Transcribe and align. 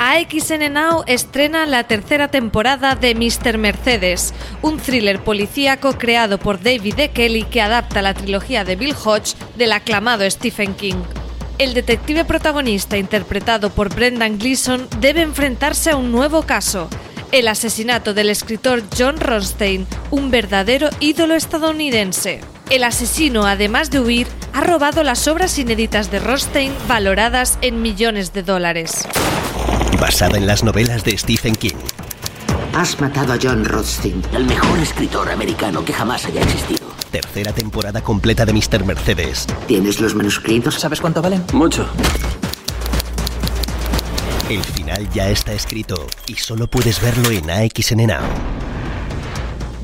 AXN 0.00 0.72
Now 0.72 1.02
estrena 1.08 1.66
la 1.66 1.82
tercera 1.84 2.28
temporada 2.28 2.94
de 2.94 3.16
Mr. 3.16 3.58
Mercedes, 3.58 4.32
un 4.62 4.78
thriller 4.78 5.18
policíaco 5.24 5.98
creado 5.98 6.38
por 6.38 6.62
David 6.62 7.00
E. 7.00 7.10
Kelly 7.10 7.42
que 7.42 7.60
adapta 7.60 8.00
la 8.00 8.14
trilogía 8.14 8.62
de 8.62 8.76
Bill 8.76 8.94
Hodge 8.94 9.34
del 9.56 9.72
aclamado 9.72 10.28
Stephen 10.30 10.74
King. 10.74 11.02
El 11.58 11.74
detective 11.74 12.24
protagonista, 12.24 12.96
interpretado 12.96 13.70
por 13.70 13.92
Brendan 13.92 14.38
Gleeson, 14.38 14.86
debe 15.00 15.22
enfrentarse 15.22 15.90
a 15.90 15.96
un 15.96 16.12
nuevo 16.12 16.42
caso, 16.42 16.88
el 17.32 17.48
asesinato 17.48 18.14
del 18.14 18.30
escritor 18.30 18.84
John 18.96 19.18
Ronstein, 19.18 19.84
un 20.12 20.30
verdadero 20.30 20.90
ídolo 21.00 21.34
estadounidense. 21.34 22.40
El 22.70 22.84
asesino, 22.84 23.46
además 23.46 23.90
de 23.90 23.98
huir, 23.98 24.28
ha 24.52 24.60
robado 24.60 25.02
las 25.02 25.26
obras 25.26 25.58
inéditas 25.58 26.12
de 26.12 26.20
Ronstein 26.20 26.72
valoradas 26.86 27.58
en 27.62 27.82
millones 27.82 28.32
de 28.32 28.44
dólares. 28.44 29.08
Basada 29.96 30.36
en 30.36 30.46
las 30.46 30.62
novelas 30.62 31.04
de 31.04 31.16
Stephen 31.16 31.54
King. 31.56 31.76
Has 32.74 33.00
matado 33.00 33.32
a 33.32 33.38
John 33.42 33.64
Rothstein, 33.64 34.22
el 34.32 34.44
mejor 34.44 34.78
escritor 34.78 35.30
americano 35.30 35.84
que 35.84 35.92
jamás 35.92 36.24
haya 36.26 36.42
existido. 36.42 36.86
Tercera 37.10 37.52
temporada 37.52 38.00
completa 38.02 38.44
de 38.44 38.52
Mr. 38.52 38.84
Mercedes. 38.84 39.46
¿Tienes 39.66 40.00
los 40.00 40.14
manuscritos? 40.14 40.74
¿Sabes 40.74 41.00
cuánto 41.00 41.22
valen? 41.22 41.44
Mucho. 41.52 41.88
El 44.48 44.62
final 44.62 45.08
ya 45.10 45.28
está 45.28 45.52
escrito 45.52 46.06
y 46.26 46.34
solo 46.34 46.68
puedes 46.68 47.02
verlo 47.02 47.30
en 47.30 47.50
AXN 47.50 48.06
Now. 48.06 48.22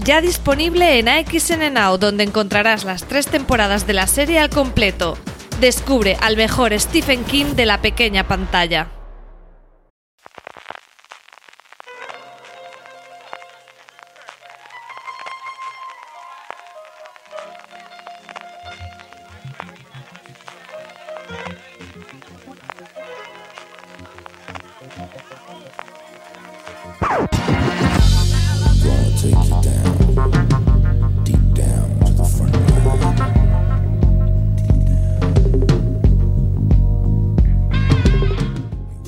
Ya 0.05 0.21
disponible 0.21 0.99
en 0.99 1.09
AXN 1.09 1.73
Now, 1.73 1.99
donde 1.99 2.25
encontrarás 2.25 2.85
las 2.85 3.05
tres 3.05 3.27
temporadas 3.27 3.87
de 3.87 3.95
la 3.95 4.07
serie 4.07 4.39
al 4.39 4.51
completo. 4.51 5.19
Descubre 5.61 6.17
al 6.21 6.37
mejor 6.37 6.79
Stephen 6.79 7.25
King 7.25 7.55
de 7.57 7.67
la 7.67 7.81
pequeña 7.81 8.29
pantalla. 8.29 8.89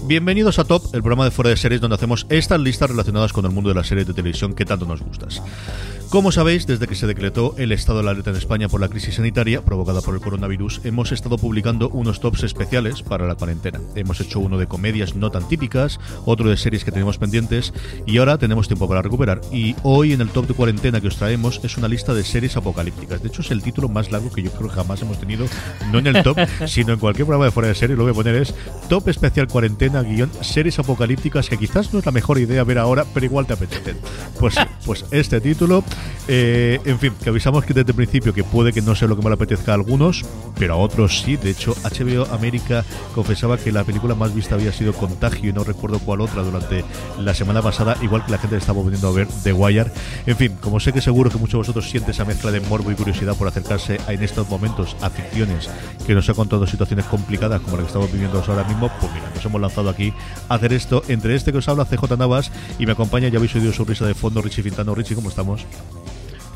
Bienvenidos 0.09 0.59
a 0.59 0.65
Top, 0.65 0.83
el 0.95 1.03
programa 1.03 1.25
de 1.25 1.31
fuera 1.31 1.51
de 1.51 1.57
series 1.57 1.81
donde 1.81 1.95
hacemos 1.95 2.27
estas 2.31 2.61
listas 2.61 2.91
relacionadas 2.91 3.33
con 3.33 3.45
el 3.45 3.51
mundo 3.53 3.69
de 3.69 3.75
las 3.75 3.87
series 3.87 4.07
de 4.07 4.15
televisión 4.15 4.55
que 4.55 4.65
tanto 4.65 4.87
nos 4.87 5.03
gustas. 5.03 5.43
Como 6.17 6.33
sabéis, 6.33 6.67
desde 6.67 6.87
que 6.87 6.95
se 6.95 7.07
decretó 7.07 7.55
el 7.59 7.73
estado 7.73 8.03
de 8.03 8.09
alerta 8.09 8.31
en 8.31 8.37
España 8.37 8.71
por 8.71 8.81
la 8.81 8.89
crisis 8.89 9.17
sanitaria 9.17 9.61
provocada 9.61 10.01
por 10.01 10.15
el 10.15 10.23
coronavirus, 10.23 10.81
hemos 10.85 11.13
estado 11.13 11.37
publicando 11.37 11.91
unos 11.91 12.21
tops 12.21 12.43
especiales 12.43 13.03
para 13.03 13.27
la 13.27 13.35
cuarentena. 13.35 13.83
Hemos 13.95 14.19
hecho 14.23 14.41
uno 14.41 14.57
de 14.57 14.67
comedias 14.67 15.15
no 15.15 15.31
tan 15.31 15.47
típicas, 15.47 16.01
otro 16.25 16.49
de 16.49 16.57
series 16.57 16.85
que 16.87 16.91
tenemos 16.91 17.19
pendientes 17.19 17.75
y 18.07 18.17
ahora 18.17 18.39
tenemos 18.39 18.67
tiempo 18.67 18.89
para 18.89 19.03
recuperar. 19.03 19.43
Y 19.53 19.77
hoy 19.83 20.15
en 20.15 20.23
el 20.23 20.31
top 20.31 20.47
de 20.47 20.55
cuarentena 20.55 21.03
que 21.03 21.09
os 21.09 21.17
traemos 21.17 21.61
es 21.63 21.77
una 21.77 21.87
lista 21.87 22.15
de 22.15 22.25
series 22.25 22.57
apocalípticas. 22.57 23.21
De 23.21 23.29
hecho, 23.29 23.43
es 23.43 23.51
el 23.51 23.63
título 23.63 23.91
más 23.91 24.11
largo 24.11 24.33
que 24.33 24.43
yo 24.43 24.51
creo 24.53 24.71
que 24.71 24.77
jamás 24.77 25.03
hemos 25.03 25.21
tenido, 25.21 25.45
no 25.93 25.99
en 25.99 26.07
el 26.07 26.23
top, 26.23 26.39
sino 26.67 26.95
en 26.95 26.99
cualquier 26.99 27.27
programa 27.27 27.45
de 27.45 27.51
fuera 27.51 27.69
de 27.69 27.75
serie. 27.75 27.95
Lo 27.95 28.05
voy 28.05 28.13
a 28.13 28.15
poner 28.15 28.37
es 28.37 28.55
Top 28.89 29.07
Especial 29.07 29.49
Cuarentena, 29.49 30.01
guion 30.01 30.31
series 30.41 30.79
apocalípticas 30.79 31.51
que 31.51 31.59
quizás 31.59 31.93
no 31.93 31.99
es 31.99 32.07
la 32.07 32.13
mejor 32.13 32.39
idea 32.39 32.65
ver 32.65 32.79
ahora, 32.79 33.05
pero 33.13 33.27
igual 33.27 33.45
te 33.47 33.53
apetecen. 33.53 33.99
Pues, 34.41 34.55
pues 34.87 35.05
este 35.11 35.43
título 35.43 35.85
eh, 36.29 36.81
en 36.85 36.99
fin, 36.99 37.13
que 37.23 37.31
avisamos 37.31 37.65
que 37.65 37.75
desde 37.75 37.91
el 37.91 37.97
principio 37.97 38.33
que 38.33 38.45
puede 38.45 38.73
que 38.73 38.83
no 38.83 38.95
sea 38.95 39.09
lo 39.09 39.17
que 39.17 39.23
más 39.23 39.31
le 39.31 39.35
apetezca 39.35 39.73
a 39.73 39.75
algunos, 39.75 40.25
pero 40.59 40.75
a 40.75 40.77
otros 40.77 41.21
sí. 41.21 41.37
De 41.37 41.51
hecho, 41.51 41.75
HBO 41.83 42.27
América 42.33 42.85
confesaba 43.15 43.59
que 43.59 43.73
la 43.73 43.85
película 43.85 44.15
más 44.15 44.35
vista 44.35 44.55
había 44.55 44.73
sido 44.73 44.93
Contagio 44.93 45.51
y 45.51 45.53
no 45.53 45.65
recuerdo 45.65 45.99
cuál 45.99 46.21
otra 46.21 46.43
durante 46.43 46.85
la 47.19 47.35
semana 47.35 47.63
pasada, 47.63 47.97
igual 48.03 48.25
que 48.25 48.33
la 48.33 48.39
gente 48.39 48.57
estaba 48.57 48.81
volviendo 48.81 49.09
a 49.09 49.13
ver 49.13 49.29
The 49.45 49.53
Wire. 49.53 49.91
En 50.27 50.37
fin, 50.37 50.57
como 50.61 50.81
sé 50.81 50.93
que 50.93 51.01
seguro 51.01 51.31
que 51.31 51.39
muchos 51.39 51.53
de 51.53 51.59
vosotros 51.59 51.91
sienten 51.91 52.11
esa 52.13 52.25
mezcla 52.25 52.51
de 52.51 52.61
morbo 52.61 52.91
y 52.91 52.95
curiosidad 52.95 53.37
por 53.37 53.49
acercarse 53.49 54.01
en 54.09 54.23
estos 54.23 54.49
momentos 54.49 54.97
a 55.01 55.11
ficciones 55.11 55.69
que 56.07 56.15
nos 56.15 56.29
ha 56.29 56.35
contado 56.35 56.67
situaciones 56.67 57.07
complicadas 57.07 57.61
como 57.61 57.77
la 57.77 57.83
que 57.83 57.89
estamos 57.89 58.13
viviendo 58.13 58.43
ahora 58.47 58.65
mismo, 58.65 58.91
pues 59.01 59.13
mira, 59.13 59.31
nos 59.35 59.45
hemos 59.45 59.61
lanzado 59.61 59.91
aquí 59.91 60.13
a 60.49 60.55
hacer 60.55 60.73
esto. 60.73 61.03
Entre 61.09 61.35
este 61.35 61.53
que 61.53 61.59
os 61.59 61.69
habla 61.69 61.85
CJ 61.85 62.17
Navas 62.17 62.51
y 62.79 62.87
me 62.87 62.93
acompaña, 62.93 63.29
ya 63.29 63.39
habéis 63.39 63.55
oído 63.55 63.73
su 63.73 63.85
risa 63.85 64.07
de 64.07 64.15
fondo, 64.15 64.43
Richie 64.43 64.63
Fintano. 64.63 64.95
Richie, 64.95 65.15
¿cómo 65.15 65.29
estamos? 65.29 65.67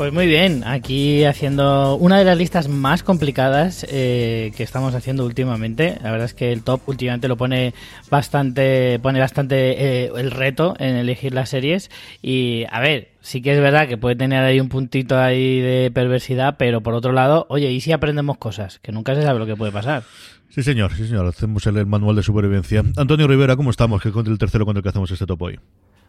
Pues 0.01 0.15
muy 0.15 0.27
bien, 0.27 0.65
aquí 0.65 1.25
haciendo 1.25 1.95
una 1.97 2.19
de 2.19 2.25
las 2.25 2.39
listas 2.39 2.69
más 2.69 3.03
complicadas 3.03 3.85
eh, 3.87 4.51
que 4.57 4.63
estamos 4.63 4.95
haciendo 4.95 5.27
últimamente. 5.27 5.99
La 6.03 6.11
verdad 6.11 6.25
es 6.25 6.33
que 6.33 6.53
el 6.53 6.63
top 6.63 6.81
últimamente 6.87 7.29
lo 7.29 7.37
pone 7.37 7.75
bastante, 8.09 8.99
pone 9.01 9.21
bastante 9.21 10.05
eh, 10.07 10.11
el 10.17 10.31
reto 10.31 10.75
en 10.79 10.97
elegir 10.97 11.35
las 11.35 11.51
series. 11.51 11.91
Y 12.23 12.65
a 12.71 12.81
ver, 12.81 13.11
sí 13.21 13.43
que 13.43 13.53
es 13.53 13.61
verdad 13.61 13.89
que 13.89 13.99
puede 13.99 14.17
tener 14.17 14.43
ahí 14.43 14.59
un 14.59 14.71
puntito 14.71 15.19
ahí 15.19 15.61
de 15.61 15.91
perversidad, 15.93 16.57
pero 16.59 16.81
por 16.81 16.95
otro 16.95 17.13
lado, 17.13 17.45
oye, 17.51 17.71
¿y 17.71 17.83
si 17.83 17.93
aprendemos 17.93 18.39
cosas? 18.39 18.79
Que 18.79 18.93
nunca 18.93 19.15
se 19.15 19.21
sabe 19.21 19.39
lo 19.39 19.45
que 19.45 19.55
puede 19.55 19.71
pasar. 19.71 20.05
Sí, 20.49 20.63
señor, 20.63 20.95
sí, 20.95 21.09
señor. 21.09 21.27
Hacemos 21.27 21.67
el, 21.67 21.85
manual 21.85 22.17
de 22.17 22.23
supervivencia. 22.23 22.83
Antonio 22.97 23.29
Rivera, 23.29 23.55
¿cómo 23.55 23.69
estamos? 23.69 24.01
¿Qué 24.01 24.11
con 24.13 24.27
el 24.27 24.39
tercero 24.39 24.65
con 24.65 24.79
el 24.79 24.83
que 24.83 24.89
hacemos 24.89 25.11
este 25.11 25.27
top 25.27 25.43
hoy? 25.43 25.61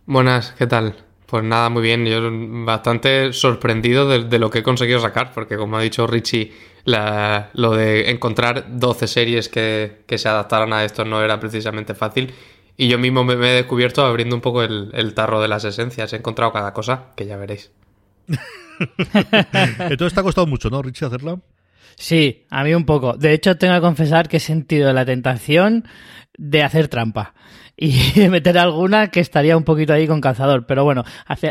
Buenas, 0.06 0.56
¿qué 0.57 0.66
tal? 0.66 1.11
Pues 1.31 1.46
nada, 1.46 1.69
muy 1.69 1.81
bien. 1.81 2.06
Yo 2.06 2.19
bastante 2.66 3.31
sorprendido 3.31 4.06
de, 4.06 4.38
lo 4.38 4.50
que 4.50 4.59
he 4.59 4.64
conseguido 4.64 5.00
sacar, 5.00 5.31
porque 5.34 5.56
como 5.56 5.78
ha 5.78 5.81
dicho 5.81 6.06
Richie, 6.06 6.52
lo 6.84 7.72
de 7.72 8.12
encontrar 8.12 8.66
12 8.68 9.08
series 9.08 9.47
que, 9.47 10.03
se 10.09 10.28
adaptaran 10.28 10.74
a 10.74 10.84
esto 10.84 11.06
no 11.06 11.24
era 11.24 11.40
precisamente 11.40 11.96
fácil. 11.96 12.34
Y 12.75 12.90
yo 12.90 13.00
mismo 13.00 13.24
me, 13.24 13.36
he 13.36 13.53
descubierto 13.53 14.06
abriendo 14.06 14.36
un 14.36 14.42
poco 14.42 14.62
el, 14.62 15.14
tarro 15.14 15.42
de 15.42 15.47
las 15.47 15.64
esencias. 15.64 16.12
He 16.12 16.18
encontrado 16.18 16.52
cada 16.52 16.74
cosa 16.74 17.06
que 17.16 17.25
ya 17.25 17.38
veréis. 17.38 17.72
Entonces 19.80 20.13
te 20.13 20.19
ha 20.19 20.24
costado 20.24 20.48
mucho, 20.48 20.69
¿no, 20.69 20.81
Richie, 20.81 21.06
hacerla? 21.06 21.40
Sí, 22.01 22.47
a 22.50 22.63
mí 22.63 22.73
un 22.73 22.85
poco. 22.85 23.13
De 23.13 23.31
hecho, 23.31 23.57
tengo 23.57 23.75
que 23.75 23.81
confesar 23.81 24.28
que 24.28 24.38
he 24.38 24.39
sentido 24.39 24.92
la 24.92 25.06
tentación 25.06 25.86
de 26.36 26.63
hacer 26.63 26.88
trampa 26.88 27.36
y 27.77 27.94
meter 28.30 28.57
alguna 28.57 29.09
que 29.12 29.19
estaría 29.19 29.56
un 29.56 29.63
poquito 29.63 29.94
ahí 29.94 30.07
con 30.07 30.19
calzador. 30.19 30.65
Pero 30.65 30.83
bueno, 30.83 31.03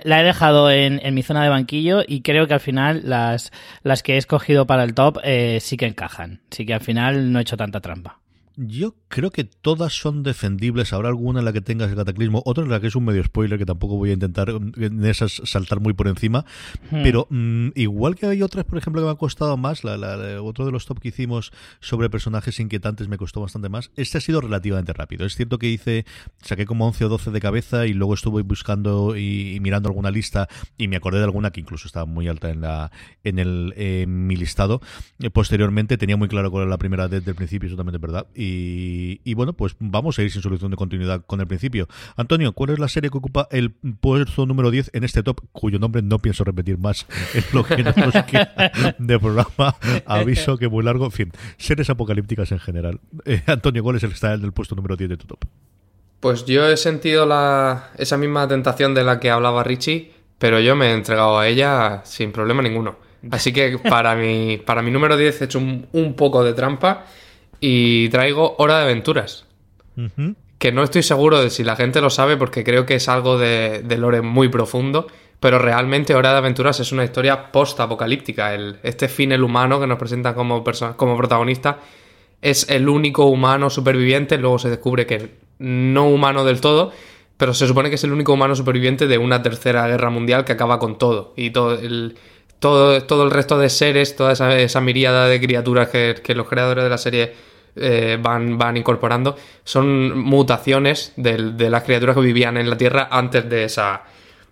la 0.02 0.20
he 0.20 0.25
dejado 0.25 0.69
en, 0.69 1.14
mi 1.14 1.23
zona 1.23 1.44
de 1.44 1.50
banquillo 1.50 2.02
y 2.05 2.23
creo 2.23 2.49
que 2.49 2.55
al 2.55 2.61
final 2.61 3.02
las, 3.05 3.52
las 3.85 4.02
que 4.02 4.14
he 4.14 4.17
escogido 4.17 4.67
para 4.67 4.82
el 4.82 4.93
top 4.93 5.19
eh, 5.23 5.58
sí 5.61 5.76
que 5.76 5.87
encajan. 5.87 6.41
Sí 6.50 6.67
que 6.67 6.75
al 6.75 6.81
final 6.81 7.31
no 7.31 7.38
he 7.38 7.43
hecho 7.43 7.56
tanta 7.56 7.81
trampa. 7.81 8.19
Yo 8.56 8.94
creo 9.08 9.31
que 9.31 9.44
todas 9.44 9.93
son 9.93 10.23
defendibles. 10.23 10.93
Habrá 10.93 11.08
alguna 11.08 11.38
en 11.38 11.44
la 11.44 11.52
que 11.52 11.61
tengas 11.61 11.91
el 11.91 11.97
cataclismo, 11.97 12.43
otra 12.44 12.64
en 12.64 12.70
la 12.70 12.81
que 12.81 12.88
es 12.88 12.97
un 12.97 13.05
medio 13.05 13.23
spoiler 13.23 13.58
que 13.58 13.67
tampoco 13.67 13.97
voy 13.97 14.11
a 14.11 14.12
intentar 14.14 14.52
mm, 14.52 14.73
en 14.76 15.05
esas 15.05 15.41
saltar 15.44 15.81
muy 15.81 15.93
por 15.93 16.08
encima. 16.08 16.44
Hmm. 16.91 17.02
Pero 17.02 17.26
mm, 17.31 17.69
igual 17.75 18.17
que 18.17 18.26
hay 18.26 18.43
otras, 18.43 18.64
por 18.64 18.79
ejemplo, 18.79 19.02
que 19.02 19.06
me 19.06 19.12
ha 19.12 19.17
costado 19.17 19.56
más, 19.56 19.85
la, 19.85 20.43
otro 20.43 20.67
de 20.67 20.73
los 20.73 20.87
top 20.87 21.00
que 21.00 21.08
hicimos 21.08 21.52
sobre 21.81 22.11
personajes 22.11 22.58
inquietantes 22.61 23.08
me 23.08 23.19
costó 23.19 23.41
bastante 23.41 23.69
más. 23.69 23.91
Este 23.97 24.19
ha 24.19 24.20
sido 24.20 24.41
relativamente 24.41 24.93
rápido. 24.93 25.26
Es 25.26 25.37
cierto 25.37 25.58
que 25.58 25.69
hice, 25.69 26.05
saqué 26.43 26.67
como 26.67 26.87
11 26.87 27.05
o 27.05 27.08
12 27.08 27.31
de 27.31 27.41
cabeza 27.41 27.87
y 27.87 27.93
luego 27.93 28.14
estuve 28.14 28.43
buscando 28.43 29.17
y, 29.17 29.58
mirando 29.61 29.88
alguna 29.88 30.11
lista 30.11 30.49
y 30.76 30.88
me 30.88 30.96
acordé 30.96 31.19
de 31.19 31.25
alguna 31.25 31.50
que 31.50 31.61
incluso 31.61 31.87
estaba 31.87 32.06
muy 32.06 32.29
alta 32.29 32.50
en 32.50 32.62
la 32.62 32.91
en 33.23 33.38
el 33.38 33.75
mi 34.06 34.37
listado. 34.37 34.81
posteriormente 35.32 35.99
tenía 35.99 36.17
muy 36.17 36.29
claro 36.29 36.50
cuál 36.50 36.62
era 36.62 36.70
la 36.70 36.79
primera 36.79 37.08
desde 37.08 37.31
el 37.31 37.37
principio, 37.37 37.67
es 37.67 37.73
totalmente 37.73 37.99
verdad 37.99 38.26
y, 38.41 39.21
y, 39.23 39.35
bueno, 39.35 39.53
pues 39.53 39.77
vamos 39.79 40.19
a 40.19 40.23
ir 40.23 40.31
sin 40.31 40.41
solución 40.41 40.71
de 40.71 40.77
continuidad 40.79 41.23
con 41.27 41.41
el 41.41 41.47
principio. 41.47 41.89
Antonio, 42.17 42.53
¿cuál 42.53 42.71
es 42.71 42.79
la 42.79 42.89
serie 42.89 43.11
que 43.11 43.19
ocupa 43.19 43.47
el 43.51 43.71
puesto 43.71 44.47
número 44.47 44.71
10 44.71 44.93
en 44.95 45.05
este 45.05 45.23
top, 45.23 45.43
cuyo 45.53 45.79
nombre 45.79 46.01
no 46.01 46.19
pienso 46.21 46.43
repetir 46.43 46.79
más 46.79 47.07
en 47.35 47.45
lo 47.53 47.65
que 47.65 47.83
nos 47.83 48.25
queda 48.25 48.73
de 48.99 49.19
programa? 49.19 49.77
Aviso 50.07 50.57
que 50.57 50.69
muy 50.69 50.83
largo. 50.83 51.05
En 51.05 51.13
fin, 51.13 51.33
series 51.59 51.91
apocalípticas 51.91 52.51
en 52.53 52.61
general. 52.61 53.01
Eh, 53.27 53.43
Antonio, 53.47 53.83
¿cuál 53.83 53.97
es 53.97 54.05
el 54.05 54.09
que 54.09 54.15
está 54.15 54.33
en 54.33 54.43
el 54.43 54.53
puesto 54.53 54.75
número 54.75 54.97
10 54.97 55.11
de 55.11 55.17
tu 55.19 55.27
top? 55.27 55.45
Pues 56.21 56.47
yo 56.47 56.67
he 56.67 56.79
sentido 56.79 57.27
la, 57.27 57.91
esa 57.99 58.17
misma 58.17 58.49
tentación 58.49 58.95
de 58.95 59.05
la 59.05 59.21
que 59.21 59.31
hablaba 59.31 59.65
Richie, 59.65 60.13
pero 60.39 60.61
yo 60.61 60.77
me 60.77 60.87
he 60.87 60.95
entregado 60.95 61.39
a 61.39 61.47
ella 61.47 62.01
sin 62.05 62.33
problema 62.33 62.63
ninguno. 62.63 62.97
Así 63.31 63.53
que 63.53 63.79
para 63.79 64.15
mi, 64.15 64.57
para 64.57 64.81
mi 64.83 64.91
número 64.91 65.17
10 65.17 65.43
he 65.43 65.45
hecho 65.45 65.59
un, 65.59 66.15
poco 66.17 66.43
de 66.43 66.55
trampa 66.55 67.05
y 67.61 68.09
traigo 68.09 68.57
Hora 68.59 68.79
de 68.79 68.85
Aventuras. 68.85 69.47
Que 70.59 70.73
no 70.73 70.83
estoy 70.83 71.03
seguro 71.03 71.43
de 71.43 71.51
si 71.51 71.62
la 71.62 71.77
gente 71.77 72.01
lo 72.01 72.11
sabe 72.11 72.37
porque 72.37 72.65
creo 72.65 72.87
que 72.87 72.95
es 72.95 73.09
algo 73.09 73.39
de, 73.39 73.83
de 73.83 73.99
lore 73.99 74.23
muy 74.23 74.49
profundo, 74.49 75.07
pero 75.41 75.59
realmente 75.59 76.15
Hora 76.15 76.33
de 76.33 76.39
Aventuras 76.39 76.81
es 76.81 76.93
una 76.93 77.05
historia 77.05 77.51
post-apocalíptica. 77.53 78.55
Este 78.83 79.09
fin 79.09 79.33
el 79.33 79.43
humano 79.43 79.81
que 79.81 79.87
nos 79.87 79.99
presenta 79.99 80.35
como, 80.35 80.65
como 80.97 81.17
protagonista 81.17 81.79
es 82.43 82.69
el 82.71 82.89
único 82.89 83.27
humano 83.27 83.71
superviviente, 83.71 84.39
luego 84.39 84.59
se 84.59 84.71
descubre 84.71 85.06
que 85.06 85.35
no 85.59 86.09
humano 86.09 86.45
del 86.45 86.61
todo, 86.61 86.93
pero 87.37 87.55
se 87.55 87.67
supone 87.67 87.89
que 87.89 87.97
es 87.97 88.05
el 88.05 88.13
único 88.13 88.33
humano 88.33 88.55
superviviente 88.55 89.06
de 89.06 89.19
una 89.19 89.43
tercera 89.43 89.87
guerra 89.87 90.11
mundial 90.11 90.45
que 90.45 90.53
acaba 90.53 90.79
con 90.79 90.99
todo. 90.99 91.33
Y 91.37 91.51
todo 91.51 91.75
el, 91.75 92.17
todo, 92.61 93.03
todo 93.03 93.25
el 93.25 93.31
resto 93.31 93.59
de 93.59 93.69
seres, 93.69 94.15
toda 94.15 94.33
esa, 94.33 94.57
esa 94.57 94.81
de 94.81 95.41
criaturas 95.41 95.89
que, 95.89 96.35
los 96.35 96.47
creadores 96.47 96.85
de 96.85 96.91
la 96.91 96.99
serie 96.99 97.35
eh, 97.75 98.19
van, 98.21 98.59
van 98.59 98.77
incorporando, 98.77 99.37
son 99.65 100.17
mutaciones 100.19 101.12
de, 101.17 101.71
las 101.71 101.83
criaturas 101.83 102.15
que 102.15 102.23
vivían 102.23 102.59
en 102.59 102.71
la 102.71 102.77
Tierra 102.77 103.09
antes 103.11 103.49
de 103.49 103.65
esa, 103.65 104.05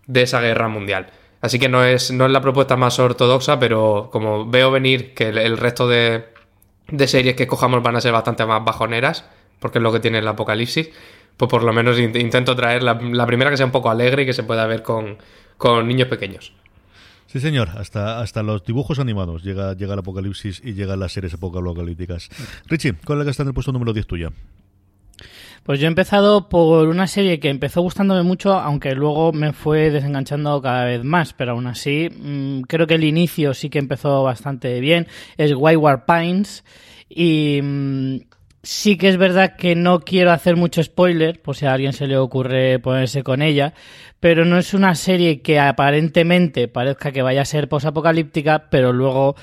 de 0.07 0.23
esa 0.23 0.41
guerra 0.41 0.69
mundial. 0.69 1.11
Así 1.41 1.59
que 1.59 1.69
no 1.69 1.85
es, 1.85 2.11
no 2.11 2.27
es 2.27 2.33
la 2.33 2.41
propuesta 2.41 2.77
más 2.77 2.99
ortodoxa, 2.99 3.61
pero 3.61 4.09
como 4.11 4.49
veo 4.49 4.71
venir 4.73 5.15
que 5.15 5.29
el, 5.29 5.57
resto 5.57 5.87
de, 5.87 6.25
de, 6.89 7.07
series 7.07 7.37
que 7.37 7.45
escojamos 7.45 7.83
van 7.83 7.95
a 7.95 8.01
ser 8.01 8.13
bastante 8.13 8.45
más 8.45 8.65
bajoneras, 8.65 9.25
porque 9.61 9.79
es 9.79 9.83
lo 9.83 9.93
que 9.93 10.01
tiene 10.01 10.19
el 10.19 10.27
apocalipsis, 10.27 10.91
pues 11.37 11.49
por 11.49 11.63
lo 11.63 11.73
menos 11.73 11.99
intento 12.01 12.57
traer 12.57 12.83
la, 12.83 12.95
la 12.95 13.27
primera 13.27 13.51
que 13.51 13.57
sea 13.57 13.67
un 13.67 13.73
poco 13.73 13.91
alegre 13.91 14.23
y 14.23 14.27
que 14.27 14.33
se 14.33 14.43
pueda 14.43 14.67
ver 14.67 14.83
con, 14.83 15.19
con 15.59 15.87
niños 15.87 16.09
pequeños. 16.09 16.55
Sí, 17.29 17.41
señor, 17.41 17.69
hasta, 17.77 18.21
hasta 18.21 18.43
los 18.43 18.65
dibujos 18.65 18.99
animados 18.99 19.45
llega, 19.45 19.75
llega 19.75 19.93
el 19.93 19.99
apocalipsis 19.99 20.63
y 20.65 20.73
llegan 20.73 20.99
las 20.99 21.13
series 21.13 21.35
apocalípticas. 21.35 22.31
Richie, 22.67 22.95
¿cuál 23.05 23.19
es 23.19 23.21
la 23.21 23.25
que 23.25 23.31
está 23.33 23.43
en 23.43 23.49
el 23.49 23.55
puesto 23.55 23.71
número 23.71 23.93
10 23.93 24.07
tuya? 24.07 24.33
Pues 25.63 25.79
yo 25.79 25.85
he 25.85 25.89
empezado 25.89 26.49
por 26.49 26.89
una 26.89 27.07
serie 27.07 27.39
que 27.39 27.51
empezó 27.51 27.83
gustándome 27.83 28.23
mucho, 28.23 28.55
aunque 28.55 28.95
luego 28.95 29.35
me 29.35 29.53
fue 29.53 29.91
desenganchando 29.91 30.63
cada 30.63 30.87
vez 30.87 31.05
más, 31.05 31.35
pero 31.35 31.53
aún 31.53 31.67
así 31.67 32.09
mm, 32.09 32.63
creo 32.63 32.87
que 32.87 32.95
el 32.95 33.05
inicio 33.05 33.53
sí 33.53 33.69
que 33.69 33.79
empezó 33.79 34.23
bastante 34.23 34.81
bien. 34.81 35.07
Es 35.37 35.53
Wayward 35.55 36.07
Pines 36.07 36.65
y 37.11 37.61
mm, 37.63 38.17
sí 38.63 38.97
que 38.97 39.09
es 39.09 39.17
verdad 39.17 39.57
que 39.57 39.75
no 39.75 40.01
quiero 40.01 40.33
hacer 40.33 40.57
mucho 40.57 40.83
spoiler, 40.83 41.41
por 41.41 41.57
si 41.57 41.67
a 41.67 41.73
alguien 41.73 41.93
se 41.93 42.07
le 42.07 42.17
ocurre 42.17 42.79
ponerse 42.79 43.23
con 43.23 43.43
ella, 43.43 43.75
pero 44.21 44.45
no 44.45 44.59
es 44.59 44.75
una 44.75 44.95
serie 44.95 45.41
que 45.43 45.61
aparentemente 45.61 46.69
parezca 46.69 47.13
que 47.13 47.23
vaya 47.23 47.43
a 47.43 47.47
ser 47.47 47.69
posapocalíptica, 47.69 48.69
pero 48.71 48.93
luego 48.93 49.37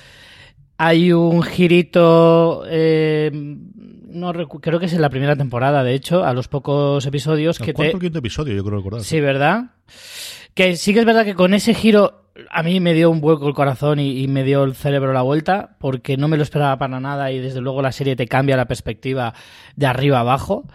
hay 0.78 1.14
un 1.14 1.42
girito, 1.44 2.64
eh, 2.68 3.32
no 3.34 4.34
creo 4.34 4.80
que 4.80 4.88
es 4.88 4.94
en 4.94 5.02
la 5.02 5.10
primera 5.10 5.36
temporada, 5.36 5.84
de 5.84 5.94
hecho, 5.94 6.24
a 6.26 6.34
los 6.34 6.48
pocos 6.48 7.06
episodios 7.06 7.60
que 7.60 7.74
te... 7.74 7.94
quinto 7.98 8.20
episodio, 8.20 8.54
yo 8.54 8.64
creo 8.64 8.78
recordar. 8.78 9.02
Sí, 9.02 9.22
¿verdad? 9.22 9.72
Que 10.54 10.76
sí 10.76 10.94
que 10.94 11.00
es 11.00 11.06
verdad 11.06 11.26
que 11.26 11.36
con 11.36 11.54
ese 11.54 11.74
giro 11.74 12.25
a 12.52 12.64
mí 12.64 12.80
me 12.80 12.94
dio 12.94 13.10
un 13.10 13.22
vuelco 13.22 13.48
el 13.48 13.54
corazón 13.54 14.00
y, 14.00 14.28
me 14.28 14.44
dio 14.44 14.64
el 14.64 14.76
cerebro 14.76 15.14
la 15.14 15.22
vuelta 15.22 15.76
porque 15.80 16.18
no 16.18 16.28
me 16.28 16.38
lo 16.38 16.44
esperaba 16.44 16.78
para 16.78 17.00
nada 17.00 17.32
y 17.32 17.40
desde 17.40 17.62
luego 17.62 17.82
la 17.82 17.92
serie 17.92 18.16
te 18.16 18.28
cambia 18.28 18.58
la 18.58 18.68
perspectiva 18.68 19.34
de 19.76 19.86
arriba 19.86 20.20
abajo 20.20 20.66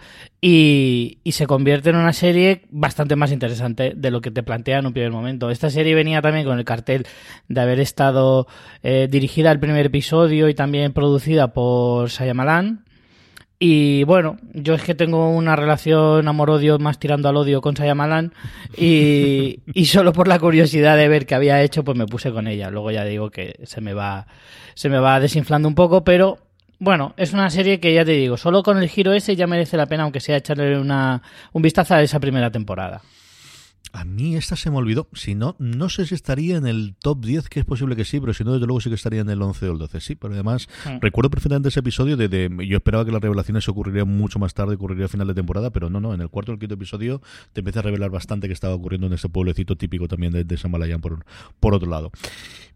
y, 0.41 1.19
se 1.31 1.47
convierte 1.47 1.91
en 1.91 1.95
una 1.95 2.13
serie 2.13 2.63
bastante 2.69 3.15
más 3.15 3.31
interesante 3.31 3.93
de 3.95 4.11
lo 4.11 4.21
que 4.21 4.31
te 4.31 4.43
plantea 4.43 4.79
en 4.79 4.87
un 4.87 4.93
primer 4.93 5.11
momento. 5.11 5.49
Esta 5.49 5.69
serie 5.69 5.95
venía 5.95 6.21
también 6.21 6.45
con 6.45 6.57
el 6.57 6.65
cartel 6.65 7.05
de 7.47 7.61
haber 7.61 7.79
estado 7.79 8.47
eh, 8.83 9.07
dirigida 9.09 9.51
al 9.51 9.59
primer 9.59 9.85
episodio 9.85 10.49
y 10.49 10.53
también 10.53 10.93
producida 10.93 11.53
por 11.53 12.09
Sayamalan 12.09 12.85
y 13.63 14.05
bueno, 14.05 14.37
yo 14.55 14.73
es 14.73 14.81
que 14.81 14.95
tengo 14.95 15.29
una 15.29 15.55
relación 15.55 16.27
amor-odio 16.27 16.79
más 16.79 16.97
tirando 16.97 17.29
al 17.29 17.37
odio 17.37 17.61
con 17.61 17.75
Sayamalan 17.75 18.33
y, 18.75 19.59
y 19.75 19.85
solo 19.85 20.13
por 20.13 20.27
la 20.27 20.39
curiosidad 20.39 20.97
de 20.97 21.07
ver 21.07 21.27
qué 21.27 21.35
había 21.35 21.61
hecho, 21.61 21.83
pues 21.83 21.95
me 21.95 22.07
puse 22.07 22.31
con 22.31 22.47
ella. 22.47 22.71
Luego 22.71 22.89
ya 22.89 23.05
digo 23.05 23.29
que 23.29 23.59
se 23.65 23.79
me 23.79 23.93
va, 23.93 24.25
se 24.73 24.89
me 24.89 24.97
va 24.97 25.19
desinflando 25.19 25.67
un 25.67 25.75
poco, 25.75 26.03
pero 26.03 26.39
bueno, 26.79 27.13
es 27.17 27.33
una 27.33 27.51
serie 27.51 27.79
que 27.79 27.93
ya 27.93 28.03
te 28.03 28.13
digo, 28.13 28.35
solo 28.35 28.63
con 28.63 28.79
el 28.79 28.89
giro 28.89 29.13
ese 29.13 29.35
ya 29.35 29.45
merece 29.45 29.77
la 29.77 29.85
pena, 29.85 30.01
aunque 30.01 30.21
sea 30.21 30.37
echarle 30.37 30.79
una, 30.79 31.21
un 31.53 31.61
vistazo 31.61 31.93
a 31.93 32.01
esa 32.01 32.19
primera 32.19 32.49
temporada. 32.49 33.03
A 33.93 34.05
mí 34.05 34.35
esta 34.35 34.55
se 34.55 34.71
me 34.71 34.77
olvidó. 34.77 35.09
Si 35.13 35.35
no, 35.35 35.55
no 35.59 35.89
sé 35.89 36.05
si 36.05 36.15
estaría 36.15 36.55
en 36.55 36.65
el 36.65 36.95
top 36.97 37.25
10, 37.25 37.49
que 37.49 37.59
es 37.59 37.65
posible 37.65 37.95
que 37.95 38.05
sí, 38.05 38.21
pero 38.21 38.33
si 38.33 38.43
no, 38.43 38.53
desde 38.53 38.65
luego 38.65 38.79
sí 38.79 38.89
que 38.89 38.95
estaría 38.95 39.19
en 39.19 39.29
el 39.29 39.41
11 39.41 39.67
o 39.67 39.73
el 39.73 39.79
12. 39.79 39.99
Sí, 39.99 40.15
pero 40.15 40.33
además 40.33 40.69
recuerdo 41.01 41.29
perfectamente 41.29 41.69
ese 41.69 41.81
episodio 41.81 42.15
de, 42.15 42.49
Yo 42.67 42.77
esperaba 42.77 43.03
que 43.03 43.11
las 43.11 43.21
revelaciones 43.21 43.65
se 43.65 43.71
ocurrirían 43.71 44.07
mucho 44.07 44.39
más 44.39 44.53
tarde, 44.53 44.75
ocurriría 44.75 45.05
a 45.05 45.09
final 45.09 45.27
de 45.27 45.33
temporada, 45.33 45.71
pero 45.71 45.89
no, 45.89 45.99
no. 45.99 46.13
En 46.13 46.21
el 46.21 46.29
cuarto 46.29 46.51
o 46.51 46.53
el 46.53 46.59
quinto 46.59 46.75
episodio 46.75 47.21
te 47.51 47.59
empieza 47.59 47.79
a 47.79 47.83
revelar 47.83 48.11
bastante 48.11 48.47
que 48.47 48.53
estaba 48.53 48.73
ocurriendo 48.73 49.07
en 49.07 49.13
ese 49.13 49.27
pueblecito 49.27 49.75
típico 49.75 50.07
también 50.07 50.31
de, 50.31 50.45
de 50.45 50.57
Samalayan, 50.57 51.01
por, 51.01 51.25
por 51.59 51.73
otro 51.73 51.89
lado. 51.89 52.11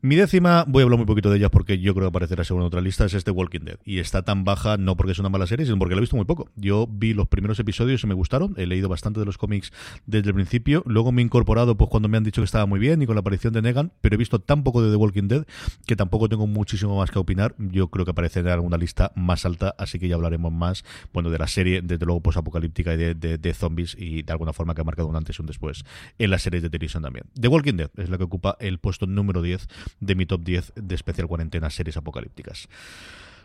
Mi 0.05 0.15
décima, 0.15 0.65
voy 0.67 0.81
a 0.81 0.83
hablar 0.83 0.99
muy 0.99 1.07
poquito 1.07 1.31
de 1.31 1.37
ella 1.37 1.49
porque 1.49 1.79
yo 1.79 1.95
creo 1.95 2.05
que 2.05 2.09
aparecerá 2.09 2.43
según 2.43 2.61
otra 2.61 2.79
lista, 2.79 3.05
es 3.05 3.15
este 3.15 3.31
Walking 3.31 3.61
Dead. 3.61 3.79
Y 3.85 3.97
está 3.97 4.21
tan 4.21 4.43
baja 4.43 4.77
no 4.77 4.95
porque 4.95 5.13
es 5.13 5.17
una 5.17 5.29
mala 5.29 5.47
serie, 5.47 5.65
sino 5.65 5.79
porque 5.79 5.95
la 5.95 5.99
he 5.99 6.01
visto 6.01 6.15
muy 6.15 6.25
poco. 6.25 6.49
Yo 6.55 6.87
vi 6.87 7.15
los 7.15 7.27
primeros 7.27 7.59
episodios 7.59 8.03
y 8.03 8.07
me 8.07 8.13
gustaron. 8.13 8.53
He 8.57 8.67
leído 8.67 8.87
bastante 8.87 9.19
de 9.19 9.25
los 9.25 9.39
cómics 9.39 9.73
desde 10.05 10.29
el 10.29 10.35
principio. 10.35 10.83
Luego 10.95 11.11
me 11.11 11.21
he 11.21 11.25
incorporado 11.25 11.75
pues 11.75 11.89
cuando 11.89 12.07
me 12.07 12.15
han 12.15 12.23
dicho 12.23 12.39
que 12.39 12.45
estaba 12.45 12.65
muy 12.65 12.79
bien 12.79 13.01
y 13.01 13.05
con 13.05 13.15
la 13.15 13.19
aparición 13.19 13.51
de 13.51 13.61
Negan, 13.61 13.91
pero 13.99 14.15
he 14.15 14.17
visto 14.17 14.39
tan 14.39 14.63
poco 14.63 14.81
de 14.81 14.89
The 14.91 14.95
Walking 14.95 15.27
Dead 15.27 15.45
que 15.85 15.97
tampoco 15.97 16.29
tengo 16.29 16.47
muchísimo 16.47 16.97
más 16.97 17.11
que 17.11 17.19
opinar. 17.19 17.53
Yo 17.57 17.89
creo 17.89 18.05
que 18.05 18.11
aparecerá 18.11 18.51
en 18.51 18.53
alguna 18.53 18.77
lista 18.77 19.11
más 19.13 19.45
alta, 19.45 19.75
así 19.77 19.99
que 19.99 20.07
ya 20.07 20.15
hablaremos 20.15 20.53
más 20.53 20.85
bueno, 21.11 21.31
de 21.31 21.37
la 21.37 21.47
serie, 21.47 21.81
desde 21.81 22.05
luego 22.05 22.21
posapocalíptica 22.21 22.93
y 22.93 23.13
de, 23.13 23.13
de, 23.13 23.53
zombies 23.53 23.97
y 23.99 24.21
de 24.21 24.31
alguna 24.31 24.53
forma 24.53 24.73
que 24.73 24.79
ha 24.79 24.83
marcado 24.85 25.09
un 25.09 25.17
antes 25.17 25.37
y 25.37 25.41
un 25.41 25.47
después 25.47 25.83
en 26.17 26.29
las 26.29 26.43
series 26.43 26.63
de 26.63 26.69
televisión 26.69 27.03
también. 27.03 27.25
The 27.37 27.49
Walking 27.49 27.75
Dead 27.75 27.89
es 27.97 28.09
la 28.09 28.17
que 28.17 28.23
ocupa 28.23 28.55
el 28.61 28.79
puesto 28.79 29.05
número 29.05 29.41
10 29.41 29.67
de 29.99 30.15
mi 30.15 30.25
top 30.25 30.45
10 30.45 30.73
de 30.77 30.95
especial 30.95 31.27
cuarentena 31.27 31.69
series 31.71 31.97
apocalípticas. 31.97 32.69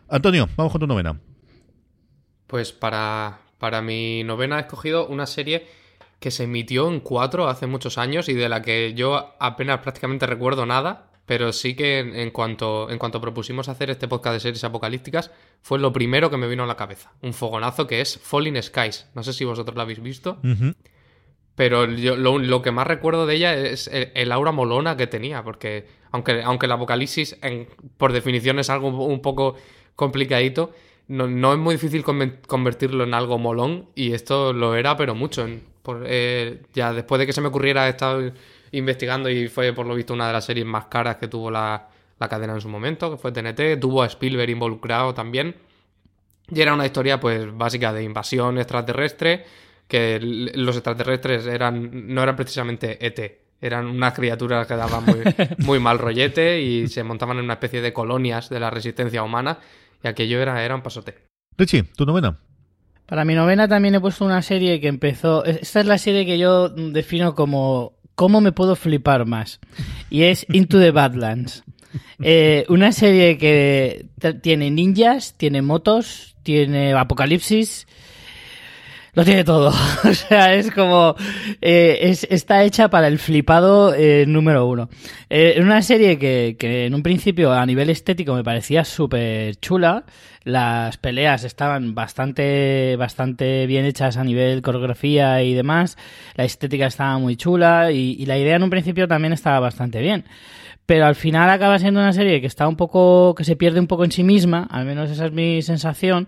Antonio, 0.08 0.48
vamos 0.56 0.70
con 0.70 0.82
tu 0.82 0.86
novena. 0.86 1.18
Pues 2.46 2.70
para, 2.70 3.40
para 3.58 3.82
mi 3.82 4.22
novena 4.22 4.58
he 4.58 4.60
escogido 4.60 5.08
una 5.08 5.26
serie 5.26 5.80
que 6.20 6.30
se 6.30 6.44
emitió 6.44 6.88
en 6.88 7.00
4 7.00 7.48
hace 7.48 7.66
muchos 7.66 7.98
años 7.98 8.28
y 8.28 8.34
de 8.34 8.48
la 8.48 8.62
que 8.62 8.94
yo 8.94 9.34
apenas 9.40 9.80
prácticamente 9.80 10.26
recuerdo 10.26 10.66
nada, 10.66 11.10
pero 11.24 11.52
sí 11.52 11.74
que 11.74 11.98
en, 11.98 12.30
cuanto, 12.30 12.90
en 12.90 12.98
cuanto 12.98 13.20
propusimos 13.20 13.68
hacer 13.68 13.88
este 13.88 14.06
podcast 14.06 14.34
de 14.34 14.40
series 14.40 14.64
apocalípticas, 14.64 15.30
fue 15.62 15.78
lo 15.78 15.92
primero 15.92 16.30
que 16.30 16.36
me 16.36 16.46
vino 16.46 16.64
a 16.64 16.66
la 16.66 16.76
cabeza. 16.76 17.12
Un 17.22 17.32
fogonazo 17.32 17.86
que 17.86 18.00
es 18.00 18.18
Falling 18.18 18.62
Skies. 18.62 19.08
No 19.14 19.22
sé 19.22 19.32
si 19.32 19.44
vosotros 19.44 19.74
lo 19.76 19.82
habéis 19.82 20.02
visto. 20.02 20.40
Pero 21.54 21.86
yo, 21.86 22.16
lo, 22.16 22.62
que 22.62 22.70
más 22.70 22.86
recuerdo 22.86 23.26
de 23.26 23.36
ella 23.36 23.54
es 23.54 23.88
el, 23.92 24.32
aura 24.32 24.52
molona 24.52 24.96
que 24.96 25.06
tenía, 25.06 25.42
porque 25.42 25.86
aunque, 26.10 26.42
aunque 26.42 26.66
el 26.66 26.72
apocalipsis 26.72 27.38
por 27.96 28.12
definición 28.12 28.58
es 28.58 28.68
algo 28.68 28.88
un 28.88 29.22
poco 29.22 29.56
complicadito, 29.94 30.72
no, 31.10 31.52
es 31.52 31.58
muy 31.58 31.74
difícil 31.74 32.04
convertirlo 32.04 33.04
en 33.04 33.14
algo 33.14 33.38
molón 33.38 33.88
y 33.94 34.12
esto 34.12 34.52
lo 34.52 34.76
era, 34.76 34.96
pero 34.96 35.14
mucho. 35.14 35.46
Por, 35.82 36.04
eh, 36.06 36.62
ya 36.72 36.92
después 36.92 37.18
de 37.18 37.26
que 37.26 37.32
se 37.32 37.40
me 37.40 37.48
ocurriera, 37.48 37.86
he 37.86 37.90
estado 37.90 38.32
investigando 38.72 39.28
y 39.28 39.48
fue 39.48 39.72
por 39.72 39.86
lo 39.86 39.94
visto 39.94 40.14
una 40.14 40.26
de 40.26 40.32
las 40.32 40.44
series 40.44 40.66
más 40.66 40.86
caras 40.86 41.16
que 41.16 41.28
tuvo 41.28 41.50
la, 41.50 41.88
la 42.18 42.28
cadena 42.28 42.54
en 42.54 42.60
su 42.60 42.68
momento, 42.68 43.10
que 43.10 43.16
fue 43.16 43.32
TNT. 43.32 43.80
Tuvo 43.80 44.02
a 44.02 44.06
Spielberg 44.06 44.50
involucrado 44.50 45.14
también. 45.14 45.56
Y 46.48 46.60
era 46.60 46.74
una 46.74 46.86
historia 46.86 47.18
pues 47.18 47.56
básica 47.56 47.92
de 47.92 48.02
invasión 48.02 48.58
extraterrestre 48.58 49.44
que 49.90 50.20
los 50.20 50.76
extraterrestres 50.76 51.46
eran 51.46 52.14
no 52.14 52.22
eran 52.22 52.36
precisamente 52.36 53.04
ET, 53.04 53.40
eran 53.60 53.86
unas 53.86 54.14
criaturas 54.14 54.66
que 54.66 54.76
daban 54.76 55.04
muy, 55.04 55.20
muy 55.58 55.80
mal 55.80 55.98
rollete 55.98 56.62
y 56.62 56.86
se 56.88 57.02
montaban 57.02 57.38
en 57.38 57.44
una 57.44 57.54
especie 57.54 57.82
de 57.82 57.92
colonias 57.92 58.48
de 58.48 58.60
la 58.60 58.70
resistencia 58.70 59.22
humana 59.22 59.58
y 60.02 60.08
aquello 60.08 60.40
era, 60.40 60.64
era 60.64 60.76
un 60.76 60.82
pasote. 60.82 61.18
Richie, 61.58 61.82
¿tu 61.96 62.06
novena? 62.06 62.38
Para 63.10 63.24
mi 63.24 63.34
novena 63.34 63.66
también 63.66 63.96
he 63.96 64.00
puesto 64.00 64.24
una 64.24 64.40
serie 64.40 64.80
que 64.80 64.86
empezó... 64.86 65.44
Esta 65.44 65.80
es 65.80 65.86
la 65.86 65.98
serie 65.98 66.24
que 66.24 66.38
yo 66.38 66.68
defino 66.68 67.34
como 67.34 67.94
¿cómo 68.14 68.40
me 68.40 68.52
puedo 68.52 68.76
flipar 68.76 69.26
más? 69.26 69.58
Y 70.10 70.22
es 70.22 70.46
Into 70.48 70.78
the 70.78 70.92
Badlands. 70.92 71.64
Eh, 72.22 72.66
una 72.68 72.92
serie 72.92 73.36
que 73.38 74.06
tiene 74.42 74.70
ninjas, 74.70 75.34
tiene 75.38 75.62
motos, 75.62 76.36
tiene 76.44 76.92
apocalipsis, 76.92 77.88
lo 79.14 79.24
tiene 79.24 79.44
todo. 79.44 79.68
o 80.04 80.14
sea, 80.14 80.54
es 80.54 80.70
como. 80.70 81.16
Eh, 81.60 81.98
es, 82.02 82.26
está 82.30 82.64
hecha 82.64 82.90
para 82.90 83.08
el 83.08 83.18
flipado 83.18 83.94
eh, 83.94 84.24
número 84.26 84.66
uno. 84.66 84.88
Eh, 85.28 85.58
una 85.60 85.82
serie 85.82 86.18
que, 86.18 86.56
que, 86.58 86.86
en 86.86 86.94
un 86.94 87.02
principio, 87.02 87.52
a 87.52 87.64
nivel 87.66 87.90
estético, 87.90 88.34
me 88.34 88.44
parecía 88.44 88.84
súper 88.84 89.56
chula. 89.56 90.04
Las 90.42 90.96
peleas 90.96 91.44
estaban 91.44 91.94
bastante, 91.94 92.96
bastante 92.96 93.66
bien 93.66 93.84
hechas 93.84 94.16
a 94.16 94.24
nivel 94.24 94.62
coreografía 94.62 95.42
y 95.42 95.54
demás. 95.54 95.98
La 96.34 96.44
estética 96.44 96.86
estaba 96.86 97.18
muy 97.18 97.36
chula. 97.36 97.92
Y, 97.92 98.16
y 98.18 98.26
la 98.26 98.38
idea 98.38 98.56
en 98.56 98.62
un 98.62 98.70
principio 98.70 99.06
también 99.08 99.32
estaba 99.32 99.60
bastante 99.60 100.00
bien 100.00 100.24
pero 100.90 101.06
al 101.06 101.14
final 101.14 101.48
acaba 101.50 101.78
siendo 101.78 102.00
una 102.00 102.12
serie 102.12 102.40
que 102.40 102.48
está 102.48 102.66
un 102.66 102.74
poco 102.74 103.32
que 103.36 103.44
se 103.44 103.54
pierde 103.54 103.78
un 103.78 103.86
poco 103.86 104.04
en 104.04 104.10
sí 104.10 104.24
misma, 104.24 104.66
al 104.68 104.86
menos 104.86 105.08
esa 105.08 105.26
es 105.26 105.30
mi 105.30 105.62
sensación, 105.62 106.26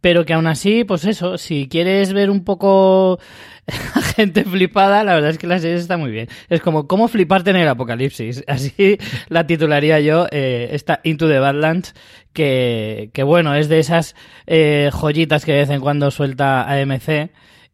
pero 0.00 0.24
que 0.24 0.32
aún 0.32 0.46
así, 0.46 0.84
pues 0.84 1.04
eso, 1.04 1.38
si 1.38 1.68
quieres 1.68 2.12
ver 2.12 2.30
un 2.30 2.44
poco 2.44 3.18
a 3.94 4.00
gente 4.00 4.44
flipada, 4.44 5.04
la 5.04 5.14
verdad 5.14 5.30
es 5.30 5.38
que 5.38 5.46
la 5.46 5.58
serie 5.58 5.76
está 5.76 5.96
muy 5.96 6.10
bien. 6.10 6.28
Es 6.48 6.60
como, 6.60 6.86
¿cómo 6.86 7.08
fliparte 7.08 7.50
en 7.50 7.56
el 7.56 7.68
apocalipsis? 7.68 8.44
Así 8.48 8.98
la 9.28 9.46
titularía 9.46 10.00
yo, 10.00 10.26
eh, 10.30 10.70
esta 10.72 11.00
Into 11.04 11.28
the 11.28 11.38
Badlands, 11.38 11.94
que, 12.32 13.10
que 13.12 13.22
bueno, 13.22 13.54
es 13.54 13.68
de 13.68 13.78
esas 13.78 14.14
eh, 14.46 14.90
joyitas 14.92 15.44
que 15.44 15.52
de 15.52 15.58
vez 15.58 15.70
en 15.70 15.80
cuando 15.80 16.10
suelta 16.10 16.62
AMC 16.62 17.30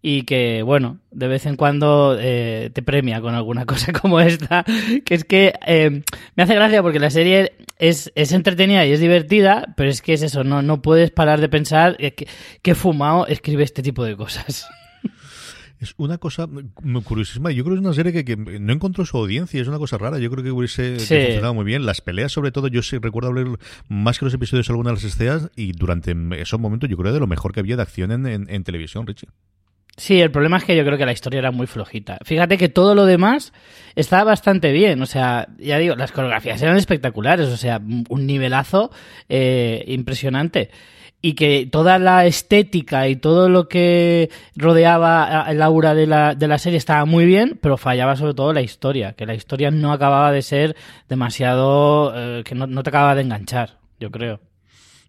y 0.06 0.24
que, 0.24 0.62
bueno, 0.62 0.98
de 1.12 1.28
vez 1.28 1.46
en 1.46 1.56
cuando 1.56 2.14
eh, 2.20 2.70
te 2.74 2.82
premia 2.82 3.22
con 3.22 3.34
alguna 3.34 3.64
cosa 3.66 3.90
como 3.94 4.20
esta, 4.20 4.62
que 5.02 5.14
es 5.14 5.24
que 5.24 5.54
eh, 5.66 6.02
me 6.36 6.42
hace 6.42 6.54
gracia 6.54 6.82
porque 6.82 6.98
la 6.98 7.08
serie 7.08 7.54
es, 7.78 8.12
es, 8.14 8.32
entretenida 8.32 8.84
y 8.84 8.92
es 8.92 9.00
divertida, 9.00 9.72
pero 9.78 9.88
es 9.88 10.02
que 10.02 10.12
es 10.12 10.20
eso, 10.20 10.44
no, 10.44 10.60
no 10.60 10.82
puedes 10.82 11.10
parar 11.10 11.40
de 11.40 11.48
pensar 11.48 11.96
que, 11.96 12.28
que 12.60 12.74
Fumao 12.74 13.26
escribe 13.28 13.64
este 13.64 13.82
tipo 13.82 14.04
de 14.04 14.14
cosas. 14.14 14.68
Es 15.80 15.92
una 15.98 16.16
cosa 16.16 16.48
curiosísima. 17.04 17.50
Yo 17.50 17.62
creo 17.62 17.74
que 17.74 17.80
es 17.80 17.84
una 17.84 17.92
serie 17.92 18.12
que, 18.12 18.24
que, 18.24 18.36
no 18.36 18.72
encontró 18.72 19.04
su 19.04 19.18
audiencia. 19.18 19.60
Es 19.60 19.68
una 19.68 19.76
cosa 19.76 19.98
rara. 19.98 20.18
Yo 20.18 20.30
creo 20.30 20.42
que 20.42 20.50
hubiese 20.50 20.98
sí. 20.98 21.14
funcionado 21.14 21.52
muy 21.52 21.64
bien. 21.64 21.84
Las 21.84 22.00
peleas, 22.00 22.32
sobre 22.32 22.52
todo, 22.52 22.68
yo 22.68 22.80
sí 22.80 22.96
recuerdo 22.96 23.28
hablar 23.28 23.58
más 23.88 24.18
que 24.18 24.24
los 24.24 24.32
episodios 24.32 24.70
algunas 24.70 24.92
de 24.92 24.94
las 24.94 25.04
escenas 25.04 25.50
y 25.56 25.72
durante 25.72 26.16
esos 26.40 26.58
momentos 26.58 26.88
yo 26.88 26.96
creo 26.96 27.12
de 27.12 27.20
lo 27.20 27.26
mejor 27.26 27.52
que 27.52 27.60
había 27.60 27.76
de 27.76 27.82
acción 27.82 28.12
en, 28.12 28.24
en, 28.26 28.46
en 28.48 28.64
televisión, 28.64 29.06
Richie. 29.06 29.28
Sí, 29.96 30.20
el 30.20 30.32
problema 30.32 30.56
es 30.56 30.64
que 30.64 30.76
yo 30.76 30.84
creo 30.84 30.98
que 30.98 31.06
la 31.06 31.12
historia 31.12 31.38
era 31.38 31.52
muy 31.52 31.68
flojita. 31.68 32.18
Fíjate 32.24 32.58
que 32.58 32.68
todo 32.68 32.96
lo 32.96 33.06
demás 33.06 33.52
estaba 33.94 34.24
bastante 34.24 34.72
bien. 34.72 35.00
O 35.02 35.06
sea, 35.06 35.46
ya 35.58 35.78
digo, 35.78 35.94
las 35.94 36.10
coreografías 36.10 36.60
eran 36.62 36.76
espectaculares. 36.76 37.48
O 37.48 37.56
sea, 37.56 37.80
un 38.08 38.26
nivelazo 38.26 38.90
eh, 39.28 39.84
impresionante. 39.86 40.70
Y 41.22 41.34
que 41.34 41.68
toda 41.70 41.98
la 41.98 42.26
estética 42.26 43.08
y 43.08 43.16
todo 43.16 43.48
lo 43.48 43.68
que 43.68 44.30
rodeaba 44.56 45.46
el 45.48 45.62
aura 45.62 45.94
de 45.94 46.06
la, 46.06 46.34
de 46.34 46.48
la 46.48 46.58
serie 46.58 46.76
estaba 46.76 47.04
muy 47.06 47.24
bien, 47.24 47.58
pero 47.62 47.78
fallaba 47.78 48.16
sobre 48.16 48.34
todo 48.34 48.52
la 48.52 48.62
historia. 48.62 49.12
Que 49.12 49.26
la 49.26 49.34
historia 49.34 49.70
no 49.70 49.92
acababa 49.92 50.32
de 50.32 50.42
ser 50.42 50.76
demasiado. 51.08 52.12
Eh, 52.16 52.42
que 52.44 52.54
no, 52.56 52.66
no 52.66 52.82
te 52.82 52.90
acababa 52.90 53.14
de 53.14 53.22
enganchar, 53.22 53.78
yo 54.00 54.10
creo. 54.10 54.40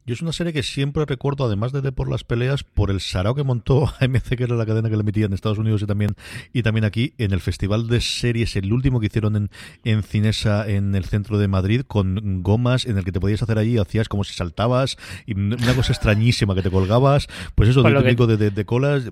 Yo 0.07 0.13
es 0.13 0.21
una 0.21 0.33
serie 0.33 0.53
que 0.53 0.62
siempre 0.62 1.03
recuerdo, 1.03 1.45
además 1.45 1.71
de, 1.71 1.91
por 1.91 2.12
las 2.12 2.24
peleas, 2.24 2.63
por 2.63 2.91
el 2.91 3.01
sarao 3.01 3.33
que 3.33 3.43
montó 3.43 3.91
AMC, 4.00 4.35
que 4.35 4.43
era 4.43 4.55
la 4.55 4.67
cadena 4.67 4.88
que 4.88 4.95
le 4.95 5.01
emitía 5.01 5.25
en 5.25 5.33
Estados 5.33 5.57
Unidos 5.57 5.81
y 5.81 5.88
también, 5.88 6.15
y 6.53 6.62
también 6.62 6.85
aquí, 6.85 7.15
en 7.17 7.33
el 7.33 7.41
Festival 7.41 7.88
de 7.88 8.01
Series, 8.01 8.55
el 8.55 8.71
último 8.71 9.00
que 9.00 9.07
hicieron 9.07 9.35
en, 9.35 9.50
en 9.83 10.03
Cinesa, 10.03 10.69
en 10.69 10.93
el 10.93 11.05
centro 11.05 11.39
de 11.39 11.47
Madrid, 11.47 11.81
con 11.88 12.43
gomas 12.43 12.85
en 12.85 13.00
el 13.00 13.03
que 13.03 13.12
te 13.12 13.19
podías 13.19 13.41
hacer 13.41 13.57
allí, 13.57 13.79
hacías 13.79 14.07
como 14.07 14.24
si 14.24 14.35
saltabas, 14.35 14.97
y 15.25 15.33
una 15.33 15.74
cosa 15.74 15.91
extrañísima 15.91 16.53
que 16.53 16.62
te 16.62 16.69
colgabas, 16.69 17.27
pues 17.55 17.69
eso, 17.69 17.81
de 17.81 17.91
típico 17.95 18.27
que... 18.27 18.38
de, 18.38 18.38
de, 18.38 18.51
de, 18.51 18.65
colas, 18.65 19.12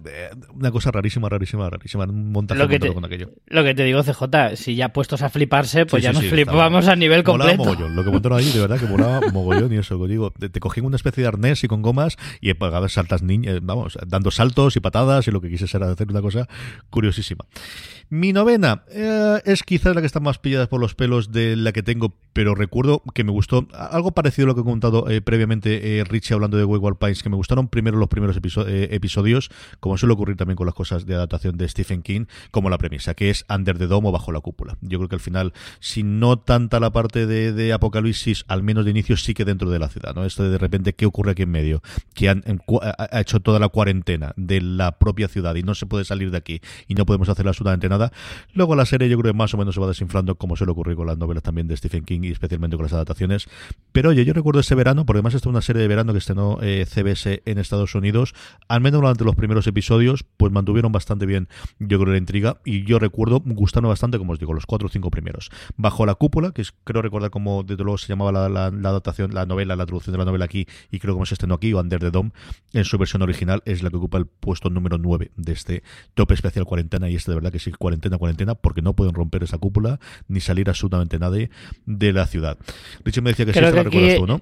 una 0.53 0.69
cosa 0.69 0.91
rarísima, 0.91 1.27
rarísima, 1.27 1.71
rarísima, 1.71 2.03
un 2.03 2.31
montaje 2.31 2.59
lo 2.59 2.67
que 2.67 2.77
te, 2.77 2.93
con 2.93 3.03
aquello. 3.03 3.31
Lo 3.47 3.63
que 3.63 3.73
te 3.73 3.83
digo, 3.83 4.03
CJ, 4.03 4.55
si 4.57 4.75
ya 4.75 4.89
puestos 4.89 5.23
a 5.23 5.29
fliparse, 5.29 5.87
pues 5.87 6.01
sí, 6.01 6.03
ya 6.03 6.11
sí, 6.11 6.17
nos 6.17 6.23
sí, 6.25 6.29
flipamos 6.29 6.81
estaba, 6.81 6.93
a 6.93 6.95
nivel 6.97 7.23
completo. 7.23 7.63
Mogollón. 7.63 7.95
Lo 7.95 8.03
que 8.03 8.11
montaron 8.11 8.37
ahí, 8.37 8.51
de 8.51 8.59
verdad, 8.59 8.79
que 8.79 8.85
molaba 8.85 9.21
mogollón 9.33 9.73
y 9.73 9.77
eso, 9.77 10.05
digo, 10.05 10.31
te, 10.37 10.49
te 10.49 10.59
una 10.87 10.95
especie 10.95 11.23
de 11.23 11.27
arnés 11.27 11.63
y 11.63 11.67
con 11.67 11.81
gomas 11.81 12.17
y 12.41 12.49
a 12.49 12.89
saltas 12.89 13.23
niñas, 13.23 13.59
vamos, 13.61 13.97
dando 14.05 14.31
saltos 14.31 14.75
y 14.75 14.79
patadas 14.79 15.27
y 15.27 15.31
lo 15.31 15.41
que 15.41 15.49
quise 15.49 15.67
ser 15.67 15.83
hacer 15.83 16.09
una 16.09 16.21
cosa 16.21 16.47
curiosísima. 16.89 17.45
Mi 18.15 18.31
novena 18.31 18.83
eh, 18.91 19.41
es 19.43 19.63
quizás 19.63 19.95
la 19.95 20.01
que 20.01 20.05
está 20.05 20.19
más 20.19 20.37
pillada 20.37 20.67
por 20.67 20.79
los 20.79 20.93
pelos 20.93 21.31
de 21.31 21.55
la 21.55 21.71
que 21.71 21.81
tengo, 21.81 22.13
pero 22.31 22.53
recuerdo 22.53 23.01
que 23.15 23.23
me 23.23 23.31
gustó 23.31 23.67
algo 23.73 24.11
parecido 24.11 24.45
a 24.45 24.49
lo 24.49 24.53
que 24.53 24.61
he 24.61 24.63
contado 24.63 25.09
eh, 25.09 25.19
previamente 25.21 25.97
eh, 25.97 26.03
Richie 26.03 26.35
hablando 26.35 26.55
de 26.57 26.63
Wayward 26.63 26.99
Pines, 26.99 27.23
que 27.23 27.31
me 27.31 27.35
gustaron 27.35 27.69
primero 27.69 27.97
los 27.97 28.09
primeros 28.09 28.37
episo 28.37 28.67
episodios, 28.67 29.49
como 29.79 29.97
suele 29.97 30.13
ocurrir 30.13 30.37
también 30.37 30.55
con 30.55 30.67
las 30.67 30.75
cosas 30.75 31.07
de 31.07 31.15
adaptación 31.15 31.57
de 31.57 31.67
Stephen 31.67 32.03
King, 32.03 32.25
como 32.51 32.69
la 32.69 32.77
premisa, 32.77 33.15
que 33.15 33.31
es 33.31 33.45
Under 33.49 33.79
the 33.79 33.87
Dome 33.87 34.09
o 34.09 34.11
Bajo 34.11 34.31
la 34.31 34.41
Cúpula. 34.41 34.77
Yo 34.81 34.99
creo 34.99 35.09
que 35.09 35.15
al 35.15 35.19
final, 35.19 35.51
si 35.79 36.03
no 36.03 36.37
tanta 36.37 36.79
la 36.79 36.91
parte 36.91 37.25
de, 37.25 37.51
de 37.51 37.73
apocalipsis, 37.73 38.45
al 38.47 38.61
menos 38.61 38.85
de 38.85 38.91
inicio 38.91 39.17
sí 39.17 39.33
que 39.33 39.43
dentro 39.43 39.71
de 39.71 39.79
la 39.79 39.89
ciudad, 39.89 40.13
¿no? 40.13 40.23
Esto 40.23 40.43
de, 40.43 40.51
de 40.51 40.59
repente, 40.59 40.93
¿qué 40.93 41.07
ocurre 41.07 41.31
aquí 41.31 41.41
en 41.41 41.49
medio? 41.49 41.81
Que 42.13 42.29
han, 42.29 42.43
ha 42.99 43.21
hecho 43.21 43.39
toda 43.39 43.57
la 43.57 43.69
cuarentena 43.69 44.33
de 44.35 44.61
la 44.61 44.99
propia 44.99 45.27
ciudad 45.27 45.55
y 45.55 45.63
no 45.63 45.73
se 45.73 45.87
puede 45.87 46.05
salir 46.05 46.29
de 46.29 46.37
aquí 46.37 46.61
y 46.87 46.93
no 46.93 47.07
podemos 47.07 47.27
hacer 47.27 47.47
absolutamente 47.47 47.89
nada. 47.89 48.02
Luego 48.53 48.75
la 48.75 48.85
serie 48.85 49.09
yo 49.09 49.17
creo 49.17 49.33
que 49.33 49.37
más 49.37 49.53
o 49.53 49.57
menos 49.57 49.75
se 49.75 49.81
va 49.81 49.87
desinflando 49.87 50.35
como 50.35 50.55
suele 50.55 50.71
ocurrir 50.71 50.95
con 50.95 51.07
las 51.07 51.17
novelas 51.17 51.43
también 51.43 51.67
de 51.67 51.77
Stephen 51.77 52.03
King 52.03 52.21
y 52.23 52.31
especialmente 52.31 52.75
con 52.75 52.83
las 52.83 52.93
adaptaciones. 52.93 53.47
Pero 53.91 54.09
oye, 54.09 54.25
yo 54.25 54.33
recuerdo 54.33 54.59
ese 54.59 54.75
verano, 54.75 55.05
porque 55.05 55.17
además 55.19 55.35
esta 55.35 55.47
es 55.47 55.51
una 55.51 55.61
serie 55.61 55.81
de 55.81 55.87
verano 55.87 56.13
que 56.13 56.19
estrenó 56.19 56.59
eh, 56.61 56.85
CBS 56.85 57.43
en 57.45 57.57
Estados 57.57 57.95
Unidos, 57.95 58.33
al 58.67 58.81
menos 58.81 59.01
durante 59.01 59.23
los 59.23 59.35
primeros 59.35 59.67
episodios, 59.67 60.25
pues 60.37 60.51
mantuvieron 60.51 60.91
bastante 60.91 61.25
bien, 61.25 61.47
yo 61.79 61.99
creo, 61.99 62.13
la 62.13 62.17
intriga 62.17 62.57
y 62.65 62.83
yo 62.85 62.99
recuerdo 62.99 63.41
gustando 63.45 63.89
bastante, 63.89 64.17
como 64.17 64.33
os 64.33 64.39
digo, 64.39 64.53
los 64.53 64.65
cuatro 64.65 64.87
o 64.87 64.89
cinco 64.89 65.11
primeros. 65.11 65.51
Bajo 65.77 66.05
la 66.05 66.15
cúpula, 66.15 66.51
que 66.51 66.61
es, 66.61 66.73
creo 66.83 67.01
recordar 67.01 67.29
como 67.29 67.63
desde 67.63 67.83
luego 67.83 67.97
se 67.97 68.07
llamaba 68.07 68.31
la, 68.31 68.49
la, 68.49 68.89
adaptación, 68.89 69.33
la 69.33 69.45
novela, 69.45 69.75
la 69.75 69.85
traducción 69.85 70.13
de 70.13 70.17
la 70.17 70.25
novela 70.25 70.45
aquí 70.45 70.67
y 70.91 70.99
creo 70.99 71.17
que 71.17 71.25
se 71.25 71.35
estrenó 71.35 71.55
aquí, 71.55 71.73
o 71.73 71.79
Under 71.79 71.99
the 71.99 72.11
Dome, 72.11 72.31
en 72.73 72.85
su 72.85 72.97
versión 72.97 73.21
original, 73.21 73.61
es 73.65 73.83
la 73.83 73.89
que 73.89 73.97
ocupa 73.97 74.17
el 74.17 74.25
puesto 74.25 74.69
número 74.69 74.97
9 74.97 75.31
de 75.35 75.51
este 75.51 75.83
top 76.13 76.31
especial 76.31 76.65
cuarentena 76.65 77.09
y 77.09 77.15
este 77.15 77.31
de 77.31 77.35
verdad 77.35 77.51
que 77.51 77.59
sí, 77.59 77.71
cuarentena, 77.83 78.17
cuarentena, 78.17 78.55
porque 78.55 78.81
no 78.81 78.93
pueden 78.93 79.13
romper 79.13 79.43
esa 79.43 79.57
cúpula 79.57 79.99
ni 80.29 80.39
salir 80.39 80.69
absolutamente 80.69 81.19
nadie 81.19 81.49
de 81.85 82.13
la 82.13 82.25
ciudad. 82.25 82.57
Richie 83.03 83.21
me 83.21 83.31
decía 83.31 83.45
que 83.45 83.51
creo 83.51 83.65
sí, 83.65 83.71
que 83.71 83.77
la 83.77 83.83
recuerdas 83.83 84.11
aquí, 84.11 84.19
tú, 84.19 84.27
¿no? 84.27 84.41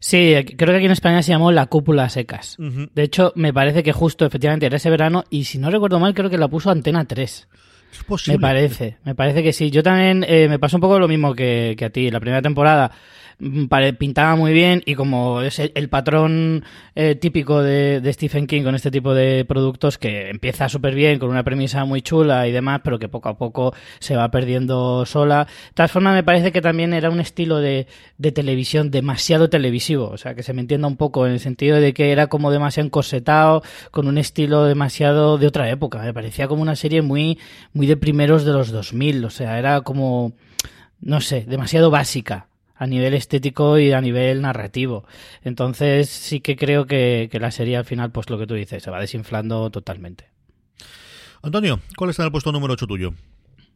Sí, 0.00 0.34
creo 0.58 0.72
que 0.72 0.76
aquí 0.76 0.84
en 0.84 0.90
España 0.92 1.22
se 1.22 1.30
llamó 1.32 1.50
La 1.50 1.64
Cúpula 1.64 2.10
Secas. 2.10 2.58
Uh 2.58 2.64
-huh. 2.64 2.90
De 2.94 3.02
hecho, 3.04 3.32
me 3.36 3.54
parece 3.54 3.82
que 3.82 3.92
justo 3.92 4.26
efectivamente 4.26 4.66
era 4.66 4.76
ese 4.76 4.90
verano 4.90 5.24
y 5.30 5.44
si 5.44 5.56
no 5.58 5.70
recuerdo 5.70 5.98
mal, 5.98 6.12
creo 6.12 6.28
que 6.28 6.36
la 6.36 6.48
puso 6.48 6.70
Antena 6.70 7.06
3. 7.06 7.48
Es 7.90 8.04
posible. 8.04 8.36
Me 8.36 8.42
parece, 8.42 8.98
me 9.04 9.14
parece 9.14 9.42
que 9.42 9.54
sí. 9.54 9.70
Yo 9.70 9.82
también 9.82 10.22
eh, 10.28 10.46
me 10.48 10.58
pasó 10.58 10.76
un 10.76 10.82
poco 10.82 10.98
lo 10.98 11.08
mismo 11.08 11.34
que, 11.34 11.74
que 11.78 11.86
a 11.86 11.90
ti. 11.90 12.10
La 12.10 12.20
primera 12.20 12.42
temporada 12.42 12.90
pintaba 13.98 14.36
muy 14.36 14.52
bien 14.52 14.82
y 14.86 14.94
como 14.94 15.42
es 15.42 15.58
el, 15.58 15.88
patrón 15.88 16.64
eh, 16.94 17.14
típico 17.14 17.62
de, 17.62 18.00
de, 18.00 18.12
Stephen 18.12 18.46
King 18.46 18.62
con 18.62 18.74
este 18.74 18.90
tipo 18.90 19.14
de 19.14 19.44
productos 19.44 19.98
que 19.98 20.30
empieza 20.30 20.68
súper 20.68 20.94
bien 20.94 21.18
con 21.18 21.30
una 21.30 21.42
premisa 21.42 21.84
muy 21.84 22.02
chula 22.02 22.46
y 22.46 22.52
demás 22.52 22.80
pero 22.84 22.98
que 22.98 23.08
poco 23.08 23.28
a 23.28 23.36
poco 23.36 23.74
se 23.98 24.16
va 24.16 24.30
perdiendo 24.30 25.04
sola. 25.06 25.44
De 25.44 25.74
todas 25.74 25.90
formas 25.90 26.14
me 26.14 26.22
parece 26.22 26.52
que 26.52 26.60
también 26.60 26.94
era 26.94 27.10
un 27.10 27.20
estilo 27.20 27.58
de, 27.58 27.86
de 28.18 28.32
televisión 28.32 28.90
demasiado 28.90 29.50
televisivo 29.50 30.08
o 30.08 30.16
sea 30.16 30.34
que 30.34 30.42
se 30.42 30.52
me 30.52 30.60
entienda 30.60 30.88
un 30.88 30.96
poco 30.96 31.26
en 31.26 31.32
el 31.32 31.40
sentido 31.40 31.80
de 31.80 31.92
que 31.92 32.12
era 32.12 32.28
como 32.28 32.50
demasiado 32.50 32.86
encorsetado 32.86 33.62
con 33.90 34.06
un 34.06 34.18
estilo 34.18 34.64
demasiado 34.64 35.38
de 35.38 35.46
otra 35.46 35.68
época. 35.70 35.98
Me 36.02 36.14
parecía 36.14 36.48
como 36.48 36.62
una 36.62 36.76
serie 36.76 37.02
muy 37.02 37.38
muy 37.72 37.86
de 37.86 37.96
primeros 37.96 38.44
de 38.44 38.52
los 38.52 38.70
2000 38.70 39.24
o 39.24 39.30
sea 39.30 39.58
era 39.58 39.80
como 39.82 40.32
no 41.00 41.20
sé 41.20 41.44
demasiado 41.46 41.90
básica 41.90 42.48
a 42.84 42.86
nivel 42.86 43.14
estético 43.14 43.78
y 43.78 43.92
a 43.92 44.00
nivel 44.00 44.42
narrativo. 44.42 45.06
Entonces 45.42 46.10
sí 46.10 46.40
que 46.40 46.54
creo 46.54 46.86
que, 46.86 47.28
que, 47.32 47.40
la 47.40 47.50
serie 47.50 47.78
al 47.78 47.86
final, 47.86 48.12
pues 48.12 48.28
lo 48.28 48.38
que 48.38 48.46
tú 48.46 48.54
dices, 48.54 48.82
se 48.82 48.90
va 48.90 49.00
desinflando 49.00 49.70
totalmente. 49.70 50.28
Antonio, 51.42 51.80
¿cuál 51.96 52.10
está 52.10 52.22
en 52.22 52.26
el 52.26 52.32
puesto 52.32 52.52
número 52.52 52.74
8 52.74 52.86
tuyo? 52.86 53.14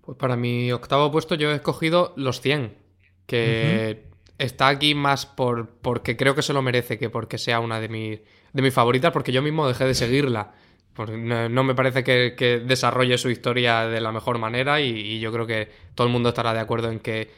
Pues 0.02 0.16
para 0.18 0.36
mi 0.36 0.70
octavo 0.72 1.10
puesto 1.10 1.34
yo 1.34 1.50
he 1.50 1.54
escogido 1.54 2.12
Los 2.16 2.40
100, 2.42 2.74
que 3.26 4.02
uh 4.04 4.10
-huh. 4.10 4.34
está 4.38 4.68
aquí 4.68 4.94
más 4.94 5.24
por 5.24 5.68
porque 5.80 6.16
creo 6.16 6.34
que 6.34 6.42
se 6.42 6.52
lo 6.52 6.60
merece 6.60 6.98
que 6.98 7.08
porque 7.08 7.38
sea 7.38 7.60
una 7.60 7.80
de, 7.80 7.88
mi, 7.88 8.20
de 8.52 8.62
mis 8.62 8.74
favoritas, 8.74 9.12
porque 9.12 9.32
yo 9.32 9.42
mismo 9.42 9.66
dejé 9.66 9.86
de 9.86 9.94
seguirla. 9.94 10.52
Porque 10.92 11.16
no, 11.16 11.48
no 11.48 11.62
me 11.62 11.74
parece 11.74 12.02
que, 12.02 12.34
que, 12.36 12.58
desarrolle 12.58 13.16
su 13.18 13.30
historia 13.30 13.86
de 13.86 14.00
la 14.00 14.12
mejor 14.12 14.38
manera 14.38 14.80
y, 14.80 14.90
y 14.90 15.20
yo 15.20 15.32
creo 15.32 15.46
que 15.46 15.68
todo 15.94 16.06
el 16.08 16.12
mundo 16.12 16.30
estará 16.30 16.52
de 16.52 16.60
acuerdo 16.60 16.90
en 16.90 16.98
que 16.98 17.30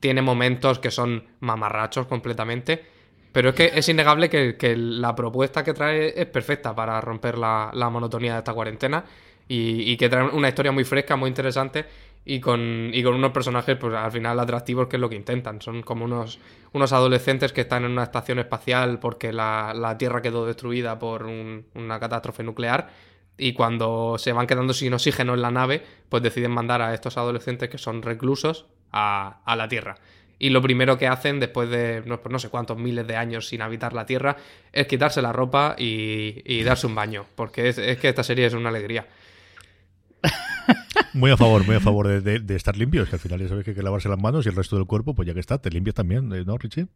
tiene 0.00 0.22
momentos 0.22 0.78
que 0.78 0.90
son 0.90 1.24
mamarrachos 1.40 2.06
completamente. 2.06 2.84
Pero 3.32 3.50
es 3.50 3.54
que 3.54 3.70
es 3.74 3.88
innegable 3.88 4.28
que, 4.30 4.56
la 4.76 5.14
propuesta 5.14 5.62
que 5.62 5.74
trae 5.74 6.14
es 6.20 6.26
perfecta 6.26 6.74
para 6.74 7.00
romper 7.00 7.36
la, 7.38 7.70
la 7.74 7.90
monotonía 7.90 8.32
de 8.32 8.38
esta 8.38 8.54
cuarentena 8.54 9.04
y, 9.46 9.90
y, 9.92 9.96
que 9.96 10.08
trae 10.08 10.24
una 10.30 10.48
historia 10.48 10.72
muy 10.72 10.84
fresca, 10.84 11.16
muy 11.16 11.28
interesante. 11.28 11.84
y 12.24 12.40
con, 12.40 12.90
y 12.92 13.02
con 13.02 13.14
unos 13.14 13.30
personajes, 13.32 13.76
pues 13.76 13.94
al 13.94 14.10
final 14.12 14.38
atractivos, 14.40 14.88
que 14.88 14.96
es 14.96 15.00
lo 15.00 15.08
que 15.08 15.16
intentan. 15.16 15.60
Son 15.62 15.82
como 15.82 16.04
unos, 16.04 16.40
unos 16.72 16.92
adolescentes 16.92 17.52
que 17.52 17.62
están 17.62 17.84
en 17.84 17.92
una 17.92 18.02
estación 18.04 18.38
espacial 18.38 18.98
porque 18.98 19.32
la, 19.32 19.72
la 19.74 19.96
Tierra 19.98 20.20
quedó 20.22 20.44
destruida 20.46 20.98
por 20.98 21.24
un- 21.24 21.66
una 21.74 21.98
catástrofe 22.00 22.42
nuclear. 22.42 22.90
Y 23.36 23.52
cuando 23.52 24.16
se 24.18 24.32
van 24.32 24.46
quedando 24.46 24.72
sin 24.74 24.92
oxígeno 24.94 25.34
en 25.34 25.42
la 25.42 25.50
nave, 25.50 25.82
pues 26.08 26.22
deciden 26.22 26.50
mandar 26.50 26.82
a 26.82 26.92
estos 26.92 27.16
adolescentes 27.16 27.68
que 27.70 27.78
son 27.78 28.02
reclusos 28.02 28.66
a, 28.92 29.54
la 29.56 29.68
Tierra. 29.68 29.96
Y 30.38 30.50
lo 30.50 30.62
primero 30.62 30.96
que 30.98 31.08
hacen, 31.08 31.40
después 31.40 31.68
de 31.68 32.02
no, 32.06 32.20
pues 32.20 32.32
no 32.32 32.38
sé 32.38 32.48
cuántos 32.48 32.78
miles 32.78 33.06
de 33.06 33.16
años 33.16 33.48
sin 33.48 33.60
habitar 33.62 33.92
la 33.92 34.06
Tierra, 34.06 34.36
es 34.72 34.86
quitarse 34.86 35.20
la 35.20 35.32
ropa 35.32 35.74
y, 35.76 36.62
darse 36.62 36.86
un 36.86 36.94
baño. 36.94 37.26
Porque 37.34 37.68
es, 37.68 37.76
que 37.98 38.08
esta 38.08 38.22
serie 38.22 38.46
es 38.46 38.54
una 38.54 38.68
alegría. 38.68 39.06
Muy 41.14 41.30
a 41.30 41.36
favor, 41.36 41.64
muy 41.66 41.76
a 41.76 41.80
favor 41.80 42.06
de, 42.06 42.20
de- 42.20 42.40
de 42.40 42.56
estar 42.56 42.76
limpios, 42.76 43.08
que 43.08 43.16
al 43.16 43.20
final 43.20 43.40
ya 43.40 43.48
sabes 43.48 43.64
que 43.64 43.70
hay 43.70 43.76
que 43.76 43.82
lavarse 43.82 44.08
las 44.08 44.18
manos 44.20 44.44
y 44.44 44.48
el 44.50 44.54
resto 44.56 44.76
del 44.76 44.86
cuerpo, 44.86 45.14
pues 45.14 45.26
ya 45.26 45.32
que 45.34 45.40
está, 45.40 45.58
te 45.58 45.70
limpias 45.70 45.94
también, 45.94 46.30
¿eh? 46.32 46.44
¿no, 46.44 46.58
Richie? 46.58 46.86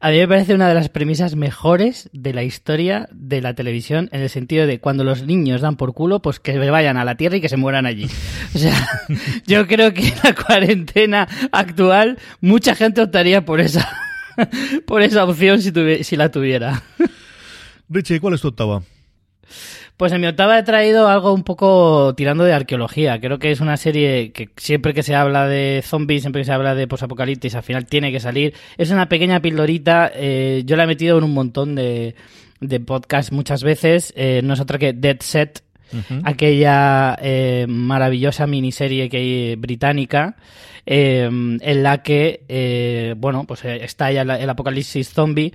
A 0.00 0.10
mí 0.10 0.18
me 0.18 0.28
parece 0.28 0.54
una 0.54 0.68
de 0.68 0.74
las 0.74 0.88
premisas 0.88 1.34
mejores 1.36 2.08
de 2.12 2.32
la 2.34 2.42
historia 2.42 3.08
de 3.12 3.40
la 3.40 3.54
televisión, 3.54 4.08
en 4.12 4.20
el 4.22 4.28
sentido 4.30 4.66
de 4.66 4.78
cuando 4.80 5.04
los 5.04 5.22
niños 5.24 5.60
dan 5.60 5.76
por 5.76 5.94
culo, 5.94 6.20
pues 6.20 6.40
que 6.40 6.52
se 6.52 6.58
vayan 6.70 6.96
a 6.96 7.04
la 7.04 7.16
Tierra 7.16 7.36
y 7.36 7.40
que 7.40 7.48
se 7.48 7.56
mueran 7.56 7.86
allí. 7.86 8.06
O 8.54 8.58
sea, 8.58 8.74
yo 9.46 9.66
creo 9.66 9.92
que 9.94 10.08
en 10.08 10.14
la 10.22 10.34
cuarentena 10.34 11.28
actual 11.52 12.18
mucha 12.40 12.74
gente 12.74 13.00
optaría 13.02 13.44
por 13.44 13.60
esa, 13.60 13.88
por 14.86 15.02
esa 15.02 15.24
opción 15.24 15.60
si, 15.62 15.70
tuvi- 15.72 16.02
si 16.02 16.16
la 16.16 16.30
tuviera. 16.30 16.82
Richie, 17.88 18.20
¿cuál 18.20 18.34
es 18.34 18.40
tu 18.40 18.48
octava? 18.48 18.82
Pues 19.96 20.10
en 20.12 20.20
mi 20.20 20.26
octava 20.26 20.58
he 20.58 20.62
traído 20.64 21.08
algo 21.08 21.32
un 21.32 21.44
poco 21.44 22.14
tirando 22.16 22.42
de 22.42 22.52
arqueología. 22.52 23.20
Creo 23.20 23.38
que 23.38 23.52
es 23.52 23.60
una 23.60 23.76
serie 23.76 24.32
que 24.32 24.48
siempre 24.56 24.92
que 24.92 25.04
se 25.04 25.14
habla 25.14 25.46
de 25.46 25.82
zombies, 25.84 26.22
siempre 26.22 26.40
que 26.42 26.46
se 26.46 26.52
habla 26.52 26.74
de 26.74 26.88
posapocalipsis, 26.88 27.54
al 27.54 27.62
final 27.62 27.86
tiene 27.86 28.10
que 28.10 28.18
salir. 28.18 28.54
Es 28.76 28.90
una 28.90 29.08
pequeña 29.08 29.40
pildorita. 29.40 30.10
eh, 30.12 30.62
yo 30.66 30.74
la 30.76 30.82
he 30.84 30.86
metido 30.88 31.16
en 31.18 31.22
un 31.24 31.32
montón 31.32 31.76
de, 31.76 32.16
de 32.60 32.80
podcasts 32.80 33.30
muchas 33.30 33.62
veces. 33.62 34.12
eh, 34.16 34.40
no 34.42 34.54
es 34.54 34.60
otra 34.60 34.78
que 34.78 34.92
Dead 34.92 35.18
Set, 35.20 35.62
aquella 36.24 37.16
eh, 37.22 37.66
maravillosa 37.68 38.48
miniserie 38.48 39.08
que 39.08 39.16
hay 39.18 39.54
británica. 39.56 40.34
eh, 40.86 41.22
en 41.30 41.82
la 41.82 42.02
que, 42.02 42.44
eh, 42.48 43.14
bueno, 43.16 43.44
pues 43.46 43.64
eh, 43.64 43.84
estalla 43.84 44.22
el, 44.22 44.30
el 44.30 44.50
apocalipsis 44.50 45.08
zombie 45.14 45.54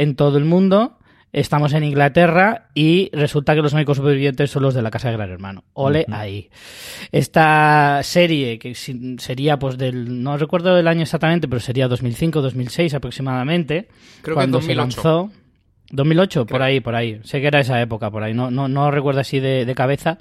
En 0.00 0.16
todo 0.16 0.38
el 0.38 0.44
mundo. 0.44 0.96
Estamos 1.32 1.72
en 1.74 1.84
Inglaterra 1.84 2.70
y 2.74 3.08
resulta 3.12 3.54
que 3.54 3.62
los 3.62 3.72
únicos 3.72 3.96
supervivientes 3.98 4.50
son 4.50 4.64
los 4.64 4.74
de 4.74 4.82
la 4.82 4.90
casa 4.90 5.10
de 5.10 5.16
Gran 5.16 5.30
Hermano. 5.30 5.62
Ole 5.74 6.04
ahí. 6.10 6.50
Esta 7.12 8.00
serie, 8.02 8.58
que 8.58 8.74
sería 8.74 9.58
pues 9.58 9.78
del. 9.78 10.22
No 10.24 10.36
recuerdo 10.36 10.76
el 10.76 10.88
año 10.88 11.02
exactamente, 11.02 11.46
pero 11.46 11.60
sería 11.60 11.88
2005-2006 11.88 12.94
aproximadamente. 12.94 13.88
Creo 14.22 14.34
que 14.34 14.38
cuando 14.38 14.60
se 14.60 14.74
2008. 14.74 14.76
lanzó. 14.76 15.30
2008, 15.92 16.46
por 16.46 16.58
Creo. 16.58 16.66
ahí, 16.66 16.80
por 16.80 16.94
ahí. 16.94 17.20
Sé 17.24 17.40
que 17.40 17.46
era 17.48 17.60
esa 17.60 17.80
época, 17.80 18.10
por 18.10 18.22
ahí. 18.22 18.34
No, 18.34 18.50
no, 18.50 18.68
no 18.68 18.90
recuerdo 18.90 19.20
así 19.20 19.38
de, 19.40 19.64
de 19.64 19.74
cabeza. 19.74 20.18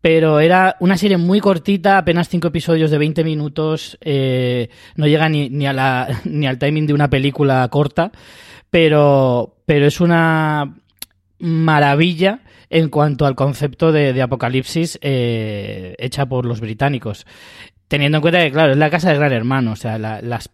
Pero 0.00 0.40
era 0.40 0.76
una 0.80 0.98
serie 0.98 1.16
muy 1.16 1.40
cortita, 1.40 1.96
apenas 1.96 2.28
cinco 2.28 2.48
episodios 2.48 2.90
de 2.90 2.98
20 2.98 3.24
minutos. 3.24 3.96
eh, 4.02 4.68
no 4.96 5.06
llega 5.06 5.28
ni, 5.30 5.48
ni, 5.48 5.66
a 5.66 5.72
la, 5.72 6.20
ni 6.24 6.46
al 6.46 6.58
timing 6.58 6.86
de 6.86 6.92
una 6.94 7.08
película 7.08 7.66
corta. 7.68 8.12
Pero, 8.74 9.54
pero 9.66 9.86
es 9.86 10.00
una 10.00 10.74
maravilla 11.38 12.40
en 12.70 12.88
cuanto 12.88 13.24
al 13.24 13.36
concepto 13.36 13.92
de, 13.92 14.12
de 14.12 14.20
apocalipsis 14.20 14.98
eh, 15.00 15.94
hecha 16.00 16.26
por 16.26 16.44
los 16.44 16.60
británicos. 16.60 17.24
Teniendo 17.86 18.18
en 18.18 18.22
cuenta 18.22 18.40
que, 18.40 18.50
claro, 18.50 18.72
es 18.72 18.76
la 18.78 18.90
casa 18.90 19.10
del 19.10 19.18
gran 19.20 19.32
hermano, 19.32 19.70
o 19.70 19.76
sea, 19.76 19.96
la- 19.96 20.20
las 20.22 20.50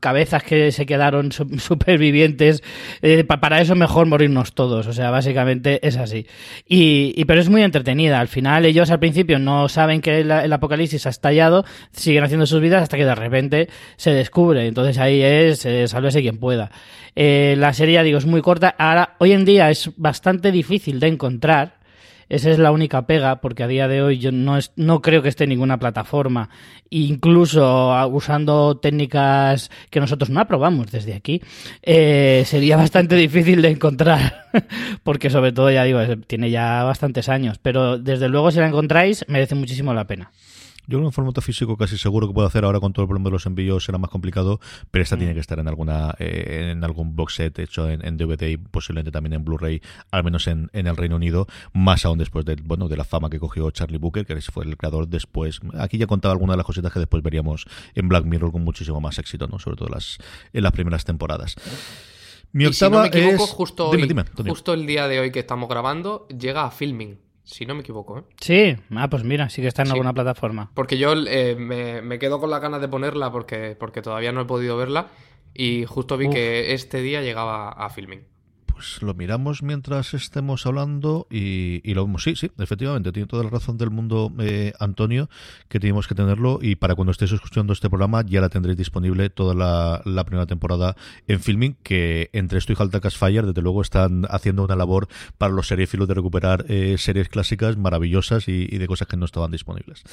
cabezas 0.00 0.42
que 0.42 0.72
se 0.72 0.86
quedaron 0.86 1.32
su- 1.32 1.48
supervivientes, 1.58 2.62
eh, 3.02 3.24
pa- 3.24 3.40
para 3.40 3.60
eso 3.60 3.72
es 3.72 3.78
mejor 3.78 4.06
morirnos 4.06 4.54
todos, 4.54 4.86
o 4.86 4.92
sea, 4.92 5.10
básicamente 5.10 5.86
es 5.86 5.96
así. 5.96 6.26
Y, 6.66 7.24
pero 7.24 7.40
es 7.40 7.48
muy 7.48 7.62
entretenida, 7.62 8.20
al 8.20 8.28
final 8.28 8.64
ellos 8.64 8.90
al 8.90 8.98
principio 9.00 9.38
no 9.38 9.68
saben 9.68 10.00
que 10.00 10.20
el, 10.20 10.52
apocalipsis 10.52 11.06
ha 11.06 11.10
estallado, 11.10 11.64
siguen 11.92 12.24
haciendo 12.24 12.46
sus 12.46 12.60
vidas 12.60 12.82
hasta 12.82 12.96
que 12.96 13.04
de 13.04 13.14
repente 13.14 13.68
se 13.96 14.10
descubre, 14.12 14.66
entonces 14.66 14.98
ahí 14.98 15.22
es, 15.22 15.64
eh, 15.66 15.88
sálvese 15.88 16.20
quien 16.22 16.38
pueda. 16.38 16.70
Eh, 17.16 17.56
la 17.58 17.72
serie, 17.72 18.02
digo, 18.04 18.18
es 18.18 18.26
muy 18.26 18.42
corta, 18.42 18.74
ahora, 18.78 19.16
hoy 19.18 19.32
en 19.32 19.44
día 19.44 19.70
es 19.70 19.90
bastante 19.96 20.52
difícil 20.52 21.00
de 21.00 21.08
encontrar, 21.08 21.77
esa 22.28 22.50
es 22.50 22.58
la 22.58 22.72
única 22.72 23.06
pega, 23.06 23.40
porque 23.40 23.62
a 23.62 23.68
día 23.68 23.88
de 23.88 24.02
hoy 24.02 24.18
yo 24.18 24.32
no, 24.32 24.56
es- 24.58 24.72
no 24.76 25.00
creo 25.02 25.22
que 25.22 25.28
esté 25.28 25.44
en 25.44 25.50
ninguna 25.50 25.78
plataforma, 25.78 26.50
incluso 26.90 27.92
ah, 27.92 28.06
usando 28.06 28.76
técnicas 28.78 29.70
que 29.90 30.00
nosotros 30.00 30.30
no 30.30 30.40
aprobamos 30.40 30.90
desde 30.90 31.14
aquí, 31.14 31.40
eh, 31.82 32.42
sería 32.46 32.76
bastante 32.78 33.14
difícil 33.16 33.62
de 33.62 33.70
encontrar, 33.70 34.46
porque 35.02 35.30
sobre 35.30 35.52
todo, 35.52 35.70
ya 35.70 35.84
digo, 35.84 36.00
tiene 36.26 36.50
ya 36.50 36.82
bastantes 36.84 37.28
años, 37.28 37.58
pero 37.60 37.98
desde 37.98 38.28
luego 38.28 38.50
si 38.50 38.58
la 38.58 38.68
encontráis 38.68 39.24
merece 39.28 39.54
muchísimo 39.54 39.94
la 39.94 40.06
pena. 40.06 40.30
Yo 40.88 40.96
creo 40.96 41.02
que 41.02 41.06
en 41.08 41.12
formato 41.12 41.42
físico 41.42 41.76
casi 41.76 41.98
seguro 41.98 42.26
que 42.26 42.32
puedo 42.32 42.48
hacer 42.48 42.64
ahora 42.64 42.80
con 42.80 42.94
todo 42.94 43.02
el 43.02 43.08
problema 43.08 43.28
de 43.28 43.32
los 43.32 43.44
envíos 43.44 43.84
será 43.84 43.98
más 43.98 44.08
complicado, 44.08 44.58
pero 44.90 45.02
esta 45.02 45.18
tiene 45.18 45.34
que 45.34 45.40
estar 45.40 45.58
en 45.58 45.68
alguna 45.68 46.14
eh, 46.18 46.70
en 46.72 46.82
algún 46.82 47.14
box 47.14 47.34
set 47.34 47.58
hecho 47.58 47.90
en, 47.90 48.02
en 48.06 48.16
DVD 48.16 48.48
y 48.48 48.56
posiblemente 48.56 49.10
también 49.10 49.34
en 49.34 49.44
Blu-ray, 49.44 49.82
al 50.10 50.24
menos 50.24 50.46
en, 50.46 50.70
en 50.72 50.86
el 50.86 50.96
Reino 50.96 51.16
Unido, 51.16 51.46
más 51.74 52.06
aún 52.06 52.16
después 52.16 52.46
de, 52.46 52.56
bueno, 52.64 52.88
de 52.88 52.96
la 52.96 53.04
fama 53.04 53.28
que 53.28 53.38
cogió 53.38 53.70
Charlie 53.70 53.98
Booker, 53.98 54.24
que 54.24 54.40
fue 54.40 54.64
el 54.64 54.78
creador 54.78 55.08
después. 55.08 55.60
Aquí 55.78 55.98
ya 55.98 56.06
contaba 56.06 56.32
algunas 56.32 56.54
de 56.54 56.56
las 56.56 56.66
cositas 56.66 56.90
que 56.90 57.00
después 57.00 57.22
veríamos 57.22 57.66
en 57.94 58.08
Black 58.08 58.24
Mirror 58.24 58.50
con 58.50 58.64
muchísimo 58.64 58.98
más 58.98 59.18
éxito, 59.18 59.46
¿no? 59.46 59.58
Sobre 59.58 59.76
todo 59.76 59.88
las, 59.90 60.16
en 60.54 60.62
las 60.62 60.72
primeras 60.72 61.04
temporadas. 61.04 61.56
Mi 62.52 62.64
y 62.64 62.72
si 62.72 62.84
no 62.84 62.86
octava 62.88 63.02
me 63.02 63.08
equivoco, 63.08 63.44
es... 63.44 63.50
justo, 63.50 63.90
Dime, 63.90 64.04
hoy, 64.04 64.08
dime, 64.08 64.24
justo 64.48 64.72
el 64.72 64.86
día 64.86 65.06
de 65.06 65.20
hoy 65.20 65.30
que 65.32 65.40
estamos 65.40 65.68
grabando, 65.68 66.26
llega 66.28 66.64
a 66.64 66.70
filming. 66.70 67.27
Si 67.50 67.64
no 67.64 67.74
me 67.74 67.80
equivoco, 67.80 68.18
¿eh? 68.18 68.22
Sí, 68.40 68.76
ah, 68.94 69.08
pues 69.08 69.24
mira, 69.24 69.48
sí 69.48 69.62
que 69.62 69.68
está 69.68 69.80
en 69.80 69.86
Sí. 69.86 69.92
alguna 69.92 70.12
plataforma. 70.12 70.70
Porque 70.74 70.98
yo 70.98 71.14
eh, 71.14 71.56
me, 71.58 72.02
me 72.02 72.18
quedo 72.18 72.38
con 72.40 72.50
las 72.50 72.60
ganas 72.60 72.82
de 72.82 72.88
ponerla 72.88 73.32
porque, 73.32 73.74
porque 73.80 74.02
todavía 74.02 74.32
no 74.32 74.42
he 74.42 74.44
podido 74.44 74.76
verla. 74.76 75.06
Y 75.54 75.86
justo 75.86 76.18
vi 76.18 76.26
Uf. 76.26 76.34
que 76.34 76.74
este 76.74 77.00
día 77.00 77.22
llegaba 77.22 77.70
a 77.70 77.88
filming. 77.88 78.20
Pues 78.78 79.02
lo 79.02 79.12
miramos 79.12 79.64
mientras 79.64 80.14
estemos 80.14 80.64
hablando 80.64 81.26
y, 81.32 81.82
lo 81.94 82.06
vemos. 82.06 82.22
Sí, 82.22 82.36
sí, 82.36 82.48
efectivamente, 82.58 83.10
tiene 83.10 83.26
toda 83.26 83.42
la 83.42 83.50
razón 83.50 83.76
del 83.76 83.90
mundo 83.90 84.32
eh, 84.38 84.72
Antonio, 84.78 85.28
que 85.68 85.80
tenemos 85.80 86.06
que 86.06 86.14
tenerlo 86.14 86.60
y 86.62 86.76
para 86.76 86.94
cuando 86.94 87.10
estéis 87.10 87.32
escuchando 87.32 87.72
este 87.72 87.90
programa 87.90 88.22
ya 88.24 88.40
la 88.40 88.50
tendréis 88.50 88.78
disponible 88.78 89.30
toda 89.30 89.52
la, 89.56 90.24
primera 90.24 90.46
temporada 90.46 90.94
en 91.26 91.40
filming, 91.40 91.74
que 91.82 92.30
entre 92.32 92.60
esto 92.60 92.72
y 92.72 92.76
Haltakas 92.78 93.16
Fire, 93.16 93.46
desde 93.46 93.62
luego 93.62 93.82
están 93.82 94.26
haciendo 94.30 94.62
una 94.62 94.76
labor 94.76 95.08
para 95.38 95.52
los 95.52 95.66
seriefilos 95.66 96.06
de 96.06 96.14
recuperar 96.14 96.64
eh, 96.68 96.98
series 96.98 97.28
clásicas 97.28 97.76
maravillosas 97.76 98.46
y, 98.46 98.68
y 98.70 98.78
de 98.78 98.86
cosas 98.86 99.08
que 99.08 99.16
no 99.16 99.24
estaban 99.24 99.50
disponibles. 99.50 100.04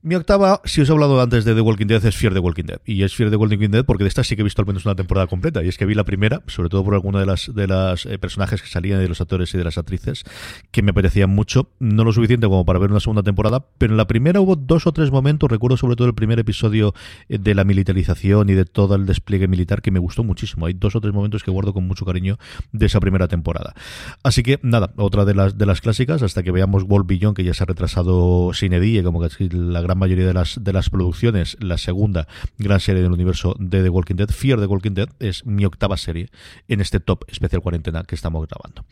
Mi 0.00 0.14
octava, 0.14 0.60
si 0.64 0.80
os 0.80 0.88
he 0.88 0.92
hablado 0.92 1.20
antes 1.20 1.44
de 1.44 1.56
The 1.56 1.60
Walking 1.60 1.86
Dead, 1.86 2.04
es 2.04 2.16
Fear 2.16 2.32
the 2.32 2.38
Walking 2.38 2.66
Dead. 2.66 2.78
Y 2.86 3.02
es 3.02 3.16
Fear 3.16 3.30
the 3.30 3.36
Walking 3.36 3.68
Dead 3.70 3.84
porque 3.84 4.04
de 4.04 4.08
esta 4.08 4.22
sí 4.22 4.36
que 4.36 4.42
he 4.42 4.44
visto 4.44 4.62
al 4.62 4.66
menos 4.66 4.84
una 4.84 4.94
temporada 4.94 5.26
completa. 5.26 5.64
Y 5.64 5.68
es 5.68 5.76
que 5.76 5.86
vi 5.86 5.94
la 5.94 6.04
primera, 6.04 6.40
sobre 6.46 6.68
todo 6.68 6.84
por 6.84 6.94
alguno 6.94 7.18
de 7.18 7.26
las 7.26 7.52
de 7.52 7.66
las 7.66 8.06
eh, 8.06 8.16
personajes 8.16 8.62
que 8.62 8.68
salían, 8.68 9.00
de 9.00 9.08
los 9.08 9.20
actores 9.20 9.52
y 9.54 9.58
de 9.58 9.64
las 9.64 9.76
actrices, 9.76 10.22
que 10.70 10.82
me 10.82 10.94
parecían 10.94 11.30
mucho. 11.30 11.70
No 11.80 12.04
lo 12.04 12.12
suficiente 12.12 12.46
como 12.46 12.64
para 12.64 12.78
ver 12.78 12.92
una 12.92 13.00
segunda 13.00 13.24
temporada, 13.24 13.66
pero 13.76 13.92
en 13.92 13.96
la 13.96 14.06
primera 14.06 14.40
hubo 14.40 14.54
dos 14.54 14.86
o 14.86 14.92
tres 14.92 15.10
momentos, 15.10 15.50
recuerdo 15.50 15.76
sobre 15.76 15.96
todo 15.96 16.06
el 16.06 16.14
primer 16.14 16.38
episodio 16.38 16.94
eh, 17.28 17.38
de 17.38 17.56
la 17.56 17.64
militarización 17.64 18.50
y 18.50 18.54
de 18.54 18.66
todo 18.66 18.94
el 18.94 19.04
despliegue 19.04 19.48
militar 19.48 19.82
que 19.82 19.90
me 19.90 19.98
gustó 19.98 20.22
muchísimo. 20.22 20.66
Hay 20.66 20.74
dos 20.74 20.94
o 20.94 21.00
tres 21.00 21.12
momentos 21.12 21.42
que 21.42 21.50
guardo 21.50 21.74
con 21.74 21.88
mucho 21.88 22.04
cariño 22.04 22.38
de 22.70 22.86
esa 22.86 23.00
primera 23.00 23.26
temporada. 23.26 23.74
Así 24.22 24.44
que 24.44 24.60
nada, 24.62 24.92
otra 24.96 25.24
de 25.24 25.34
las 25.34 25.58
de 25.58 25.66
las 25.66 25.80
clásicas, 25.80 26.22
hasta 26.22 26.44
que 26.44 26.52
veamos 26.52 26.84
World 26.84 27.08
Beyond, 27.08 27.36
que 27.36 27.42
ya 27.42 27.52
se 27.52 27.64
ha 27.64 27.66
retrasado 27.66 28.52
sin 28.54 28.72
edille, 28.74 29.02
como 29.02 29.20
que 29.20 29.48
la 29.50 29.87
gran 29.88 29.98
mayoría 29.98 30.26
de 30.26 30.34
las, 30.34 30.62
de 30.62 30.72
las 30.72 30.90
producciones, 30.90 31.56
la 31.60 31.78
segunda 31.78 32.28
gran 32.58 32.78
serie 32.78 33.02
del 33.02 33.12
universo 33.12 33.54
de 33.58 33.82
The 33.82 33.88
Walking 33.88 34.16
Dead, 34.16 34.28
Fear 34.28 34.60
the 34.60 34.66
Walking 34.66 34.92
Dead, 34.92 35.08
es 35.18 35.46
mi 35.46 35.64
octava 35.64 35.96
serie 35.96 36.28
en 36.68 36.80
este 36.80 37.00
top 37.00 37.24
especial 37.28 37.62
cuarentena 37.62 38.04
que 38.04 38.14
estamos 38.14 38.46
grabando. 38.46 38.84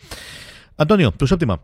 Antonio, 0.76 1.12
tu 1.12 1.26
séptima. 1.26 1.60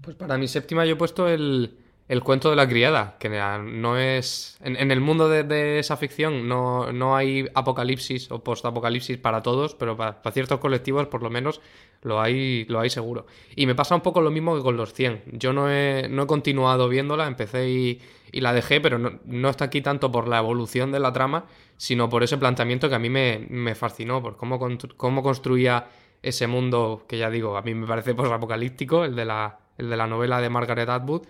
Pues 0.00 0.16
para 0.16 0.36
mi 0.36 0.48
séptima 0.48 0.84
yo 0.84 0.92
he 0.92 0.96
puesto 0.96 1.28
el, 1.28 1.78
el 2.12 2.22
cuento 2.22 2.50
de 2.50 2.56
la 2.56 2.68
criada, 2.68 3.16
que 3.18 3.30
no 3.30 3.96
es... 3.96 4.58
En, 4.60 4.90
el 4.90 5.00
mundo 5.00 5.30
de, 5.30 5.78
esa 5.78 5.96
ficción 5.96 6.46
no, 6.46 6.92
no, 6.92 7.16
hay 7.16 7.48
apocalipsis 7.54 8.30
o 8.30 8.44
post-apocalipsis 8.44 9.16
para 9.16 9.40
todos, 9.42 9.74
pero 9.74 9.96
para, 9.96 10.20
ciertos 10.30 10.60
colectivos 10.60 11.06
por 11.06 11.22
lo 11.22 11.30
menos 11.30 11.62
lo 12.02 12.20
hay, 12.20 12.66
lo 12.66 12.80
hay 12.80 12.90
seguro. 12.90 13.24
Y 13.56 13.64
me 13.64 13.74
pasa 13.74 13.94
un 13.94 14.02
poco 14.02 14.20
lo 14.20 14.30
mismo 14.30 14.54
que 14.54 14.60
con 14.60 14.76
los 14.76 14.92
100. 14.92 15.22
Yo 15.32 15.54
no 15.54 15.70
he, 15.70 16.06
no 16.10 16.24
he 16.24 16.26
continuado 16.26 16.86
viéndola, 16.86 17.26
empecé 17.26 17.70
y, 17.70 18.02
y 18.30 18.42
la 18.42 18.52
dejé, 18.52 18.82
pero 18.82 18.98
no, 18.98 19.18
no, 19.24 19.48
está 19.48 19.64
aquí 19.64 19.80
tanto 19.80 20.12
por 20.12 20.28
la 20.28 20.36
evolución 20.36 20.92
de 20.92 21.00
la 21.00 21.14
trama, 21.14 21.46
sino 21.78 22.10
por 22.10 22.22
ese 22.22 22.36
planteamiento 22.36 22.90
que 22.90 22.94
a 22.94 22.98
mí 22.98 23.08
me, 23.08 23.46
me 23.48 23.74
fascinó, 23.74 24.22
por 24.22 24.36
cómo, 24.36 24.60
cómo 24.98 25.22
construía 25.22 25.86
ese 26.20 26.46
mundo 26.46 27.06
que 27.08 27.16
ya 27.16 27.30
digo, 27.30 27.56
a 27.56 27.62
mí 27.62 27.72
me 27.72 27.86
parece 27.86 28.14
post-apocalíptico, 28.14 29.06
el, 29.06 29.16
de 29.16 29.24
la, 29.24 29.60
el 29.78 29.88
de 29.88 29.96
la 29.96 30.06
novela 30.06 30.42
de 30.42 30.50
Margaret 30.50 30.90
Atwood 30.90 31.22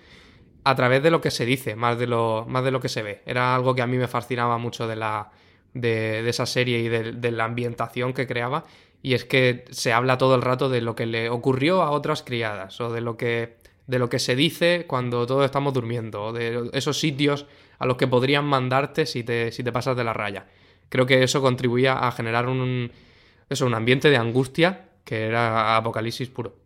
a 0.65 0.75
través 0.75 1.03
de 1.03 1.11
lo 1.11 1.21
que 1.21 1.31
se 1.31 1.45
dice, 1.45 1.75
más 1.75 1.99
de 1.99 2.07
lo, 2.07 2.47
más 2.49 2.65
de 2.65 2.71
lo 2.71 2.81
que 2.81 2.89
se 2.89 3.03
ve. 3.03 3.23
Era 3.27 3.55
algo 3.55 3.75
que 3.75 3.83
a 3.83 3.87
mí 3.87 3.97
me 3.97 4.09
fascinaba 4.09 4.59
mucho 4.59 4.87
de, 4.87 4.97
la, 4.97 5.31
de, 5.75 6.29
esa 6.29 6.47
serie 6.47 6.79
y 6.79 6.89
de, 6.89 7.31
la 7.31 7.45
ambientación 7.45 8.13
que 8.13 8.27
creaba. 8.27 8.65
Y 9.03 9.15
es 9.15 9.25
que 9.25 9.65
se 9.71 9.93
habla 9.93 10.19
todo 10.19 10.37
el 10.37 10.43
rato 10.43 10.69
de 10.69 10.81
lo 10.81 10.95
que 10.95 11.07
le 11.07 11.29
ocurrió 11.29 11.83
a 11.83 11.91
otras 11.91 12.23
criadas, 12.23 12.81
o 12.81 12.93
de 12.93 13.01
lo 13.01 13.17
que, 13.17 13.57
de 13.89 13.99
lo 13.99 14.09
que 14.09 14.21
se 14.21 14.37
dice 14.37 14.85
cuando 14.87 15.27
todos 15.27 15.45
estamos 15.45 15.75
durmiendo, 15.75 16.27
o 16.27 16.33
de 16.33 16.71
esos 16.73 17.01
sitios 17.01 17.47
a 17.79 17.87
los 17.87 17.97
que 17.97 18.07
podrían 18.07 18.45
mandarte 18.45 19.07
si 19.07 19.25
te, 19.25 19.51
si 19.51 19.65
te 19.65 19.73
pasas 19.73 19.97
de 19.97 20.05
la 20.05 20.13
raya. 20.13 20.47
Creo 20.89 21.07
que 21.07 21.25
eso 21.25 21.43
contribuía 21.43 21.95
a 21.95 22.13
generar 22.13 22.47
un, 22.47 22.93
eso, 23.49 23.67
un 23.67 23.75
ambiente 23.75 24.09
de 24.11 24.17
angustia 24.19 24.91
que 25.05 25.27
era 25.27 25.77
apocalipsis 25.77 26.29
puro. 26.29 26.62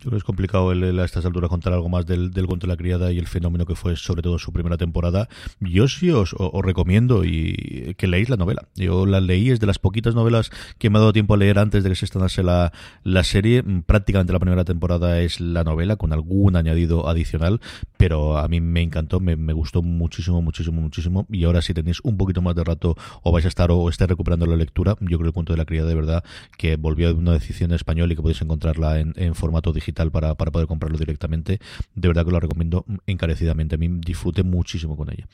Yo 0.00 0.04
creo 0.04 0.12
que 0.12 0.18
es 0.18 0.24
complicado 0.24 0.70
a 0.70 1.04
estas 1.04 1.26
alturas 1.26 1.50
contar 1.50 1.74
algo 1.74 1.90
más 1.90 2.06
del, 2.06 2.30
del 2.30 2.46
cuento 2.46 2.66
de 2.66 2.72
la 2.72 2.78
criada 2.78 3.12
y 3.12 3.18
el 3.18 3.26
fenómeno 3.26 3.66
que 3.66 3.74
fue 3.74 3.96
sobre 3.96 4.22
todo 4.22 4.38
su 4.38 4.50
primera 4.50 4.78
temporada. 4.78 5.28
Yo 5.60 5.88
sí 5.88 6.10
os, 6.10 6.34
recomiendo 6.62 7.22
y 7.22 7.94
que 7.98 8.06
leáis 8.06 8.30
la 8.30 8.38
novela. 8.38 8.66
Yo 8.76 9.04
la 9.04 9.20
leí, 9.20 9.50
es 9.50 9.60
de 9.60 9.66
las 9.66 9.78
poquitas 9.78 10.14
novelas 10.14 10.52
que 10.78 10.88
me 10.88 10.96
ha 10.96 11.00
dado 11.00 11.12
tiempo 11.12 11.34
a 11.34 11.36
leer 11.36 11.58
antes 11.58 11.84
de 11.84 11.90
que 11.90 11.96
se 11.96 12.06
estrenase 12.06 12.42
la, 12.42 12.72
la 13.04 13.24
serie. 13.24 13.62
Prácticamente 13.84 14.32
la 14.32 14.38
primera 14.38 14.64
temporada 14.64 15.20
es 15.20 15.38
la 15.38 15.64
novela 15.64 15.96
con 15.96 16.14
algún 16.14 16.56
añadido 16.56 17.06
adicional, 17.06 17.60
pero 17.98 18.38
a 18.38 18.48
mí 18.48 18.62
me 18.62 18.80
encantó, 18.80 19.20
me, 19.20 19.34
gustó 19.52 19.82
muchísimo, 19.82 20.40
muchísimo, 20.40 20.80
muchísimo. 20.80 21.26
Y 21.30 21.44
ahora 21.44 21.60
si 21.60 21.74
tenéis 21.74 22.00
un 22.04 22.16
poquito 22.16 22.40
más 22.40 22.54
de 22.54 22.64
rato 22.64 22.96
o 23.22 23.32
vais 23.32 23.44
a 23.44 23.48
estar 23.48 23.70
o 23.70 23.90
estáis 23.90 24.08
recuperando 24.08 24.46
la 24.46 24.56
lectura, 24.56 24.96
yo 25.00 25.18
creo 25.18 25.18
que 25.18 25.26
el 25.26 25.34
cuento 25.34 25.52
de 25.52 25.58
la 25.58 25.66
criada 25.66 25.88
de 25.88 25.94
verdad 25.94 26.24
que 26.56 26.76
volvió 26.76 27.10
a 27.10 27.12
una 27.12 27.32
decisión 27.32 27.72
en 27.72 27.74
español 27.74 28.10
y 28.10 28.16
que 28.16 28.22
podéis 28.22 28.40
encontrarla 28.40 28.98
en, 28.98 29.12
en 29.16 29.34
formato 29.34 29.74
digital 29.74 29.89
para, 29.92 30.34
para 30.34 30.50
poder 30.50 30.66
comprarlo 30.66 30.98
directamente. 30.98 31.58
De 31.94 32.08
verdad 32.08 32.24
que 32.24 32.32
lo 32.32 32.40
recomiendo 32.40 32.84
encarecidamente. 33.06 33.74
A 33.74 33.78
mí 33.78 33.88
disfruté 34.04 34.42
muchísimo 34.42 34.96
con 34.96 35.10
ella. 35.10 35.26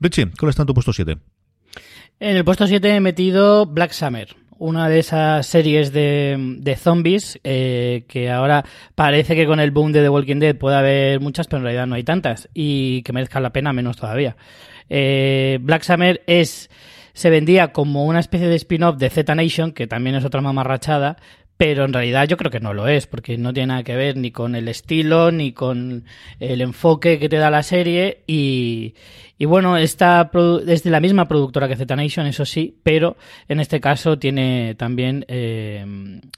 Richie, 0.00 0.30
¿cuál 0.38 0.50
está 0.50 0.62
en 0.62 0.66
tu 0.66 0.74
puesto 0.74 0.92
7? 0.92 1.16
En 2.20 2.36
el 2.36 2.44
puesto 2.44 2.66
7 2.66 2.96
he 2.96 3.00
metido 3.00 3.66
Black 3.66 3.92
Summer 3.92 4.28
una 4.60 4.90
de 4.90 4.98
esas 4.98 5.46
series 5.46 5.90
de, 5.90 6.36
de 6.58 6.76
zombies 6.76 7.40
eh, 7.44 8.04
que 8.06 8.30
ahora 8.30 8.62
parece 8.94 9.34
que 9.34 9.46
con 9.46 9.58
el 9.58 9.70
boom 9.70 9.90
de 9.90 10.02
The 10.02 10.10
Walking 10.10 10.38
Dead 10.38 10.54
puede 10.54 10.76
haber 10.76 11.18
muchas, 11.18 11.46
pero 11.46 11.58
en 11.58 11.64
realidad 11.64 11.86
no 11.86 11.94
hay 11.94 12.04
tantas 12.04 12.46
y 12.52 13.02
que 13.02 13.14
merezcan 13.14 13.42
la 13.42 13.54
pena 13.54 13.72
menos 13.72 13.96
todavía. 13.96 14.36
Eh, 14.90 15.58
Black 15.62 15.82
Summer 15.82 16.22
es 16.26 16.68
se 17.14 17.30
vendía 17.30 17.72
como 17.72 18.04
una 18.04 18.20
especie 18.20 18.48
de 18.48 18.56
spin-off 18.56 18.98
de 18.98 19.08
Z 19.08 19.34
Nation, 19.34 19.72
que 19.72 19.86
también 19.86 20.14
es 20.16 20.24
otra 20.24 20.42
mamarrachada, 20.42 21.16
pero 21.60 21.84
en 21.84 21.92
realidad 21.92 22.26
yo 22.26 22.38
creo 22.38 22.50
que 22.50 22.58
no 22.58 22.72
lo 22.72 22.88
es, 22.88 23.06
porque 23.06 23.36
no 23.36 23.52
tiene 23.52 23.66
nada 23.66 23.82
que 23.82 23.94
ver 23.94 24.16
ni 24.16 24.30
con 24.30 24.54
el 24.54 24.66
estilo, 24.66 25.30
ni 25.30 25.52
con 25.52 26.06
el 26.38 26.62
enfoque 26.62 27.18
que 27.18 27.28
te 27.28 27.36
da 27.36 27.50
la 27.50 27.62
serie, 27.62 28.22
y, 28.26 28.94
y 29.36 29.44
bueno, 29.44 29.76
esta 29.76 30.30
es 30.66 30.82
de 30.82 30.90
la 30.90 31.00
misma 31.00 31.28
productora 31.28 31.68
que 31.68 31.76
Z 31.76 31.94
Nation, 31.96 32.26
eso 32.26 32.46
sí, 32.46 32.78
pero 32.82 33.18
en 33.46 33.60
este 33.60 33.78
caso 33.78 34.18
tiene 34.18 34.74
también 34.76 35.26
eh, 35.28 35.84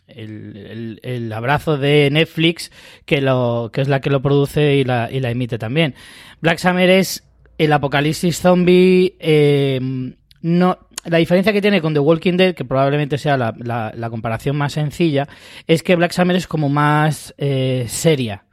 el, 0.09 0.99
el, 1.05 1.33
abrazo 1.33 1.79
de 1.79 2.09
Netflix, 2.11 2.73
que, 3.07 3.21
lo, 3.21 3.71
que 3.73 3.83
es 3.83 3.87
la 3.87 4.01
que 4.01 4.11
lo 4.11 4.23
produce 4.23 4.75
y 4.75 4.83
la, 4.83 5.09
y 5.09 5.21
la 5.21 5.31
emite 5.31 5.57
también. 5.57 5.95
Black 6.41 6.59
Summer 6.59 6.91
es 6.91 7.23
el 7.59 7.73
apocalipsis 7.73 8.41
zombie, 8.41 9.15
eh, 9.21 9.79
no 10.41 10.79
la 11.05 11.19
diferencia 11.19 11.53
que 11.53 11.61
tiene 11.61 11.81
con 11.81 11.95
The 11.95 12.01
Walking 12.01 12.37
Dead, 12.37 12.55
que 12.55 12.65
probablemente 12.65 13.19
sea 13.19 13.37
la, 13.37 13.55
la, 13.59 14.11
comparación 14.11 14.57
más 14.57 14.75
sencilla, 14.75 15.29
es 15.67 15.83
que 15.83 15.97
Black 15.97 16.13
Summer 16.13 16.37
es 16.37 16.47
como 16.47 16.69
más 16.69 17.35
eh, 17.39 17.87
seria. 17.89 18.45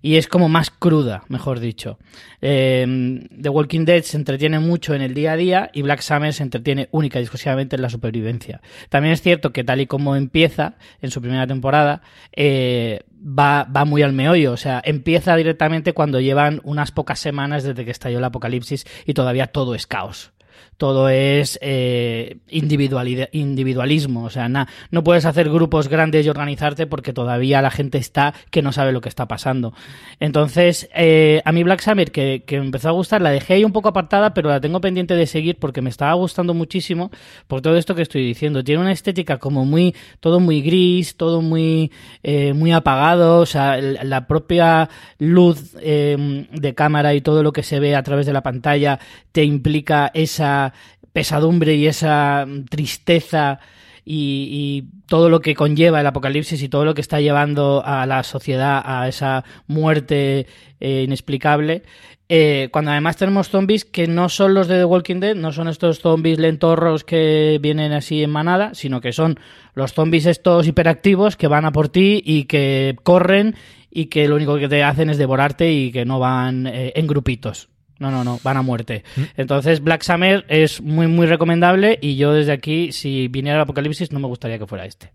Y 0.00 0.16
es 0.16 0.26
como 0.26 0.48
más 0.48 0.70
cruda, 0.70 1.22
mejor 1.28 1.60
dicho. 1.60 1.96
Eh, 2.40 3.28
The 3.40 3.48
Walking 3.48 3.84
Dead 3.84 4.02
se 4.02 4.16
entretiene 4.16 4.58
mucho 4.58 4.92
en 4.92 5.02
el 5.02 5.14
día 5.14 5.32
a 5.32 5.36
día 5.36 5.70
y 5.72 5.82
Black 5.82 6.00
Summer 6.00 6.32
se 6.32 6.42
entretiene 6.42 6.88
única 6.90 7.20
y 7.20 7.22
exclusivamente 7.22 7.76
en 7.76 7.82
la 7.82 7.88
supervivencia. 7.88 8.60
También 8.88 9.12
es 9.12 9.22
cierto 9.22 9.52
que 9.52 9.62
tal 9.62 9.80
y 9.80 9.86
como 9.86 10.16
empieza 10.16 10.74
en 11.00 11.12
su 11.12 11.20
primera 11.20 11.46
temporada, 11.46 12.02
eh, 12.32 13.04
va, 13.22 13.62
va 13.64 13.84
muy 13.84 14.02
al 14.02 14.12
meollo. 14.12 14.50
O 14.50 14.56
sea, 14.56 14.82
empieza 14.84 15.36
directamente 15.36 15.92
cuando 15.92 16.18
llevan 16.18 16.60
unas 16.64 16.90
pocas 16.90 17.20
semanas 17.20 17.62
desde 17.62 17.84
que 17.84 17.92
estalló 17.92 18.18
el 18.18 18.24
apocalipsis 18.24 18.84
y 19.06 19.14
todavía 19.14 19.46
todo 19.46 19.76
es 19.76 19.86
caos 19.86 20.32
todo 20.82 21.08
es 21.08 21.60
eh, 21.62 22.38
individualismo. 22.48 24.24
O 24.24 24.30
sea, 24.30 24.48
no 24.48 25.04
puedes 25.04 25.24
hacer 25.26 25.48
grupos 25.48 25.86
grandes 25.86 26.26
y 26.26 26.28
organizarte 26.28 26.88
porque 26.88 27.12
todavía 27.12 27.62
la 27.62 27.70
gente 27.70 27.98
está 27.98 28.34
que 28.50 28.62
no 28.62 28.72
sabe 28.72 28.90
lo 28.90 29.00
que 29.00 29.08
está 29.08 29.28
pasando. 29.28 29.74
Entonces, 30.18 30.90
eh, 30.92 31.40
a 31.44 31.52
mí 31.52 31.62
Black 31.62 31.82
Summer, 31.82 32.10
que, 32.10 32.42
que, 32.44 32.56
empezó 32.56 32.88
a 32.88 32.90
gustar, 32.90 33.22
la 33.22 33.30
dejé 33.30 33.54
ahí 33.54 33.64
un 33.64 33.70
poco 33.70 33.90
apartada, 33.90 34.34
pero 34.34 34.48
la 34.48 34.60
tengo 34.60 34.80
pendiente 34.80 35.14
de 35.14 35.28
seguir 35.28 35.56
porque 35.60 35.82
me 35.82 35.88
estaba 35.88 36.14
gustando 36.14 36.52
muchísimo 36.52 37.12
por 37.46 37.60
todo 37.60 37.76
esto 37.76 37.94
que 37.94 38.02
estoy 38.02 38.26
diciendo. 38.26 38.64
Tiene 38.64 38.80
una 38.80 38.90
estética 38.90 39.38
como 39.38 39.64
muy, 39.64 39.94
todo 40.18 40.40
muy 40.40 40.62
gris, 40.62 41.16
todo 41.16 41.42
muy, 41.42 41.92
eh, 42.24 42.54
muy 42.54 42.72
apagado. 42.72 43.38
O 43.38 43.46
sea, 43.46 43.76
la 43.80 44.26
propia 44.26 44.90
luz 45.20 45.74
de 45.74 46.74
cámara 46.74 47.14
y 47.14 47.20
todo 47.20 47.44
lo 47.44 47.52
que 47.52 47.62
se 47.62 47.78
ve 47.78 47.94
a 47.94 48.02
través 48.02 48.26
de 48.26 48.32
la 48.32 48.42
pantalla 48.42 48.98
te 49.30 49.44
implica 49.44 50.10
esa 50.12 50.71
pesadumbre 51.12 51.74
y 51.74 51.86
esa 51.86 52.46
tristeza 52.68 53.60
y, 54.04 54.84
todo 55.06 55.28
lo 55.28 55.40
que 55.40 55.54
conlleva 55.54 56.00
el 56.00 56.06
apocalipsis 56.06 56.62
y 56.62 56.70
todo 56.70 56.86
lo 56.86 56.94
que 56.94 57.02
está 57.02 57.20
llevando 57.20 57.82
a 57.84 58.06
la 58.06 58.22
sociedad 58.22 58.82
a 58.82 59.06
esa 59.08 59.44
muerte 59.66 60.46
eh, 60.80 61.02
inexplicable. 61.02 61.82
Eh, 62.30 62.70
cuando 62.72 62.92
además 62.92 63.18
tenemos 63.18 63.50
zombies 63.50 63.84
que 63.84 64.06
no 64.06 64.30
son 64.30 64.54
los 64.54 64.68
de 64.68 64.78
The 64.78 64.84
Walking 64.86 65.20
Dead, 65.20 65.34
no 65.34 65.52
son 65.52 65.68
estos 65.68 65.98
zombies 66.00 66.38
lentorros 66.38 67.04
que 67.04 67.58
vienen 67.60 67.92
así 67.92 68.22
en 68.22 68.30
manada, 68.30 68.72
sino 68.72 69.02
que 69.02 69.12
son 69.12 69.38
los 69.74 69.92
zombies 69.92 70.24
estos 70.24 70.66
hiperactivos 70.66 71.36
que 71.36 71.46
van 71.46 71.66
a 71.66 71.72
por 71.72 71.90
ti 71.90 72.22
y 72.24 72.44
que 72.44 72.96
corren 73.02 73.54
y 73.90 74.06
que 74.06 74.28
lo 74.28 74.36
único 74.36 74.56
que 74.56 74.70
te 74.70 74.82
hacen 74.82 75.10
es 75.10 75.18
devorarte 75.18 75.70
y 75.72 75.92
que 75.92 76.06
no 76.06 76.18
van 76.18 76.66
eh, 76.66 76.94
en 76.96 77.06
grupitos. 77.06 77.68
No, 78.02 78.10
no, 78.10 78.24
no, 78.24 78.40
van 78.42 78.56
a 78.56 78.62
muerte. 78.62 79.04
Mm. 79.14 79.22
Entonces, 79.36 79.80
Black 79.80 80.02
Summer 80.02 80.44
es 80.48 80.80
muy, 80.80 81.06
muy 81.06 81.26
recomendable 81.26 82.00
y 82.02 82.16
yo 82.16 82.32
desde 82.32 82.50
aquí, 82.50 82.90
si 82.90 83.28
viniera 83.28 83.58
el 83.58 83.62
apocalipsis, 83.62 84.10
no 84.10 84.18
me 84.18 84.26
gustaría 84.26 84.58
que 84.58 84.66
fuera 84.66 84.84
este. 84.84 85.12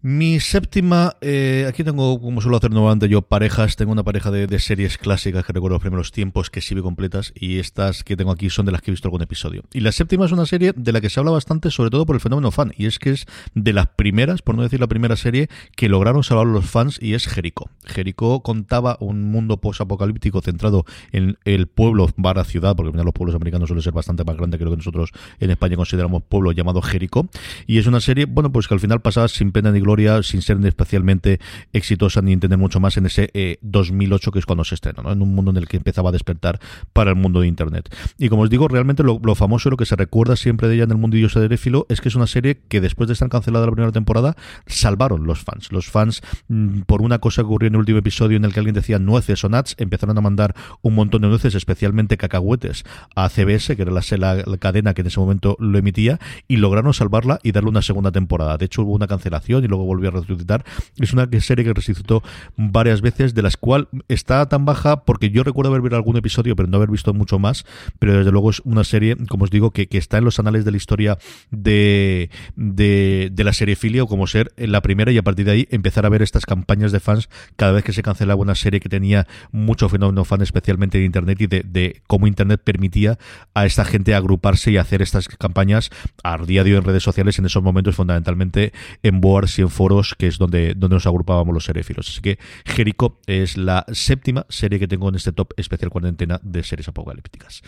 Mi 0.00 0.38
séptima, 0.38 1.16
eh, 1.20 1.66
aquí 1.68 1.82
tengo, 1.82 2.20
como 2.20 2.40
suelo 2.40 2.58
hacer 2.58 2.70
nuevamente 2.70 3.08
yo, 3.08 3.22
parejas. 3.22 3.74
Tengo 3.74 3.90
una 3.90 4.04
pareja 4.04 4.30
de, 4.30 4.58
series 4.60 4.96
clásicas 4.96 5.44
que 5.44 5.52
recuerdo 5.52 5.74
los 5.74 5.80
primeros 5.80 6.12
tiempos 6.12 6.50
que 6.50 6.60
sí 6.60 6.76
completas 6.76 7.32
y 7.34 7.58
estas 7.58 8.04
que 8.04 8.16
tengo 8.16 8.30
aquí 8.30 8.48
son 8.48 8.64
de 8.64 8.70
las 8.70 8.80
que 8.80 8.92
he 8.92 8.92
visto 8.92 9.08
algún 9.08 9.22
episodio. 9.22 9.64
Y 9.72 9.80
la 9.80 9.90
séptima 9.90 10.24
es 10.26 10.30
una 10.30 10.46
serie 10.46 10.72
de 10.76 10.92
la 10.92 11.00
que 11.00 11.10
se 11.10 11.18
habla 11.18 11.32
bastante, 11.32 11.72
sobre 11.72 11.90
todo 11.90 12.06
por 12.06 12.14
el 12.14 12.20
fenómeno 12.20 12.52
fan, 12.52 12.72
y 12.76 12.86
es 12.86 13.00
que 13.00 13.10
es 13.10 13.26
de 13.56 13.72
las 13.72 13.88
primeras, 13.88 14.40
por 14.40 14.54
no 14.54 14.62
decir 14.62 14.78
la 14.78 14.86
primera 14.86 15.16
serie, 15.16 15.48
que 15.74 15.88
lograron 15.88 16.22
salvar 16.22 16.46
los 16.46 16.64
fans 16.64 17.00
y 17.02 17.14
es 17.14 17.26
Jericho. 17.26 17.64
Jericho 17.84 18.38
contaba 18.40 18.98
un 19.00 19.24
mundo 19.24 19.56
post-apocalíptico 19.56 20.42
centrado 20.42 20.84
en 21.10 21.38
el 21.44 21.66
pueblo 21.66 22.08
barra 22.16 22.44
ciudad, 22.44 22.76
porque 22.76 22.92
final 22.92 23.06
los 23.06 23.14
pueblos 23.14 23.34
americanos 23.34 23.66
suelen 23.66 23.82
ser 23.82 23.94
bastante 23.94 24.22
más 24.22 24.36
grandes 24.36 24.58
que 24.58 24.64
lo 24.64 24.70
que 24.70 24.76
nosotros 24.76 25.10
en 25.40 25.50
España 25.50 25.74
consideramos 25.74 26.22
pueblo 26.22 26.52
llamado 26.52 26.82
Jericho. 26.82 27.28
Y 27.66 27.78
es 27.78 27.88
una 27.88 28.00
serie, 28.00 28.26
bueno, 28.26 28.52
pues 28.52 28.68
que 28.68 28.74
al 28.74 28.80
final 28.80 29.00
pasaba 29.02 29.26
sin 29.26 29.50
pena 29.50 29.72
ni 29.72 29.87
gloria, 29.88 30.22
sin 30.22 30.42
ser 30.42 30.58
especialmente 30.66 31.40
exitosa 31.72 32.20
ni 32.20 32.34
entender 32.34 32.58
mucho 32.58 32.78
más 32.78 32.98
en 32.98 33.06
ese 33.06 33.30
eh, 33.32 33.56
2008 33.62 34.32
que 34.32 34.38
es 34.38 34.44
cuando 34.44 34.64
se 34.64 34.74
estrena, 34.74 35.02
¿no? 35.02 35.12
en 35.12 35.22
un 35.22 35.34
mundo 35.34 35.50
en 35.50 35.56
el 35.56 35.66
que 35.66 35.78
empezaba 35.78 36.10
a 36.10 36.12
despertar 36.12 36.60
para 36.92 37.10
el 37.10 37.16
mundo 37.16 37.40
de 37.40 37.46
Internet. 37.46 37.88
Y 38.18 38.28
como 38.28 38.42
os 38.42 38.50
digo, 38.50 38.68
realmente 38.68 39.02
lo, 39.02 39.34
famoso, 39.34 39.70
lo 39.70 39.78
que 39.78 39.86
se 39.86 39.96
recuerda 39.96 40.36
siempre 40.36 40.68
de 40.68 40.74
ella 40.74 40.84
en 40.84 40.90
el 40.90 40.98
mundillo 40.98 41.30
seréfilo 41.30 41.86
es 41.88 42.02
que 42.02 42.08
es 42.08 42.14
una 42.16 42.26
serie 42.26 42.60
que 42.68 42.82
después 42.82 43.08
de 43.08 43.14
estar 43.14 43.30
cancelada 43.30 43.64
la 43.64 43.72
primera 43.72 43.92
temporada, 43.92 44.36
salvaron 44.66 45.26
los 45.26 45.40
fans. 45.40 45.72
Los 45.72 45.86
fans, 45.90 46.20
mmm, 46.48 46.80
por 46.80 47.00
una 47.00 47.18
cosa 47.18 47.42
que 47.42 47.46
ocurrió 47.46 47.68
en 47.68 47.74
el 47.74 47.80
último 47.80 47.98
episodio 47.98 48.36
en 48.36 48.44
el 48.44 48.52
que 48.52 48.60
alguien 48.60 48.74
decía 48.74 48.98
nueces 48.98 49.42
o 49.44 49.48
nuts, 49.48 49.74
empezaron 49.78 50.18
a 50.18 50.20
mandar 50.20 50.54
un 50.82 50.94
montón 50.94 51.22
de 51.22 51.28
nueces, 51.28 51.54
especialmente 51.54 52.18
cacahuetes, 52.18 52.84
a 53.14 53.28
CBS, 53.30 53.74
que 53.74 53.82
era 53.82 53.92
la, 53.92 54.02
la, 54.18 54.34
la 54.44 54.58
cadena 54.58 54.92
que 54.92 55.00
en 55.00 55.06
ese 55.06 55.20
momento 55.20 55.56
lo 55.58 55.78
emitía, 55.78 56.18
y 56.46 56.56
lograron 56.56 56.92
salvarla 56.92 57.38
y 57.42 57.52
darle 57.52 57.70
una 57.70 57.82
segunda 57.82 58.12
temporada. 58.12 58.58
De 58.58 58.66
hecho, 58.66 58.82
hubo 58.82 58.92
una 58.92 59.06
cancelación 59.06 59.64
y 59.64 59.68
luego 59.68 59.77
volvió 59.84 60.08
a 60.08 60.12
resucitar. 60.12 60.64
Es 60.98 61.12
una 61.12 61.28
serie 61.40 61.64
que 61.64 61.72
resucitó 61.72 62.22
varias 62.56 63.00
veces, 63.00 63.34
de 63.34 63.42
las 63.42 63.56
cuales 63.56 63.88
está 64.08 64.48
tan 64.48 64.64
baja 64.64 65.04
porque 65.04 65.30
yo 65.30 65.42
recuerdo 65.44 65.70
haber 65.70 65.82
visto 65.82 65.96
algún 65.96 66.16
episodio, 66.16 66.56
pero 66.56 66.68
no 66.68 66.76
haber 66.76 66.90
visto 66.90 67.14
mucho 67.14 67.38
más. 67.38 67.64
Pero 67.98 68.16
desde 68.16 68.30
luego 68.32 68.50
es 68.50 68.60
una 68.60 68.84
serie, 68.84 69.16
como 69.28 69.44
os 69.44 69.50
digo, 69.50 69.70
que, 69.70 69.88
que 69.88 69.98
está 69.98 70.18
en 70.18 70.24
los 70.24 70.38
anales 70.38 70.64
de 70.64 70.70
la 70.70 70.76
historia 70.76 71.18
de, 71.50 72.30
de, 72.56 73.30
de 73.32 73.44
la 73.44 73.52
serie 73.52 73.76
filia, 73.76 74.02
o 74.02 74.06
como 74.06 74.26
ser 74.26 74.52
la 74.56 74.82
primera, 74.82 75.12
y 75.12 75.18
a 75.18 75.22
partir 75.22 75.46
de 75.46 75.52
ahí 75.52 75.68
empezar 75.70 76.06
a 76.06 76.08
ver 76.08 76.22
estas 76.22 76.46
campañas 76.46 76.92
de 76.92 77.00
fans 77.00 77.28
cada 77.56 77.72
vez 77.72 77.84
que 77.84 77.92
se 77.92 78.02
cancelaba 78.02 78.40
una 78.40 78.54
serie 78.54 78.80
que 78.80 78.88
tenía 78.88 79.26
mucho 79.52 79.88
fenómeno 79.88 80.24
fan, 80.24 80.42
especialmente 80.42 80.98
de 80.98 81.04
Internet, 81.04 81.40
y 81.40 81.46
de, 81.46 81.62
de 81.62 82.02
cómo 82.06 82.26
Internet 82.26 82.60
permitía 82.64 83.18
a 83.54 83.66
esta 83.66 83.84
gente 83.84 84.14
agruparse 84.14 84.70
y 84.70 84.76
hacer 84.76 85.02
estas 85.02 85.28
campañas 85.28 85.90
a 86.22 86.38
día 86.38 86.64
de 86.64 86.72
hoy 86.72 86.78
en 86.78 86.84
redes 86.84 87.02
sociales, 87.02 87.38
en 87.38 87.46
esos 87.46 87.62
momentos 87.62 87.96
fundamentalmente 87.96 88.72
en 89.02 89.20
boards 89.20 89.58
y 89.58 89.62
en 89.68 89.74
foros, 89.74 90.14
que 90.14 90.26
es 90.26 90.38
donde, 90.38 90.74
donde 90.74 90.96
nos 90.96 91.06
agrupábamos 91.06 91.54
los 91.54 91.64
seréfilos. 91.64 92.08
Así 92.08 92.20
que 92.20 92.38
Jericho 92.64 93.18
es 93.26 93.56
la 93.56 93.84
séptima 93.92 94.46
serie 94.48 94.78
que 94.78 94.88
tengo 94.88 95.08
en 95.08 95.14
este 95.14 95.32
top 95.32 95.52
especial 95.56 95.90
cuarentena 95.90 96.40
de 96.42 96.62
series 96.62 96.88
apocalípticas. 96.88 97.62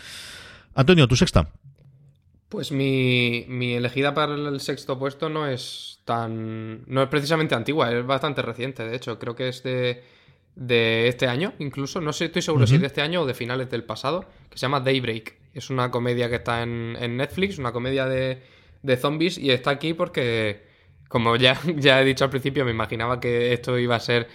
Antonio, 0.73 1.07
tu 1.07 1.15
sexta. 1.15 1.49
Pues 2.49 2.71
mi, 2.71 3.45
mi, 3.47 3.73
elegida 3.73 4.13
para 4.13 4.35
el 4.35 4.59
sexto 4.59 4.99
puesto 4.99 5.29
no 5.29 5.47
es 5.47 6.01
tan. 6.03 6.83
no 6.87 7.01
es 7.01 7.07
precisamente 7.07 7.55
antigua, 7.55 7.91
es 7.91 8.05
bastante 8.05 8.41
reciente, 8.41 8.83
de 8.83 8.95
hecho. 8.95 9.17
Creo 9.19 9.35
que 9.35 9.47
es 9.47 9.63
de, 9.63 10.03
de 10.55 11.07
este 11.07 11.27
año, 11.27 11.53
incluso. 11.59 12.01
No 12.01 12.11
sé, 12.11 12.25
estoy 12.25 12.41
seguro 12.41 12.63
uh 12.63 12.67
-huh. 12.67 12.69
si 12.69 12.75
es 12.75 12.81
de 12.81 12.87
este 12.87 13.01
año 13.01 13.21
o 13.21 13.25
de 13.25 13.33
finales 13.33 13.69
del 13.69 13.85
pasado. 13.85 14.25
Que 14.49 14.57
se 14.57 14.63
llama 14.63 14.81
Daybreak. 14.81 15.37
Es 15.53 15.69
una 15.69 15.91
comedia 15.91 16.29
que 16.29 16.35
está 16.35 16.61
en, 16.61 16.97
en 16.99 17.15
Netflix, 17.15 17.57
una 17.57 17.71
comedia 17.71 18.05
de, 18.05 18.41
de 18.83 18.97
zombies, 18.97 19.37
y 19.37 19.51
está 19.51 19.71
aquí 19.71 19.93
porque, 19.93 20.65
como 21.11 21.35
ya, 21.35 21.59
ya 21.75 22.01
he 22.01 22.05
dicho 22.05 22.23
al 22.23 22.29
principio, 22.29 22.65
me 22.65 22.71
imaginaba 22.71 23.19
que 23.19 23.53
esto 23.53 23.77
iba 23.77 23.95
a 23.95 23.99
ser. 23.99 24.27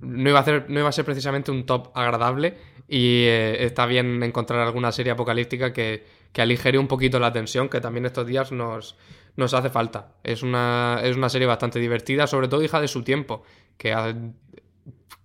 No 0.00 0.30
iba 0.30 0.38
a, 0.38 0.44
ser, 0.44 0.70
no 0.70 0.80
iba 0.80 0.88
a 0.88 0.92
ser 0.92 1.04
precisamente 1.04 1.50
un 1.50 1.66
top 1.66 1.90
agradable. 1.94 2.56
Y 2.88 3.24
eh, 3.24 3.64
está 3.64 3.86
bien 3.86 4.22
encontrar 4.22 4.60
alguna 4.60 4.92
serie 4.92 5.12
apocalíptica 5.12 5.72
que, 5.72 6.04
que 6.32 6.40
aligere 6.40 6.78
un 6.78 6.88
poquito 6.88 7.18
la 7.18 7.32
tensión, 7.32 7.68
que 7.68 7.80
también 7.80 8.06
estos 8.06 8.26
días 8.26 8.50
nos, 8.52 8.96
nos 9.36 9.52
hace 9.54 9.70
falta. 9.70 10.14
Es 10.24 10.42
una, 10.42 11.00
es 11.02 11.16
una 11.16 11.28
serie 11.28 11.46
bastante 11.46 11.78
divertida, 11.78 12.26
sobre 12.26 12.48
todo 12.48 12.62
hija 12.62 12.80
de 12.80 12.88
su 12.88 13.02
tiempo, 13.02 13.42
que 13.76 13.94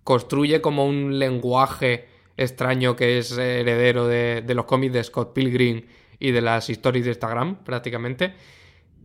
construye 0.04 0.60
como 0.60 0.86
un 0.86 1.18
lenguaje 1.18 2.06
extraño 2.36 2.94
que 2.94 3.18
es 3.18 3.36
heredero 3.36 4.06
de, 4.06 4.42
de, 4.46 4.54
los 4.54 4.66
cómics 4.66 4.92
de 4.92 5.02
Scott 5.02 5.32
Pilgrim 5.32 5.86
y 6.18 6.32
de 6.32 6.42
las 6.42 6.68
stories 6.68 7.04
de 7.04 7.10
Instagram, 7.12 7.64
prácticamente. 7.64 8.34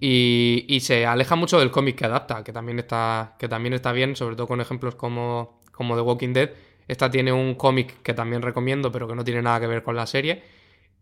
Y, 0.04 0.66
y 0.68 0.80
se 0.80 1.06
aleja 1.06 1.36
mucho 1.36 1.60
del 1.60 1.70
cómic 1.70 1.96
que 1.96 2.06
adapta, 2.06 2.44
que 2.44 2.52
también 2.52 2.80
está, 2.80 3.36
que 3.38 3.48
también 3.48 3.74
está 3.74 3.92
bien, 3.92 4.16
sobre 4.16 4.36
todo 4.36 4.48
con 4.48 4.60
ejemplos 4.60 4.96
como, 4.96 5.62
como 5.72 5.96
The 5.96 6.02
Walking 6.02 6.34
Dead. 6.34 6.50
Esta 6.88 7.12
tiene 7.12 7.32
un 7.32 7.54
cómic 7.54 8.02
que 8.02 8.16
también 8.16 8.42
recomiendo, 8.42 8.92
pero 8.92 9.08
que 9.08 9.14
no 9.14 9.24
tiene 9.24 9.44
nada 9.44 9.60
que 9.60 9.68
ver 9.68 9.84
con 9.84 9.96
la 9.96 10.08
serie. 10.08 10.44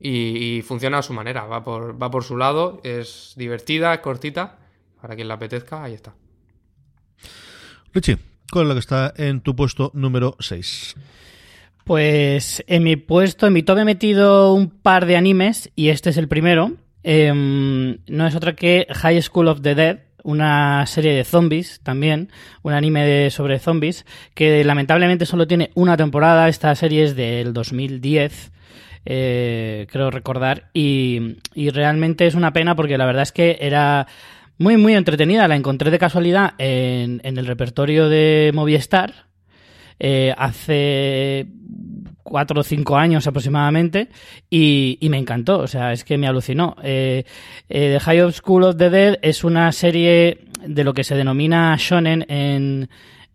Y, 0.02 0.58
y, 0.58 0.62
funciona 0.64 0.98
a 0.98 1.02
su 1.02 1.14
manera, 1.14 1.46
va 1.46 1.64
por, 1.64 2.02
va 2.02 2.12
por 2.12 2.26
su 2.26 2.36
lado, 2.36 2.82
es 2.84 3.34
divertida, 3.38 3.94
es 3.94 4.00
cortita, 4.02 4.58
para 5.02 5.16
quien 5.16 5.30
la 5.30 5.36
apetezca, 5.36 5.82
ahí 5.82 5.94
está. 5.94 6.14
Richie, 7.94 8.18
¿cuál 8.52 8.66
es 8.66 8.68
la 8.68 8.74
que 8.76 8.80
está 8.80 9.14
en 9.16 9.42
tu 9.42 9.56
puesto 9.56 9.92
número 9.94 10.36
6? 10.40 10.96
Pues 11.86 12.64
en 12.68 12.84
mi 12.84 12.98
puesto, 12.98 13.48
en 13.48 13.54
mi 13.54 13.64
top 13.64 13.80
he 13.80 13.86
metido 13.86 14.54
un 14.54 14.70
par 14.70 15.06
de 15.06 15.16
animes 15.16 15.72
y 15.76 15.90
este 15.90 16.12
es 16.12 16.18
el 16.18 16.28
primero. 16.28 16.74
Eh, 17.04 17.32
no 17.34 18.28
es 18.28 18.36
otra 18.36 18.56
que 18.56 18.88
High 18.90 19.22
School 19.22 19.48
of 19.48 19.62
the 19.62 19.76
Dead, 19.76 20.00
una 20.24 20.86
serie 20.86 21.14
de 21.14 21.24
zombies 21.24 21.80
también, 21.82 22.30
un 22.62 22.74
anime 22.74 23.30
sobre 23.30 23.60
zombies, 23.60 24.06
que 24.34 24.64
lamentablemente 24.64 25.26
solo 25.26 25.48
tiene 25.48 25.72
una 25.76 25.96
temporada, 25.98 26.50
esta 26.50 26.74
serie 26.76 27.04
es 27.04 27.16
del 27.16 27.54
2010 27.54 28.52
eh, 29.06 29.88
creo 29.90 30.12
recordar, 30.12 30.70
y, 30.74 31.38
y, 31.56 31.70
realmente 31.70 32.28
es 32.28 32.36
una 32.36 32.52
pena 32.52 32.76
porque 32.76 32.98
la 32.98 33.06
verdad 33.06 33.24
es 33.24 33.32
que 33.32 33.58
era 33.62 34.08
muy, 34.58 34.78
muy 34.78 34.94
entretenida. 34.94 35.48
La 35.48 35.56
encontré 35.56 35.90
de 35.90 35.98
casualidad 35.98 36.54
en, 36.58 37.22
en 37.24 37.38
el 37.38 37.48
repertorio 37.48 38.10
de 38.10 38.52
Movistar 38.54 39.30
eh, 40.00 40.34
hace 40.38 41.48
cuatro 42.30 42.62
o 42.62 42.63
cinco 42.63 42.96
años 42.96 43.28
aproximadamente 43.28 44.08
y, 44.50 44.98
y, 45.02 45.10
me 45.10 45.18
encantó, 45.18 45.60
o 45.60 45.68
sea, 45.68 45.92
es 45.92 46.04
que 46.04 46.18
me 46.18 46.28
alucinó. 46.28 46.76
Eh, 46.84 47.26
eh, 47.68 47.92
The 47.94 48.00
High 48.00 48.22
of 48.22 48.36
School 48.36 48.63
of 48.63 48.78
the 48.78 48.89
Dead 48.89 49.20
es 49.22 49.44
una 49.44 49.72
serie 49.72 50.46
de 50.65 50.84
lo 50.84 50.94
que 50.94 51.04
se 51.04 51.15
denomina 51.15 51.76
shonen 51.78 52.26
en 52.30 52.89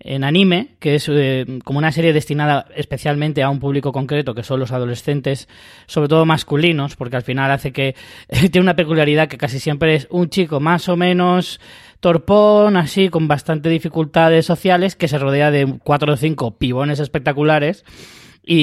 en 0.04 0.22
anime, 0.22 0.76
que 0.80 0.96
es 0.96 1.08
eh, 1.10 1.46
como 1.64 1.78
una 1.78 1.90
serie 1.90 2.12
destinada 2.12 2.66
especialmente 2.76 3.42
a 3.42 3.48
un 3.48 3.58
público 3.58 3.90
concreto, 3.90 4.34
que 4.34 4.42
son 4.42 4.60
los 4.60 4.70
adolescentes, 4.70 5.48
sobre 5.86 6.08
todo 6.08 6.26
masculinos, 6.26 6.94
porque 6.94 7.16
al 7.16 7.22
final 7.22 7.50
hace 7.50 7.72
que 7.72 7.96
tiene 8.28 8.60
una 8.60 8.76
peculiaridad 8.76 9.28
que 9.28 9.38
casi 9.38 9.58
siempre 9.58 9.94
es 9.94 10.06
un 10.10 10.28
chico 10.28 10.60
más 10.60 10.88
o 10.90 10.96
menos 10.96 11.58
torpón, 12.00 12.76
así, 12.76 13.08
con 13.08 13.28
bastante 13.28 13.70
dificultades 13.70 14.44
sociales, 14.44 14.94
que 14.94 15.08
se 15.08 15.18
rodea 15.18 15.50
de 15.50 15.78
cuatro 15.82 16.12
o 16.12 16.16
cinco 16.16 16.50
pibones 16.50 17.00
espectaculares. 17.00 17.82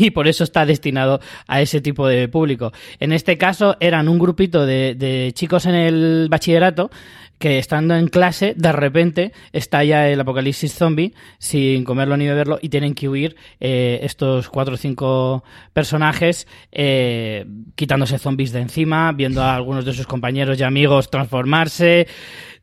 Y, 0.00 0.10
por 0.10 0.28
eso 0.28 0.44
está 0.44 0.64
destinado 0.64 1.20
a 1.46 1.60
ese 1.60 1.80
tipo 1.80 2.06
de 2.06 2.28
público. 2.28 2.72
En 3.00 3.12
este 3.12 3.36
caso 3.36 3.76
eran 3.80 4.08
un 4.08 4.18
grupito 4.18 4.64
de, 4.64 4.94
de 4.94 5.32
chicos 5.34 5.66
en 5.66 5.74
el 5.74 6.28
bachillerato 6.30 6.90
que 7.38 7.58
estando 7.58 7.94
en 7.94 8.08
clase, 8.08 8.54
de 8.56 8.72
repente 8.72 9.32
estalla 9.52 10.08
el 10.08 10.20
apocalipsis 10.20 10.74
zombie 10.74 11.14
sin 11.38 11.84
comerlo 11.84 12.16
ni 12.16 12.26
beberlo 12.26 12.58
y 12.60 12.68
tienen 12.68 12.94
que 12.94 13.08
huir 13.08 13.36
eh, 13.60 14.00
estos 14.02 14.48
cuatro 14.48 14.74
o 14.74 14.76
cinco 14.76 15.44
personajes 15.72 16.46
eh, 16.72 17.46
quitándose 17.76 18.18
zombies 18.18 18.52
de 18.52 18.60
encima, 18.60 19.12
viendo 19.12 19.42
a 19.42 19.54
algunos 19.54 19.84
de 19.84 19.92
sus 19.92 20.06
compañeros 20.06 20.58
y 20.58 20.64
amigos 20.64 21.10
transformarse. 21.10 22.08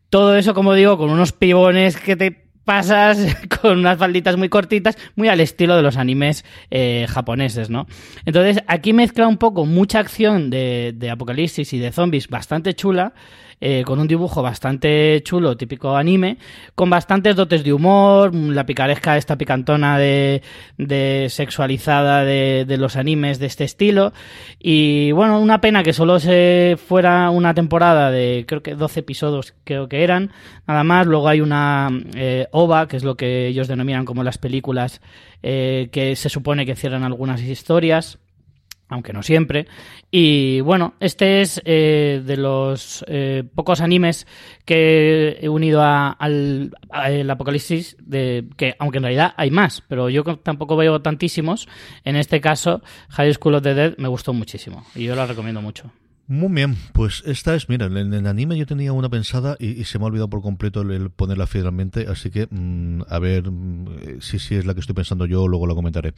Todo 0.09 0.35
eso, 0.35 0.53
como 0.53 0.73
digo, 0.73 0.97
con 0.97 1.09
unos 1.09 1.31
pibones 1.31 1.97
que 1.97 2.15
te 2.15 2.44
pasas 2.65 3.19
con 3.61 3.79
unas 3.79 3.97
falditas 3.97 4.37
muy 4.37 4.49
cortitas, 4.49 4.97
muy 5.15 5.29
al 5.29 5.39
estilo 5.39 5.75
de 5.75 5.83
los 5.83 5.97
animes 5.97 6.43
eh, 6.71 7.05
japoneses, 7.07 7.69
¿no? 7.69 7.87
Entonces, 8.25 8.63
aquí 8.67 8.91
mezcla 8.91 9.27
un 9.27 9.37
poco 9.37 9.65
mucha 9.65 9.99
acción 9.99 10.49
de, 10.49 10.93
de 10.95 11.09
apocalipsis 11.09 11.71
y 11.73 11.79
de 11.79 11.91
zombies 11.91 12.27
bastante 12.27 12.73
chula, 12.73 13.13
eh, 13.61 13.83
con 13.85 13.99
un 13.99 14.07
dibujo 14.07 14.41
bastante 14.41 15.21
chulo, 15.23 15.57
típico 15.57 15.95
anime, 15.95 16.37
con 16.75 16.89
bastantes 16.89 17.35
dotes 17.35 17.63
de 17.63 17.73
humor, 17.73 18.33
la 18.33 18.65
picaresca 18.65 19.17
esta 19.17 19.37
picantona 19.37 19.97
de, 19.97 20.41
de 20.77 21.27
sexualizada 21.29 22.23
de, 22.23 22.65
de, 22.67 22.77
los 22.77 22.95
animes 22.95 23.39
de 23.39 23.45
este 23.45 23.63
estilo. 23.63 24.13
Y 24.59 25.11
bueno, 25.13 25.39
una 25.39 25.61
pena 25.61 25.83
que 25.83 25.93
solo 25.93 26.19
se 26.19 26.77
fuera 26.87 27.29
una 27.29 27.53
temporada 27.53 28.11
de 28.11 28.45
creo 28.47 28.61
que 28.61 28.75
12 28.75 28.99
episodios, 29.01 29.53
creo 29.63 29.87
que 29.87 30.03
eran, 30.03 30.31
nada 30.67 30.83
más. 30.83 31.07
Luego 31.07 31.27
hay 31.27 31.41
una 31.41 31.89
eh, 32.15 32.47
OVA, 32.51 32.87
que 32.87 32.97
es 32.97 33.03
lo 33.03 33.15
que 33.15 33.47
ellos 33.47 33.67
denominan 33.67 34.05
como 34.05 34.23
las 34.23 34.37
películas 34.37 35.01
eh, 35.43 35.89
que 35.91 36.15
se 36.15 36.29
supone 36.29 36.65
que 36.65 36.75
cierran 36.75 37.03
algunas 37.03 37.41
historias. 37.41 38.19
Aunque 38.89 39.13
no 39.13 39.23
siempre. 39.23 39.67
Y 40.11 40.61
bueno, 40.61 40.93
este 40.99 41.41
es 41.41 41.61
eh, 41.65 42.21
de 42.25 42.37
los 42.37 43.03
eh, 43.07 43.43
pocos 43.55 43.81
animes 43.81 44.27
que 44.65 45.37
he 45.41 45.49
unido 45.49 45.81
al, 45.83 46.71
apocalipsis, 47.29 47.97
de, 47.99 48.45
que 48.57 48.75
aunque 48.79 48.97
en 48.97 49.03
realidad 49.03 49.33
hay 49.37 49.51
más, 49.51 49.83
pero 49.87 50.09
yo 50.09 50.23
tampoco 50.23 50.75
veo 50.75 51.01
tantísimos. 51.01 51.67
En 52.03 52.15
este 52.15 52.41
caso, 52.41 52.81
High 53.09 53.33
School 53.33 53.55
of 53.55 53.63
the 53.63 53.73
Dead 53.73 53.97
me 53.97 54.07
gustó 54.07 54.33
muchísimo 54.33 54.85
y 54.95 55.05
yo 55.05 55.15
la 55.15 55.25
recomiendo 55.25 55.61
mucho. 55.61 55.91
Muy 56.27 56.51
bien, 56.51 56.75
pues 56.93 57.21
esta 57.27 57.53
es, 57.53 57.69
mira, 57.69 57.85
en 57.85 58.11
el 58.11 58.25
anime 58.25 58.57
yo 58.57 58.65
tenía 58.65 58.91
una 58.93 59.09
pensada 59.09 59.57
y, 59.59 59.83
se 59.83 59.99
me 59.99 60.05
ha 60.05 60.07
olvidado 60.07 60.27
por 60.27 60.41
completo 60.41 60.81
el, 60.81 61.11
ponerla 61.11 61.45
fielmente, 61.45 62.07
así 62.09 62.31
que 62.31 62.47
mm, 62.49 63.03
a 63.07 63.19
ver 63.19 63.51
mm, 63.51 64.21
si, 64.21 64.39
si 64.39 64.55
es 64.55 64.65
la 64.65 64.73
que 64.73 64.79
estoy 64.79 64.95
pensando 64.95 65.27
yo, 65.27 65.47
luego 65.47 65.67
la 65.67 65.75
comentaré. 65.75 66.15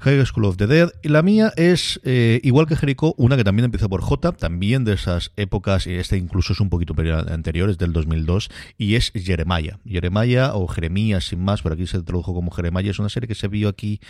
High 0.00 0.24
School 0.24 0.46
of 0.46 0.56
the 0.56 0.66
Dead, 0.66 0.90
y 1.02 1.08
la 1.08 1.20
mía 1.22 1.52
es, 1.56 2.00
eh, 2.02 2.40
igual 2.42 2.66
que 2.66 2.76
Jericho, 2.76 3.14
una 3.18 3.36
que 3.36 3.44
también 3.44 3.66
empieza 3.66 3.90
por 3.90 4.00
J, 4.00 4.32
también 4.32 4.84
de 4.84 4.94
esas 4.94 5.32
épocas, 5.36 5.86
y 5.86 5.96
esta 5.96 6.16
incluso 6.16 6.54
es 6.54 6.60
un 6.60 6.70
poquito 6.70 6.94
anterior, 7.28 7.68
es 7.68 7.76
del 7.76 7.92
2002, 7.92 8.48
y 8.78 8.94
es 8.94 9.12
Jeremiah. 9.14 9.80
Jeremiah 9.84 10.54
o 10.54 10.66
Jeremías, 10.66 11.26
sin 11.26 11.44
más, 11.44 11.60
por 11.60 11.74
aquí 11.74 11.86
se 11.86 12.00
tradujo 12.00 12.32
como 12.32 12.52
Jeremiah, 12.52 12.90
es 12.90 12.98
una 12.98 13.10
serie 13.10 13.28
que 13.28 13.34
se 13.34 13.48
vio 13.48 13.68
aquí, 13.68 14.00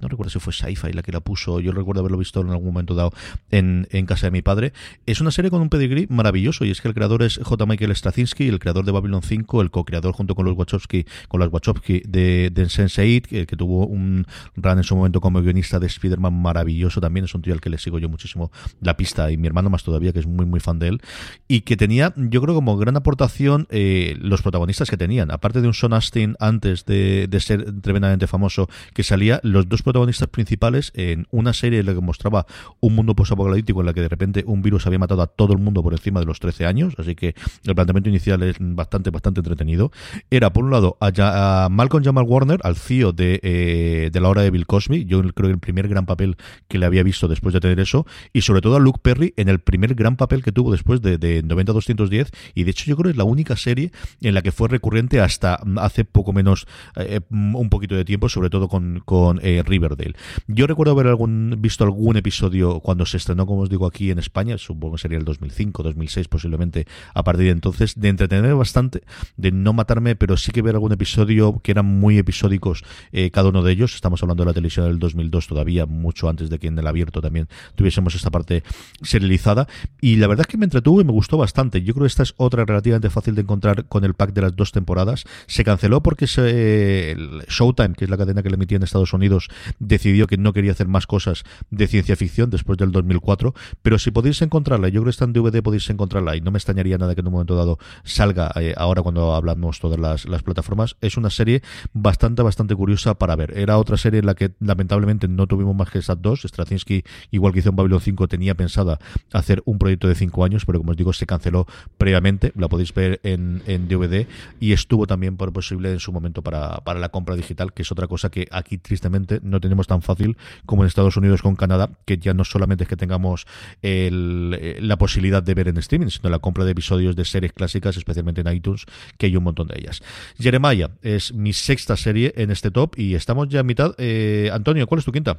no 0.00 0.06
recuerdo 0.06 0.30
si 0.30 0.38
fue 0.38 0.52
Sci-Fi 0.52 0.92
la 0.92 1.02
que 1.02 1.10
la 1.10 1.18
puso, 1.18 1.58
yo 1.58 1.72
recuerdo 1.72 2.02
haberlo 2.02 2.18
visto 2.18 2.40
en 2.40 2.50
algún 2.50 2.66
momento 2.66 2.94
dado 2.94 3.12
en, 3.50 3.88
en 3.90 4.06
casa 4.06 4.28
de 4.28 4.30
mi 4.30 4.42
padre 4.42 4.72
es 5.06 5.20
una 5.20 5.30
serie 5.30 5.50
con 5.50 5.60
un 5.62 5.68
pedigrí 5.68 6.06
maravilloso 6.08 6.64
y 6.64 6.70
es 6.70 6.80
que 6.80 6.88
el 6.88 6.94
creador 6.94 7.22
es 7.22 7.38
J. 7.42 7.66
Michael 7.66 7.94
Straczynski, 7.94 8.48
el 8.48 8.58
creador 8.58 8.84
de 8.84 8.92
Babylon 8.92 9.22
5, 9.22 9.62
el 9.62 9.70
co-creador 9.70 10.12
junto 10.12 10.34
con 10.34 10.44
los 10.44 10.56
Wachowski, 10.56 11.06
con 11.28 11.40
las 11.40 11.52
Wachowski 11.52 12.02
de, 12.06 12.50
de 12.52 12.64
Sense8, 12.64 13.46
que, 13.46 13.56
tuvo 13.56 13.86
un 13.86 14.26
run 14.56 14.78
en 14.78 14.84
su 14.84 14.96
momento 14.96 15.20
como 15.20 15.42
guionista 15.42 15.78
de 15.78 15.86
Spider-Man 15.86 16.40
maravilloso 16.40 17.00
también, 17.00 17.24
es 17.24 17.34
un 17.34 17.42
tío 17.42 17.52
al 17.52 17.60
que 17.60 17.70
le 17.70 17.78
sigo 17.78 17.98
yo 17.98 18.08
muchísimo 18.08 18.50
la 18.80 18.96
pista 18.96 19.30
y 19.30 19.36
mi 19.36 19.46
hermano 19.46 19.70
más 19.70 19.84
todavía, 19.84 20.12
que 20.12 20.20
es 20.20 20.26
muy 20.26 20.46
muy 20.46 20.60
fan 20.60 20.78
de 20.78 20.88
él, 20.88 21.00
y 21.48 21.62
que 21.62 21.76
tenía, 21.76 22.12
yo 22.16 22.40
creo 22.40 22.54
como 22.54 22.76
gran 22.76 22.96
aportación 22.96 23.66
eh, 23.70 24.16
los 24.20 24.42
protagonistas 24.42 24.88
que 24.90 24.96
tenían, 24.96 25.30
aparte 25.30 25.60
de 25.60 25.68
un 25.68 25.74
Son 25.74 25.92
Astin 25.92 26.36
antes 26.38 26.84
de, 26.84 27.26
de 27.28 27.40
ser 27.40 27.80
tremendamente 27.80 28.26
famoso, 28.26 28.68
que 28.94 29.02
salía 29.02 29.40
los 29.42 29.68
dos 29.68 29.82
protagonistas 29.82 30.28
principales 30.28 30.92
en 30.94 31.26
una 31.30 31.52
serie 31.52 31.80
en 31.80 31.86
la 31.86 31.94
que 31.94 32.00
mostraba 32.00 32.46
un 32.80 32.94
mundo 32.94 33.14
post-apocalíptico 33.14 33.80
en 33.80 33.86
la 33.86 33.94
que 33.94 34.00
de 34.00 34.08
repente 34.08 34.44
un 34.46 34.62
virus 34.62 34.81
había 34.86 34.98
matado 34.98 35.22
a 35.22 35.26
todo 35.26 35.52
el 35.52 35.58
mundo 35.58 35.82
por 35.82 35.92
encima 35.92 36.20
de 36.20 36.26
los 36.26 36.40
13 36.40 36.66
años, 36.66 36.94
así 36.98 37.14
que 37.14 37.34
el 37.64 37.74
planteamiento 37.74 38.08
inicial 38.08 38.42
es 38.42 38.56
bastante, 38.60 39.10
bastante 39.10 39.40
entretenido. 39.40 39.90
Era, 40.30 40.52
por 40.52 40.64
un 40.64 40.70
lado, 40.70 40.96
a, 41.00 41.68
Malcolm 41.70 42.04
Jamal 42.04 42.24
Warner, 42.26 42.60
al 42.62 42.76
CEO 42.76 43.12
de, 43.12 43.40
eh, 43.42 44.10
de 44.12 44.20
la 44.20 44.28
hora 44.28 44.42
de 44.42 44.50
Bill 44.50 44.66
Cosby, 44.66 45.04
yo 45.04 45.22
creo 45.22 45.48
que 45.48 45.52
el 45.52 45.58
primer 45.58 45.88
gran 45.88 46.06
papel 46.06 46.36
que 46.68 46.78
le 46.78 46.86
había 46.86 47.02
visto 47.02 47.28
después 47.28 47.52
de 47.52 47.60
tener 47.60 47.80
eso, 47.80 48.06
y 48.32 48.42
sobre 48.42 48.60
todo 48.60 48.76
a 48.76 48.80
Luke 48.80 49.00
Perry 49.02 49.34
en 49.36 49.48
el 49.48 49.60
primer 49.60 49.94
gran 49.94 50.16
papel 50.16 50.42
que 50.42 50.52
tuvo 50.52 50.72
después 50.72 51.00
de, 51.00 51.18
de 51.18 51.44
90-210, 51.44 52.30
y 52.54 52.64
de 52.64 52.70
hecho 52.70 52.84
yo 52.86 52.96
creo 52.96 53.04
que 53.04 53.10
es 53.10 53.16
la 53.16 53.24
única 53.24 53.56
serie 53.56 53.92
en 54.20 54.34
la 54.34 54.42
que 54.42 54.52
fue 54.52 54.68
recurrente 54.68 55.20
hasta 55.20 55.58
hace 55.76 56.04
poco 56.04 56.32
menos, 56.32 56.66
eh, 56.96 57.20
un 57.30 57.68
poquito 57.70 57.94
de 57.94 58.04
tiempo, 58.04 58.28
sobre 58.28 58.50
todo 58.50 58.68
con, 58.68 59.02
con 59.04 59.40
eh, 59.42 59.62
Riverdale. 59.64 60.14
Yo 60.46 60.66
recuerdo 60.66 60.92
haber 60.92 61.06
algún, 61.06 61.56
visto 61.58 61.84
algún 61.84 62.16
episodio 62.16 62.80
cuando 62.80 63.06
se 63.06 63.16
estrenó, 63.16 63.46
como 63.46 63.62
os 63.62 63.70
digo, 63.70 63.86
aquí 63.86 64.10
en 64.10 64.18
España, 64.18 64.58
supongo 64.72 64.98
sería 64.98 65.18
el 65.18 65.24
2005, 65.24 65.82
2006 65.82 66.28
posiblemente, 66.28 66.86
a 67.14 67.22
partir 67.22 67.46
de 67.46 67.52
entonces, 67.52 67.94
de 67.98 68.08
entretener 68.08 68.54
bastante, 68.54 69.02
de 69.36 69.52
no 69.52 69.72
matarme, 69.72 70.16
pero 70.16 70.36
sí 70.36 70.52
que 70.52 70.62
ver 70.62 70.74
algún 70.74 70.92
episodio 70.92 71.60
que 71.62 71.72
eran 71.72 71.86
muy 71.86 72.18
episódicos 72.18 72.84
eh, 73.12 73.30
cada 73.30 73.48
uno 73.48 73.62
de 73.62 73.72
ellos. 73.72 73.94
Estamos 73.94 74.22
hablando 74.22 74.44
de 74.44 74.50
la 74.50 74.54
televisión 74.54 74.86
del 74.86 74.98
2002 74.98 75.46
todavía, 75.46 75.86
mucho 75.86 76.28
antes 76.28 76.50
de 76.50 76.58
que 76.58 76.68
en 76.68 76.78
el 76.78 76.86
abierto 76.86 77.20
también 77.20 77.48
tuviésemos 77.74 78.14
esta 78.14 78.30
parte 78.30 78.62
serializada. 79.02 79.68
Y 80.00 80.16
la 80.16 80.26
verdad 80.26 80.46
es 80.48 80.50
que 80.50 80.58
me 80.58 80.64
entretuvo 80.64 81.00
y 81.00 81.04
me 81.04 81.12
gustó 81.12 81.38
bastante. 81.38 81.82
Yo 81.82 81.94
creo 81.94 82.04
que 82.04 82.08
esta 82.08 82.22
es 82.22 82.34
otra 82.36 82.64
relativamente 82.64 83.10
fácil 83.10 83.34
de 83.34 83.42
encontrar 83.42 83.86
con 83.86 84.04
el 84.04 84.14
pack 84.14 84.32
de 84.32 84.42
las 84.42 84.56
dos 84.56 84.72
temporadas. 84.72 85.24
Se 85.46 85.64
canceló 85.64 86.02
porque 86.02 86.26
se, 86.26 87.16
Showtime, 87.48 87.94
que 87.94 88.04
es 88.04 88.10
la 88.10 88.16
cadena 88.16 88.42
que 88.42 88.50
le 88.50 88.56
emitía 88.56 88.76
en 88.76 88.82
Estados 88.82 89.12
Unidos, 89.12 89.48
decidió 89.78 90.26
que 90.26 90.36
no 90.36 90.52
quería 90.52 90.72
hacer 90.72 90.88
más 90.88 91.06
cosas 91.06 91.44
de 91.70 91.86
ciencia 91.86 92.16
ficción 92.16 92.50
después 92.50 92.78
del 92.78 92.92
2004. 92.92 93.54
Pero 93.82 93.98
si 93.98 94.10
podéis 94.10 94.42
encontrarla, 94.62 94.88
yo 94.88 95.00
creo 95.00 95.04
que 95.04 95.10
está 95.10 95.24
en 95.24 95.32
DVD, 95.32 95.62
podéis 95.62 95.90
encontrarla 95.90 96.36
y 96.36 96.40
no 96.40 96.52
me 96.52 96.58
extrañaría 96.58 96.96
nada 96.96 97.14
que 97.14 97.20
en 97.20 97.26
un 97.26 97.32
momento 97.32 97.56
dado 97.56 97.78
salga 98.04 98.52
eh, 98.54 98.74
ahora 98.76 99.02
cuando 99.02 99.34
hablamos 99.34 99.80
todas 99.80 99.98
las, 99.98 100.42
plataformas. 100.42 100.96
Es 101.00 101.16
una 101.16 101.30
serie 101.30 101.62
bastante, 101.92 102.42
bastante 102.42 102.74
curiosa 102.74 103.14
para 103.14 103.36
ver. 103.36 103.56
Era 103.58 103.78
otra 103.78 103.96
serie 103.96 104.20
en 104.20 104.26
la 104.26 104.34
que 104.34 104.52
lamentablemente 104.60 105.28
no 105.28 105.46
tuvimos 105.46 105.74
más 105.74 105.90
que 105.90 105.98
esas 105.98 106.20
dos. 106.20 106.42
Straczynski, 106.42 107.04
igual 107.30 107.52
que 107.52 107.60
hizo 107.60 107.70
en 107.70 107.76
Babylon 107.76 108.00
5, 108.00 108.28
tenía 108.28 108.54
pensada 108.54 108.98
hacer 109.32 109.62
un 109.66 109.78
proyecto 109.78 110.08
de 110.08 110.14
cinco 110.14 110.44
años, 110.44 110.64
pero 110.64 110.78
como 110.78 110.92
os 110.92 110.96
digo, 110.96 111.12
se 111.12 111.26
canceló 111.26 111.66
previamente. 111.98 112.52
La 112.56 112.68
podéis 112.68 112.94
ver 112.94 113.20
en, 113.24 113.62
en 113.66 113.88
DVD 113.88 114.26
y 114.60 114.72
estuvo 114.72 115.06
también 115.06 115.36
por 115.36 115.52
posible 115.52 115.92
en 115.92 116.00
su 116.00 116.12
momento 116.12 116.42
para, 116.42 116.78
para 116.78 117.00
la 117.00 117.10
compra 117.10 117.36
digital, 117.36 117.72
que 117.72 117.82
es 117.82 117.92
otra 117.92 118.06
cosa 118.06 118.30
que 118.30 118.48
aquí 118.50 118.78
tristemente 118.78 119.40
no 119.42 119.60
tenemos 119.60 119.86
tan 119.86 120.02
fácil 120.02 120.36
como 120.66 120.82
en 120.82 120.88
Estados 120.88 121.16
Unidos 121.16 121.42
con 121.42 121.56
Canadá, 121.56 121.90
que 122.04 122.18
ya 122.18 122.34
no 122.34 122.44
solamente 122.44 122.84
es 122.84 122.88
que 122.88 122.96
tengamos 122.96 123.46
el, 123.82 124.51
eh, 124.54 124.78
la 124.80 124.96
posibilidad 124.96 125.42
de 125.42 125.54
ver 125.54 125.68
en 125.68 125.78
streaming, 125.78 126.08
sino 126.08 126.30
la 126.30 126.38
compra 126.38 126.64
de 126.64 126.72
episodios 126.72 127.16
de 127.16 127.24
series 127.24 127.52
clásicas, 127.52 127.96
especialmente 127.96 128.40
en 128.40 128.52
iTunes, 128.52 128.84
que 129.18 129.26
hay 129.26 129.36
un 129.36 129.44
montón 129.44 129.68
de 129.68 129.78
ellas. 129.78 130.02
Jeremiah 130.38 130.90
es 131.02 131.32
mi 131.32 131.52
sexta 131.52 131.96
serie 131.96 132.32
en 132.36 132.50
este 132.50 132.70
top 132.70 132.98
y 132.98 133.14
estamos 133.14 133.48
ya 133.48 133.60
a 133.60 133.62
mitad. 133.62 133.94
Eh, 133.98 134.50
Antonio, 134.52 134.86
¿cuál 134.86 135.00
es 135.00 135.04
tu 135.04 135.12
quinta? 135.12 135.38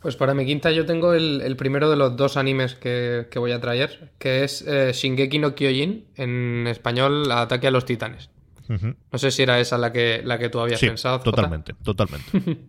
Pues 0.00 0.14
para 0.14 0.34
mi 0.34 0.46
quinta 0.46 0.70
yo 0.70 0.86
tengo 0.86 1.14
el, 1.14 1.56
primero 1.56 1.90
de 1.90 1.96
los 1.96 2.16
dos 2.16 2.36
animes 2.36 2.74
que, 2.74 3.26
voy 3.34 3.52
a 3.52 3.60
traer, 3.60 4.12
que 4.18 4.44
es 4.44 4.62
eh, 4.62 4.92
Shingeki 4.92 5.38
no 5.38 5.54
Kyojin, 5.54 6.04
en 6.14 6.66
español 6.68 7.30
Ataque 7.32 7.66
a 7.66 7.70
los 7.70 7.84
Titanes. 7.84 8.30
No 8.68 9.18
sé 9.18 9.30
si 9.30 9.42
era 9.42 9.60
esa 9.60 9.78
la 9.78 9.92
que, 9.92 10.22
la 10.24 10.38
que 10.38 10.48
tú 10.48 10.60
habías 10.60 10.80
pensado. 10.80 11.20
Totalmente, 11.20 11.74
totalmente. 11.82 12.30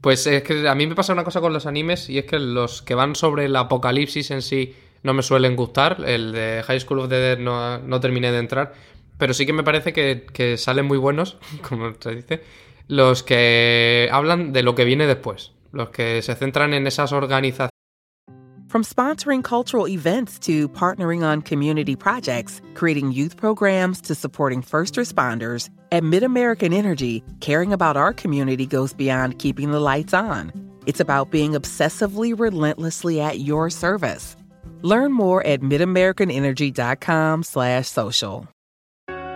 pues 0.00 0.26
es 0.26 0.42
que 0.42 0.68
a 0.68 0.74
mí 0.74 0.86
me 0.86 0.94
pasa 0.94 1.12
una 1.12 1.24
cosa 1.24 1.40
con 1.40 1.52
los 1.52 1.66
animes 1.66 2.08
y 2.10 2.18
es 2.18 2.24
que 2.24 2.38
los 2.38 2.82
que 2.82 2.94
van 2.94 3.14
sobre 3.14 3.46
el 3.46 3.56
apocalipsis 3.56 4.30
en 4.30 4.42
sí 4.42 4.74
no 5.02 5.14
me 5.14 5.22
suelen 5.22 5.56
gustar. 5.56 6.02
El 6.06 6.32
de 6.32 6.62
High 6.66 6.80
School 6.80 7.00
of 7.00 7.08
the 7.08 7.16
Dead 7.16 7.38
no, 7.38 7.78
no 7.78 8.00
terminé 8.00 8.32
de 8.32 8.38
entrar. 8.38 8.72
Pero 9.18 9.34
sí 9.34 9.46
que 9.46 9.52
me 9.52 9.64
parece 9.64 9.92
que, 9.92 10.26
que 10.32 10.56
salen 10.56 10.86
muy 10.86 10.98
buenos, 10.98 11.38
como 11.68 11.92
se 11.98 12.14
dice, 12.14 12.42
los 12.86 13.22
que 13.22 14.08
hablan 14.12 14.52
de 14.52 14.62
lo 14.62 14.74
que 14.74 14.84
viene 14.84 15.06
después. 15.06 15.52
Los 15.72 15.90
que 15.90 16.22
se 16.22 16.34
centran 16.34 16.72
en 16.72 16.86
esas 16.86 17.12
organizaciones. 17.12 17.70
From 18.68 18.84
sponsoring 18.84 19.42
cultural 19.42 19.88
events 19.88 20.38
to 20.40 20.68
partnering 20.68 21.24
on 21.24 21.40
community 21.40 21.96
projects, 21.96 22.60
creating 22.74 23.12
youth 23.12 23.34
programs 23.38 24.02
to 24.02 24.14
supporting 24.14 24.60
first 24.60 24.96
responders, 24.96 25.70
at 25.90 26.02
MidAmerican 26.02 26.74
Energy, 26.74 27.24
caring 27.40 27.72
about 27.72 27.96
our 27.96 28.12
community 28.12 28.66
goes 28.66 28.92
beyond 28.92 29.38
keeping 29.38 29.70
the 29.70 29.80
lights 29.80 30.12
on. 30.12 30.52
It's 30.84 31.00
about 31.00 31.30
being 31.30 31.52
obsessively 31.52 32.38
relentlessly 32.38 33.22
at 33.22 33.40
your 33.40 33.70
service. 33.70 34.36
Learn 34.82 35.12
more 35.12 35.44
at 35.46 35.60
midamericanenergy.com 35.60 37.42
slash 37.42 37.88
social. 37.88 38.48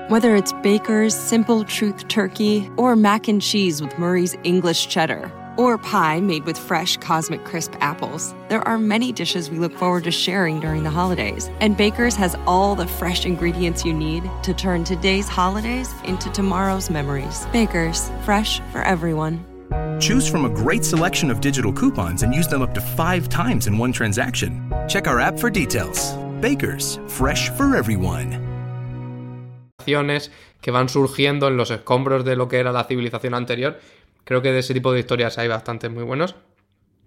Whether 0.08 0.36
it's 0.36 0.52
Baker's 0.62 1.14
Simple 1.14 1.64
Truth 1.64 2.08
Turkey 2.08 2.68
or 2.76 2.96
mac 2.96 3.28
and 3.28 3.40
cheese 3.40 3.80
with 3.80 3.98
Murray's 3.98 4.36
English 4.44 4.88
Cheddar 4.88 5.30
or 5.56 5.78
pie 5.78 6.20
made 6.20 6.44
with 6.44 6.58
fresh 6.58 6.96
Cosmic 6.96 7.44
Crisp 7.44 7.72
apples, 7.80 8.34
there 8.48 8.66
are 8.66 8.78
many 8.78 9.12
dishes 9.12 9.50
we 9.50 9.58
look 9.58 9.74
forward 9.76 10.04
to 10.04 10.10
sharing 10.10 10.60
during 10.60 10.82
the 10.82 10.90
holidays. 10.90 11.48
And 11.60 11.76
Baker's 11.76 12.16
has 12.16 12.36
all 12.46 12.74
the 12.74 12.86
fresh 12.86 13.24
ingredients 13.24 13.84
you 13.84 13.92
need 13.92 14.28
to 14.42 14.52
turn 14.52 14.84
today's 14.84 15.28
holidays 15.28 15.88
into 16.04 16.30
tomorrow's 16.30 16.90
memories. 16.90 17.46
Baker's, 17.52 18.10
fresh 18.24 18.60
for 18.72 18.82
everyone. 18.82 19.51
Choose 20.02 20.28
from 20.28 20.46
a 20.46 20.48
great 20.48 20.84
selection 20.84 21.30
of 21.30 21.40
digital 21.40 21.72
coupons 21.72 22.24
and 22.24 22.34
use 22.34 22.48
them 22.48 22.60
up 22.60 22.74
to 22.74 22.80
five 22.80 23.28
times 23.28 23.68
in 23.68 23.78
one 23.78 23.92
transaction. 23.92 24.68
Check 24.88 25.06
our 25.06 25.20
app 25.20 25.38
for 25.38 25.48
details. 25.48 26.18
Bakers, 26.40 26.98
fresh 27.06 27.50
for 27.50 27.76
everyone. 27.76 28.36
que 29.86 30.70
van 30.72 30.88
surgiendo 30.88 31.46
en 31.46 31.56
los 31.56 31.70
escombros 31.70 32.24
de 32.24 32.34
lo 32.34 32.48
que 32.48 32.58
era 32.58 32.72
la 32.72 32.82
civilización 32.82 33.34
anterior. 33.34 33.78
Creo 34.24 34.42
que 34.42 34.50
de 34.50 34.58
ese 34.58 34.74
tipo 34.74 34.92
de 34.92 34.98
historias 34.98 35.38
hay 35.38 35.46
bastantes 35.46 35.88
muy 35.88 36.02
buenos. 36.02 36.34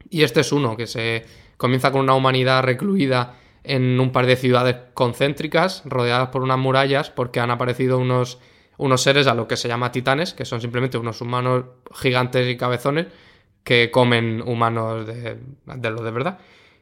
Y 0.09 0.23
este 0.23 0.39
es 0.39 0.53
uno 0.53 0.77
que 0.77 0.87
se 0.87 1.25
comienza 1.57 1.91
con 1.91 1.99
una 1.99 2.15
humanidad 2.15 2.63
recluida 2.63 3.35
en 3.65 3.99
un 3.99 4.13
par 4.13 4.25
de 4.25 4.37
ciudades 4.37 4.77
concéntricas, 4.93 5.83
rodeadas 5.83 6.29
por 6.29 6.43
unas 6.43 6.59
murallas, 6.59 7.09
porque 7.09 7.41
han 7.41 7.51
aparecido 7.51 7.99
unos 7.99 8.39
unos 8.77 9.01
seres 9.01 9.27
a 9.27 9.33
lo 9.33 9.47
que 9.47 9.57
se 9.57 9.67
llama 9.67 9.91
titanes, 9.91 10.33
que 10.33 10.45
son 10.45 10.61
simplemente 10.61 10.97
unos 10.97 11.21
humanos 11.21 11.65
gigantes 11.93 12.49
y 12.49 12.57
cabezones 12.57 13.07
que 13.63 13.89
comen 13.91 14.41
humanos 14.41 15.07
de, 15.07 15.37
de 15.65 15.89
lo 15.89 16.03
de 16.03 16.11
verdad. 16.11 16.39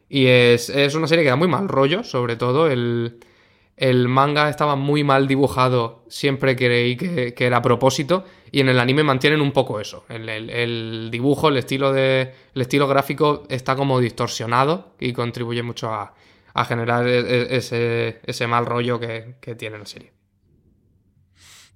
Y 0.09 0.27
es, 0.27 0.69
una 0.93 1.07
serie 1.07 1.23
que 1.23 1.31
da 1.31 1.35
muy 1.35 1.47
mal 1.47 1.67
rollo, 1.67 2.03
sobre 2.03 2.35
todo 2.35 2.69
el, 2.69 3.19
el 3.77 4.07
manga 4.07 4.47
estaba 4.47 4.75
muy 4.75 5.03
mal 5.03 5.27
dibujado, 5.27 6.03
siempre 6.07 6.55
creí 6.55 6.95
que, 6.95 7.33
era 7.39 7.57
a 7.57 7.61
propósito, 7.63 8.23
y 8.51 8.59
en 8.59 8.69
el 8.69 8.79
anime 8.79 9.03
mantienen 9.03 9.41
un 9.41 9.51
poco 9.51 9.79
eso. 9.79 10.05
El, 10.09 11.09
dibujo, 11.09 11.49
el 11.49 11.57
estilo, 11.57 11.91
de, 11.91 12.31
el 12.53 12.61
estilo 12.61 12.87
gráfico 12.87 13.43
está 13.49 13.75
como 13.75 13.99
distorsionado 13.99 14.93
y 14.99 15.13
contribuye 15.13 15.63
mucho 15.63 15.89
a, 15.89 16.13
generar 16.65 17.07
e, 17.07 17.19
e, 17.19 17.57
ese, 17.57 18.19
ese, 18.23 18.45
mal 18.45 18.67
rollo 18.67 18.99
que, 18.99 19.37
que 19.41 19.55
tiene 19.55 19.79
la 19.79 19.87
serie 19.87 20.12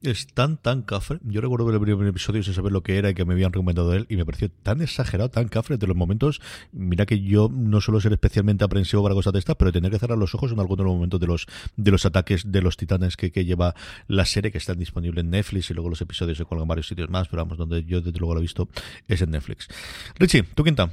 es 0.02 0.28
tan, 0.28 0.58
tan 0.58 0.82
cafre. 0.82 1.20
Yo 1.24 1.42
recuerdo 1.42 1.66
ver 1.66 1.76
el 1.76 1.82
primer 1.82 2.08
episodio 2.08 2.44
sin 2.44 2.54
saber 2.54 2.72
lo 2.72 2.84
que 2.84 2.98
era 2.98 3.10
y 3.10 3.14
que 3.14 3.26
me 3.26 3.34
habían 3.34 3.52
recomendado 3.52 3.94
él 3.94 4.06
y 4.10 4.16
me 4.16 4.26
pareció 4.26 4.50
tan 4.50 4.82
exagerado, 4.82 5.30
tan 5.30 5.48
cafre 5.48 5.78
de 5.78 5.88
los 5.88 5.96
momentos. 5.96 6.42
Mira 6.72 7.06
que 7.06 7.22
yo 7.22 7.50
no 7.52 7.82
suelo 7.82 8.00
ser 8.00 8.14
especialmente 8.14 8.64
aprensivo 8.64 9.04
para 9.04 9.16
cosas 9.16 9.34
de 9.34 9.40
estas, 9.40 9.56
pero 9.56 9.72
tener 9.72 9.92
que 9.92 10.00
cerrar 10.00 10.18
los 10.18 10.36
ojos 10.36 10.52
en 10.52 10.60
algunos 10.60 10.78
de 10.78 10.84
los 10.84 10.94
momentos 10.94 11.20
de 11.20 11.28
los, 11.28 11.48
de 11.76 11.92
los 11.92 12.06
ataques 12.06 12.52
de 12.52 12.62
los 12.62 12.78
titanes 12.78 13.18
que, 13.18 13.32
que 13.32 13.46
lleva 13.46 13.76
la 14.08 14.26
serie 14.26 14.52
que 14.52 14.58
está 14.58 14.74
disponible 14.76 15.22
en 15.22 15.30
Netflix 15.30 15.70
y 15.72 15.74
luego 15.74 15.90
los 15.90 16.02
episodios 16.02 16.38
se 16.38 16.46
cuelgan 16.46 16.64
en 16.64 16.70
varios 16.70 16.88
sitios 16.88 17.10
más, 17.10 17.28
pero 17.28 17.44
vamos, 17.44 17.58
donde 17.58 17.84
yo 17.84 18.02
desde 18.02 18.20
luego 18.20 18.34
lo 18.36 18.40
he 18.40 18.44
visto 18.44 18.70
es 19.08 19.22
en 19.22 19.32
Netflix. 19.32 19.68
Richie, 20.20 20.44
¿tú 20.44 20.64
quinta? 20.64 20.92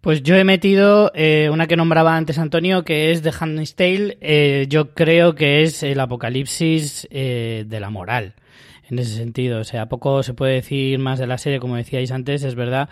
Pues 0.00 0.22
yo 0.22 0.36
he 0.36 0.44
metido 0.44 1.10
eh, 1.14 1.50
una 1.52 1.66
que 1.66 1.76
nombraba 1.76 2.16
antes 2.16 2.38
Antonio, 2.38 2.84
que 2.84 3.10
es 3.10 3.22
The 3.22 3.32
Handmaid's 3.38 3.74
Tale. 3.74 4.18
Eh, 4.20 4.66
yo 4.68 4.94
creo 4.94 5.34
que 5.34 5.62
es 5.62 5.82
el 5.82 5.98
apocalipsis 5.98 7.08
eh, 7.10 7.64
de 7.66 7.80
la 7.80 7.90
moral 7.90 8.34
en 8.88 9.00
ese 9.00 9.16
sentido. 9.16 9.58
O 9.58 9.64
sea, 9.64 9.88
poco 9.88 10.22
se 10.22 10.34
puede 10.34 10.54
decir 10.54 11.00
más 11.00 11.18
de 11.18 11.26
la 11.26 11.36
serie, 11.36 11.58
como 11.58 11.74
decíais 11.74 12.12
antes, 12.12 12.44
es 12.44 12.54
verdad, 12.54 12.88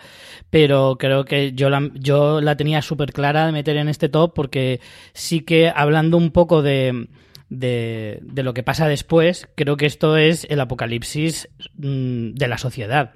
pero 0.49 0.97
creo 0.97 1.23
que 1.23 1.53
yo 1.53 1.69
la, 1.69 1.89
yo 1.93 2.41
la 2.41 2.57
tenía 2.57 2.81
súper 2.81 3.13
clara 3.13 3.45
de 3.45 3.53
meter 3.53 3.77
en 3.77 3.87
este 3.87 4.09
top 4.09 4.33
porque 4.33 4.81
sí 5.13 5.41
que 5.41 5.71
hablando 5.73 6.17
un 6.17 6.31
poco 6.31 6.61
de, 6.61 7.07
de, 7.49 8.19
lo 8.43 8.53
que 8.53 8.63
pasa 8.63 8.87
después, 8.87 9.47
creo 9.55 9.77
que 9.77 9.85
esto 9.85 10.17
es 10.17 10.45
el 10.49 10.59
apocalipsis 10.59 11.47
mm, 11.77 12.31
de 12.31 12.47
la 12.47 12.57
sociedad 12.57 13.13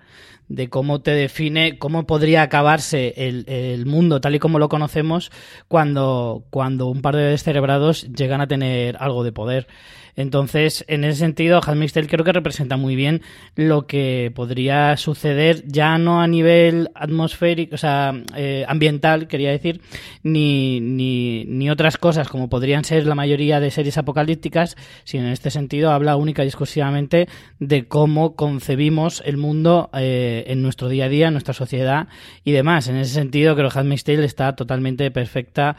de 0.55 0.69
cómo 0.69 1.01
te 1.01 1.11
define, 1.11 1.77
cómo 1.77 2.05
podría 2.05 2.41
acabarse 2.41 3.13
el, 3.15 3.45
el, 3.47 3.85
mundo 3.85 4.19
tal 4.19 4.35
y 4.35 4.39
como 4.39 4.59
lo 4.59 4.67
conocemos 4.67 5.31
cuando, 5.67 6.43
cuando 6.49 6.87
un 6.87 7.01
par 7.01 7.15
de 7.15 7.23
descerebrados 7.23 8.07
llegan 8.13 8.41
a 8.41 8.47
tener 8.47 8.97
algo 8.99 9.23
de 9.23 9.31
poder. 9.31 9.67
Entonces, 10.15 10.85
en 10.87 11.03
ese 11.03 11.19
sentido, 11.19 11.61
Handmaid's 11.65 11.93
creo 11.93 12.25
que 12.25 12.31
representa 12.31 12.77
muy 12.77 12.95
bien 12.95 13.21
lo 13.55 13.87
que 13.87 14.31
podría 14.35 14.97
suceder 14.97 15.63
ya 15.65 15.97
no 15.97 16.21
a 16.21 16.27
nivel 16.27 16.89
atmosférico, 16.95 17.75
o 17.75 17.77
sea, 17.77 18.13
eh, 18.35 18.65
ambiental, 18.67 19.27
quería 19.27 19.51
decir, 19.51 19.81
ni, 20.23 20.79
ni, 20.79 21.45
ni, 21.45 21.69
otras 21.69 21.97
cosas 21.97 22.27
como 22.27 22.49
podrían 22.49 22.83
ser 22.83 23.05
la 23.05 23.15
mayoría 23.15 23.59
de 23.59 23.71
series 23.71 23.97
apocalípticas, 23.97 24.75
sino 25.03 25.25
en 25.25 25.31
este 25.31 25.51
sentido 25.51 25.91
habla 25.91 26.15
única 26.15 26.43
y 26.43 26.47
exclusivamente 26.47 27.27
de 27.59 27.87
cómo 27.87 28.35
concebimos 28.35 29.21
el 29.25 29.37
mundo 29.37 29.89
eh, 29.93 30.43
en 30.47 30.61
nuestro 30.61 30.89
día 30.89 31.05
a 31.05 31.09
día, 31.09 31.27
en 31.27 31.33
nuestra 31.33 31.53
sociedad 31.53 32.07
y 32.43 32.51
demás. 32.51 32.87
En 32.87 32.97
ese 32.97 33.13
sentido, 33.13 33.55
creo 33.55 33.69
que 33.69 33.79
Handmaid's 33.79 34.01
está 34.09 34.55
totalmente 34.55 35.11
perfecta, 35.11 35.77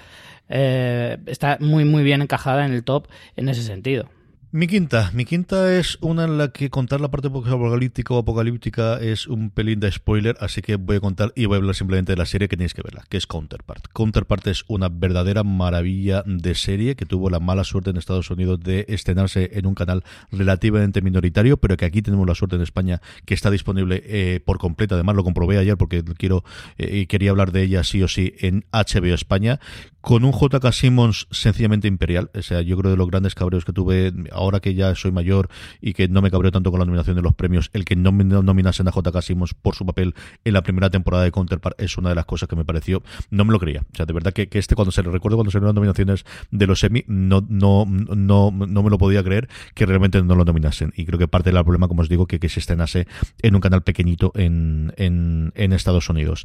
eh, 0.49 1.19
está 1.27 1.59
muy, 1.61 1.85
muy 1.85 2.03
bien 2.03 2.23
encajada 2.23 2.65
en 2.65 2.73
el 2.73 2.85
top 2.85 3.09
en 3.37 3.49
ese 3.49 3.63
sentido. 3.63 4.09
Mi 4.55 4.67
quinta, 4.67 5.11
mi 5.15 5.25
quinta 5.25 5.79
es 5.79 5.97
una 6.03 6.25
en 6.25 6.37
la 6.37 6.53
que 6.53 6.69
contar 6.69 7.01
la 7.01 7.11
parte 7.11 7.29
apocalíptica 7.29 8.13
o 8.13 8.19
apocalíptica 8.19 9.01
es 9.01 9.27
un 9.27 9.49
pelín 9.49 9.81
de 9.81 9.91
spoiler, 9.91 10.37
así 10.41 10.61
que 10.61 10.77
voy 10.77 10.97
a 10.97 11.01
contar 11.01 11.33
y 11.35 11.47
voy 11.47 11.55
a 11.55 11.57
hablar 11.57 11.75
simplemente 11.75 12.13
de 12.13 12.19
la 12.19 12.27
serie 12.27 12.49
que 12.49 12.59
tenéis 12.59 12.75
que 12.75 12.83
verla, 12.83 13.03
que 13.09 13.17
es 13.17 13.27
Counterpart. 13.27 13.87
Counterpart 13.95 14.47
es 14.49 14.65
una 14.69 14.91
verdadera 14.91 15.43
maravilla 15.43 16.23
de 16.27 16.55
serie 16.55 16.97
que 16.97 17.07
tuvo 17.07 17.31
la 17.31 17.41
mala 17.41 17.65
suerte 17.65 17.89
en 17.89 17.97
Estados 17.97 18.31
Unidos 18.31 18.61
de 18.61 18.85
estrenarse 18.89 19.53
en 19.55 19.65
un 19.65 19.75
canal 19.75 20.05
relativamente 20.31 21.01
minoritario, 21.01 21.57
pero 21.57 21.79
que 21.79 21.87
aquí 21.87 22.03
tenemos 22.03 22.29
la 22.29 22.35
suerte 22.35 22.57
en 22.57 22.63
España 22.63 23.01
que 23.25 23.33
está 23.33 23.51
disponible 23.51 24.03
eh, 24.05 24.41
por 24.45 24.59
completo. 24.59 24.97
Además 24.97 25.17
lo 25.17 25.25
comprobé 25.25 25.57
ayer 25.57 25.79
porque 25.79 26.05
quiero 26.19 26.45
eh, 26.77 27.07
quería 27.07 27.31
hablar 27.31 27.53
de 27.53 27.63
ella 27.63 27.85
sí 27.85 28.03
o 28.03 28.09
sí 28.09 28.35
en 28.41 28.67
HBO 28.71 29.15
España 29.15 29.61
con 30.03 30.25
un 30.25 30.33
JK 30.33 30.73
Simmons 30.73 31.29
sencillamente 31.31 31.89
imperial. 31.89 32.31
O 32.35 32.43
sea, 32.43 32.61
yo 32.61 32.77
creo 32.77 32.91
de 32.91 32.97
los 32.97 33.09
grandes 33.09 33.35
cabreos 33.35 33.65
que 33.65 33.73
tuve 33.73 34.13
ahora 34.33 34.61
que 34.61 34.75
ya 34.75 34.95
soy 34.95 35.13
mayor 35.13 35.49
y 35.81 35.95
que 35.95 36.09
no 36.09 36.21
me 36.21 36.31
cabreo 36.31 36.51
tanto 36.51 36.71
con 36.71 36.81
la 36.81 36.85
nominación 36.85 37.17
de 37.17 37.23
los 37.23 37.35
premios, 37.35 37.71
el 37.73 37.85
que 37.85 37.97
no 37.97 38.11
nominasen 38.13 38.89
a 38.89 38.91
JK 38.91 39.23
Simmons 39.23 39.55
por 39.55 39.75
su 39.75 39.87
papel 39.87 40.15
en 40.45 40.53
la 40.53 40.63
primera 40.63 40.91
temporada 40.91 41.25
de 41.25 41.31
Counterpart 41.31 41.81
es 41.81 41.97
una 41.97 42.11
de 42.11 42.17
las 42.17 42.27
cosas 42.27 42.49
que 42.49 42.57
me 42.57 42.65
pareció, 42.65 43.03
no 43.31 43.45
me 43.45 43.53
lo 43.53 43.61
creía. 43.61 43.83
O 43.93 43.97
sea, 43.97 44.05
de 44.05 44.13
verdad 44.13 44.33
que, 44.33 44.49
este 44.53 44.75
cuando 44.75 44.91
se 44.91 45.03
le 45.03 45.11
recuerdo 45.11 45.37
cuando 45.37 45.59
le 45.59 45.65
las 45.65 45.75
nominaciones 45.75 46.25
de 46.51 46.67
los 46.67 46.83
Emmy, 46.83 47.05
no, 47.07 47.47
no, 47.49 47.87
no, 47.87 48.51
no 48.51 48.83
me 48.83 48.91
lo 48.91 48.99
podía 48.99 49.23
creer 49.23 49.49
que 49.75 49.87
realmente 49.87 50.21
no 50.23 50.35
lo 50.35 50.45
nominasen. 50.45 50.93
Y 50.97 51.07
creo 51.07 51.19
que 51.19 51.29
parte 51.29 51.53
del 51.53 51.63
problema, 51.63 51.87
como 51.87 52.03
os 52.03 52.09
digo, 52.09 52.27
que, 52.27 52.41
que 52.41 52.49
se 52.49 52.59
estrenase 52.59 53.07
en 53.41 53.55
un 53.55 53.61
canal 53.61 53.83
pequeñito 53.83 54.33
en, 54.35 54.93
en, 54.97 55.53
en 55.55 55.73
Estados 55.73 56.09
Unidos. 56.09 56.45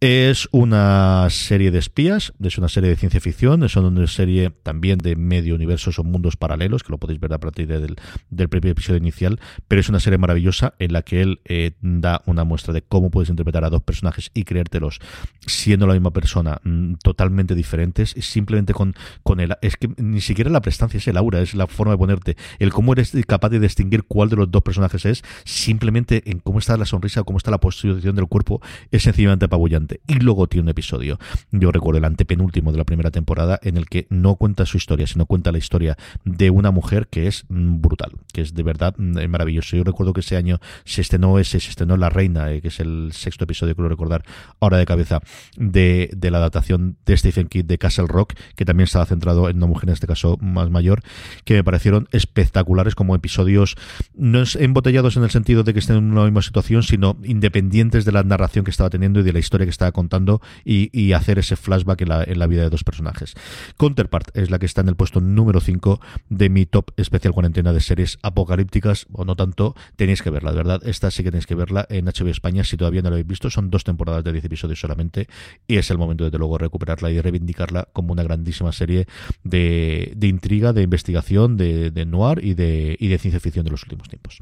Es 0.00 0.48
una 0.52 1.28
serie 1.30 1.72
de 1.72 1.78
espías, 1.78 2.32
es 2.40 2.58
una 2.58 2.68
serie 2.68 2.90
de 2.90 2.91
ciencia 2.96 3.20
ficción, 3.20 3.62
es 3.62 3.76
una 3.76 4.06
serie 4.06 4.50
también 4.62 4.98
de 4.98 5.16
medio 5.16 5.54
universos 5.54 5.98
o 5.98 6.04
mundos 6.04 6.36
paralelos, 6.36 6.82
que 6.82 6.90
lo 6.90 6.98
podéis 6.98 7.20
ver 7.20 7.32
a 7.32 7.38
partir 7.38 7.66
del, 7.66 7.96
del 8.30 8.48
primer 8.48 8.70
episodio 8.70 8.98
inicial, 8.98 9.40
pero 9.68 9.80
es 9.80 9.88
una 9.88 10.00
serie 10.00 10.18
maravillosa 10.18 10.74
en 10.78 10.92
la 10.92 11.02
que 11.02 11.22
él 11.22 11.40
eh, 11.44 11.72
da 11.80 12.22
una 12.26 12.44
muestra 12.44 12.72
de 12.72 12.82
cómo 12.82 13.10
puedes 13.10 13.30
interpretar 13.30 13.64
a 13.64 13.70
dos 13.70 13.82
personajes 13.82 14.30
y 14.34 14.44
creértelos 14.44 15.00
siendo 15.46 15.86
la 15.86 15.94
misma 15.94 16.12
persona, 16.12 16.60
mm, 16.64 16.94
totalmente 17.02 17.54
diferentes, 17.54 18.14
simplemente 18.20 18.72
con, 18.72 18.94
con 19.22 19.40
el... 19.40 19.56
Es 19.62 19.76
que 19.76 19.88
ni 19.96 20.20
siquiera 20.20 20.50
la 20.50 20.60
prestancia 20.60 20.98
es 20.98 21.08
el 21.08 21.16
aura, 21.16 21.40
es 21.40 21.54
la 21.54 21.66
forma 21.66 21.92
de 21.92 21.98
ponerte, 21.98 22.36
el 22.58 22.72
cómo 22.72 22.92
eres 22.92 23.12
capaz 23.26 23.50
de 23.50 23.60
distinguir 23.60 24.04
cuál 24.04 24.28
de 24.28 24.36
los 24.36 24.50
dos 24.50 24.62
personajes 24.62 25.04
es, 25.06 25.24
simplemente 25.44 26.30
en 26.30 26.40
cómo 26.40 26.58
está 26.58 26.76
la 26.76 26.86
sonrisa, 26.86 27.22
cómo 27.22 27.38
está 27.38 27.50
la 27.50 27.58
posición 27.58 28.14
del 28.14 28.26
cuerpo, 28.26 28.60
es 28.90 29.02
sencillamente 29.02 29.46
apabullante. 29.46 30.00
Y 30.06 30.14
luego 30.14 30.46
tiene 30.46 30.64
un 30.64 30.68
episodio, 30.68 31.18
yo 31.50 31.72
recuerdo 31.72 31.98
el 31.98 32.04
antepenúltimo 32.04 32.72
de 32.72 32.78
la 32.82 32.86
primera 32.86 33.10
temporada, 33.10 33.58
en 33.62 33.76
el 33.76 33.86
que 33.88 34.06
no 34.10 34.34
cuenta 34.34 34.66
su 34.66 34.76
historia, 34.76 35.06
sino 35.06 35.26
cuenta 35.26 35.52
la 35.52 35.58
historia 35.58 35.96
de 36.24 36.50
una 36.50 36.70
mujer 36.70 37.06
que 37.08 37.26
es 37.26 37.44
mm, 37.48 37.80
brutal, 37.80 38.12
que 38.32 38.42
es 38.42 38.54
de 38.54 38.62
verdad 38.62 38.94
mm, 38.98 39.26
maravilloso. 39.28 39.76
Yo 39.76 39.84
recuerdo 39.84 40.12
que 40.12 40.20
ese 40.20 40.36
año 40.36 40.60
se 40.84 41.00
estrenó 41.00 41.38
ese, 41.38 41.60
se 41.60 41.70
estrenó 41.70 41.96
La 41.96 42.10
Reina, 42.10 42.50
eh, 42.52 42.60
que 42.60 42.68
es 42.68 42.80
el 42.80 43.10
sexto 43.12 43.44
episodio, 43.44 43.76
creo 43.76 43.88
recordar 43.88 44.24
ahora 44.60 44.78
de 44.78 44.86
cabeza, 44.86 45.20
de, 45.56 46.10
de 46.16 46.30
la 46.30 46.38
adaptación 46.38 46.96
de 47.06 47.16
Stephen 47.16 47.46
King 47.46 47.64
de 47.64 47.78
Castle 47.78 48.06
Rock, 48.08 48.34
que 48.56 48.64
también 48.64 48.84
estaba 48.84 49.06
centrado 49.06 49.48
en 49.48 49.56
una 49.56 49.66
mujer, 49.66 49.88
en 49.88 49.94
este 49.94 50.06
caso 50.06 50.36
más 50.40 50.70
mayor, 50.70 51.02
que 51.44 51.54
me 51.54 51.64
parecieron 51.64 52.08
espectaculares 52.12 52.94
como 52.94 53.14
episodios, 53.14 53.76
no 54.14 54.42
embotellados 54.58 55.16
en 55.16 55.22
el 55.22 55.30
sentido 55.30 55.62
de 55.62 55.72
que 55.72 55.78
estén 55.78 55.96
en 55.96 56.12
una 56.12 56.24
misma 56.24 56.42
situación, 56.42 56.82
sino 56.82 57.16
independientes 57.22 58.04
de 58.04 58.12
la 58.12 58.22
narración 58.22 58.64
que 58.64 58.70
estaba 58.70 58.90
teniendo 58.90 59.20
y 59.20 59.22
de 59.22 59.32
la 59.32 59.38
historia 59.38 59.66
que 59.66 59.70
estaba 59.70 59.92
contando 59.92 60.40
y, 60.64 61.12
hacer 61.12 61.38
ese 61.38 61.56
flashback 61.56 62.02
en 62.02 62.38
la, 62.38 62.46
vida 62.46 62.64
de 62.64 62.70
dos 62.72 62.82
personajes. 62.84 63.34
Counterpart 63.76 64.36
es 64.36 64.50
la 64.50 64.58
que 64.58 64.66
está 64.66 64.80
en 64.80 64.88
el 64.88 64.96
puesto 64.96 65.20
número 65.20 65.60
5 65.60 66.00
de 66.28 66.48
mi 66.48 66.66
top 66.66 66.90
especial 66.96 67.32
cuarentena 67.32 67.72
de 67.72 67.80
series 67.80 68.18
apocalípticas, 68.22 69.06
o 69.12 69.24
no 69.24 69.36
tanto, 69.36 69.76
tenéis 69.96 70.22
que 70.22 70.30
verla, 70.30 70.50
de 70.50 70.56
verdad. 70.56 70.80
Esta 70.84 71.10
sí 71.10 71.22
que 71.22 71.30
tenéis 71.30 71.46
que 71.46 71.54
verla 71.54 71.86
en 71.88 72.06
HBO 72.06 72.28
España 72.28 72.64
si 72.64 72.76
todavía 72.76 73.02
no 73.02 73.10
la 73.10 73.14
habéis 73.14 73.28
visto. 73.28 73.50
Son 73.50 73.70
dos 73.70 73.84
temporadas 73.84 74.24
de 74.24 74.32
10 74.32 74.46
episodios 74.46 74.80
solamente 74.80 75.28
y 75.68 75.76
es 75.76 75.90
el 75.90 75.98
momento, 75.98 76.24
desde 76.24 76.38
luego, 76.38 76.58
recuperarla 76.58 77.10
y 77.10 77.20
reivindicarla 77.20 77.88
como 77.92 78.12
una 78.12 78.22
grandísima 78.22 78.72
serie 78.72 79.06
de, 79.44 80.16
intriga, 80.22 80.72
de 80.72 80.82
investigación, 80.82 81.56
de, 81.56 81.90
de 81.90 82.06
noir 82.06 82.44
y 82.44 82.54
de, 82.54 82.96
y 82.98 83.08
de 83.08 83.18
ciencia 83.18 83.40
ficción 83.40 83.64
de 83.64 83.70
los 83.70 83.82
últimos 83.82 84.08
tiempos. 84.08 84.40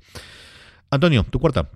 Antonio, 0.90 1.24
tu 1.24 1.38
cuarta. 1.38 1.70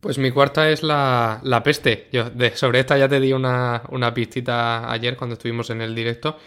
Pues 0.00 0.16
mi 0.16 0.30
cuarta 0.30 0.70
es 0.70 0.82
la, 0.82 1.60
peste. 1.62 2.08
Yo 2.10 2.24
sobre 2.54 2.80
esta 2.80 2.96
ya 2.96 3.08
te 3.08 3.20
di 3.20 3.32
una, 3.34 3.82
una 3.90 4.14
pistita 4.14 4.90
ayer 4.90 5.16
cuando 5.16 5.34
estuvimos 5.34 5.68
en 5.70 5.82
el 5.82 5.94
directo. 5.94 6.38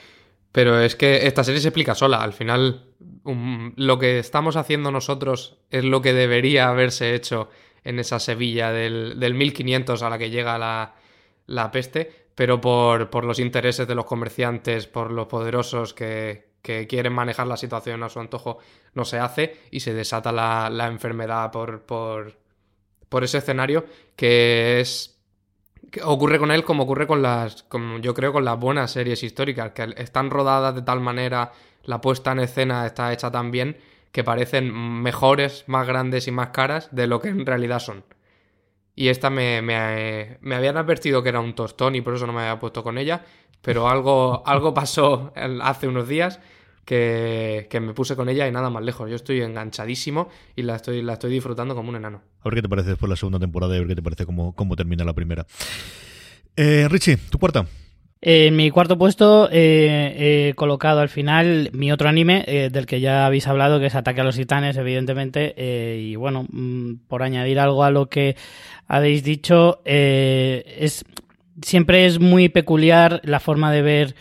Pero 0.52 0.80
es 0.80 0.96
que 0.96 1.28
esta 1.28 1.44
serie 1.44 1.62
se 1.62 1.70
explica 1.70 1.96
sola. 1.96 2.22
Al 2.22 2.34
final, 2.34 2.86
lo 3.76 4.00
que 4.00 4.20
estamos 4.20 4.56
haciendo 4.56 4.92
nosotros 4.92 5.58
es 5.70 5.84
lo 5.84 6.02
que 6.02 6.14
debería 6.14 6.70
haberse 6.70 7.16
hecho 7.16 7.50
en 7.84 8.00
esa 8.00 8.20
Sevilla 8.20 8.72
del, 8.72 9.20
del 9.20 9.34
1500 9.34 10.02
a 10.02 10.10
la 10.10 10.18
que 10.18 10.30
llega 10.30 10.58
la, 10.58 10.96
la 11.48 11.72
peste. 11.72 12.28
Pero 12.36 12.60
por, 12.60 13.12
por, 13.12 13.26
los 13.26 13.38
intereses 13.38 13.88
de 13.88 13.94
los 13.94 14.06
comerciantes, 14.06 14.88
por 14.88 15.12
los 15.12 15.28
poderosos 15.28 15.94
que, 15.94 16.54
que, 16.64 16.88
quieren 16.88 17.14
manejar 17.14 17.46
la 17.46 17.58
situación 17.58 18.02
a 18.02 18.10
su 18.10 18.20
antojo, 18.20 18.58
no 18.96 19.06
se 19.06 19.20
hace 19.20 19.58
y 19.70 19.82
se 19.82 19.94
desata 19.94 20.32
la, 20.32 20.72
la 20.72 20.88
enfermedad 20.88 21.52
por, 21.52 21.82
por 21.82 22.43
por 23.14 23.24
ese 23.24 23.38
escenario 23.38 23.86
que 24.16 24.80
es 24.80 25.20
ocurre 26.04 26.40
con 26.40 26.50
él 26.50 26.64
como 26.64 26.82
ocurre 26.82 27.06
con 27.06 27.22
las 27.22 27.62
como 27.62 28.00
yo 28.00 28.16
creo 28.16 28.34
con 28.34 28.44
las 28.44 28.60
buenas 28.60 28.90
series 28.90 29.22
históricas 29.22 29.74
que 29.74 29.94
están 29.98 30.32
rodadas 30.32 30.74
de 30.74 30.82
tal 30.82 31.00
manera 31.00 31.52
la 31.84 32.02
puesta 32.02 32.32
en 32.32 32.40
escena 32.40 32.88
está 32.88 33.14
hecha 33.14 33.30
tan 33.30 33.52
bien 33.52 33.78
que 34.12 34.24
parecen 34.24 34.74
mejores 34.74 35.64
más 35.68 35.86
grandes 35.86 36.28
y 36.28 36.32
más 36.32 36.48
caras 36.48 36.90
de 36.92 37.06
lo 37.06 37.20
que 37.20 37.28
en 37.28 37.46
realidad 37.46 37.78
son. 37.78 38.04
Y 38.96 39.10
esta 39.10 39.30
me, 39.30 39.62
me, 39.62 40.40
me 40.42 40.56
habían 40.56 40.78
advertido 40.78 41.22
que 41.22 41.30
era 41.30 41.40
un 41.40 41.54
tostón 41.54 41.96
y 41.96 42.02
por 42.02 42.16
eso 42.16 42.26
no 42.26 42.34
me 42.34 42.42
había 42.42 42.60
puesto 42.60 42.84
con 42.84 42.98
ella 42.98 43.26
pero 43.62 43.90
algo 43.90 44.42
algo 44.48 44.74
pasó 44.74 45.32
hace 45.62 45.88
unos 45.88 46.08
días 46.08 46.40
que, 46.86 47.68
que, 47.70 47.80
me 47.80 47.94
puse 47.94 48.16
con 48.16 48.30
ella 48.30 48.48
y 48.48 48.52
nada 48.52 48.70
más 48.70 48.84
lejos. 48.84 49.10
Yo 49.10 49.16
estoy 49.16 49.42
enganchadísimo 49.42 50.30
y 50.56 50.64
la 50.64 50.76
estoy, 50.76 51.02
la 51.02 51.14
estoy 51.14 51.32
disfrutando 51.32 51.76
como 51.76 51.90
un 51.90 51.96
enano. 51.96 52.22
A 52.42 52.46
ver 52.46 52.56
qué 52.56 52.62
te 52.62 52.70
parece 52.70 52.90
después 52.90 53.10
la 53.10 53.16
segunda 53.16 53.40
temporada 53.40 53.74
y 53.74 53.78
a 53.78 53.80
ver 53.80 53.90
qué 53.90 53.96
te 53.96 54.04
parece 54.04 54.26
cómo, 54.26 54.54
cómo 54.54 54.76
termina 54.76 55.04
la 55.04 55.14
primera. 55.14 55.46
Eh, 56.56 56.88
Richie, 56.90 57.18
tu 57.30 57.40
cuarta. 57.40 57.66
En 58.26 58.56
mi 58.56 58.72
cuarto 58.72 58.98
puesto 58.98 59.50
eh, 59.52 60.48
he 60.50 60.54
colocado 60.54 61.02
al 61.02 61.10
final 61.10 61.70
mi 61.74 61.92
otro 61.92 62.08
anime, 62.08 62.46
eh, 62.48 62.70
del 62.72 62.86
que 62.86 63.02
ya 63.02 63.26
habéis 63.26 63.48
hablado, 63.48 63.82
que 63.82 63.88
es 63.88 63.96
Ataque 63.96 64.22
a 64.22 64.24
los 64.24 64.38
Titanes, 64.38 64.78
evidentemente. 64.78 65.54
Eh, 65.58 66.00
y 66.02 66.16
bueno, 66.16 66.46
mm, 66.50 67.08
por 67.10 67.22
añadir 67.22 67.60
algo 67.60 67.84
a 67.84 67.92
lo 67.92 68.08
que 68.08 68.38
habéis 68.88 69.26
dicho, 69.26 69.82
es 69.84 71.04
siempre 71.62 72.06
es 72.06 72.22
muy 72.22 72.48
peculiar 72.48 73.20
la 73.26 73.42
forma 73.42 73.74
de 73.74 73.82
ver 73.82 74.16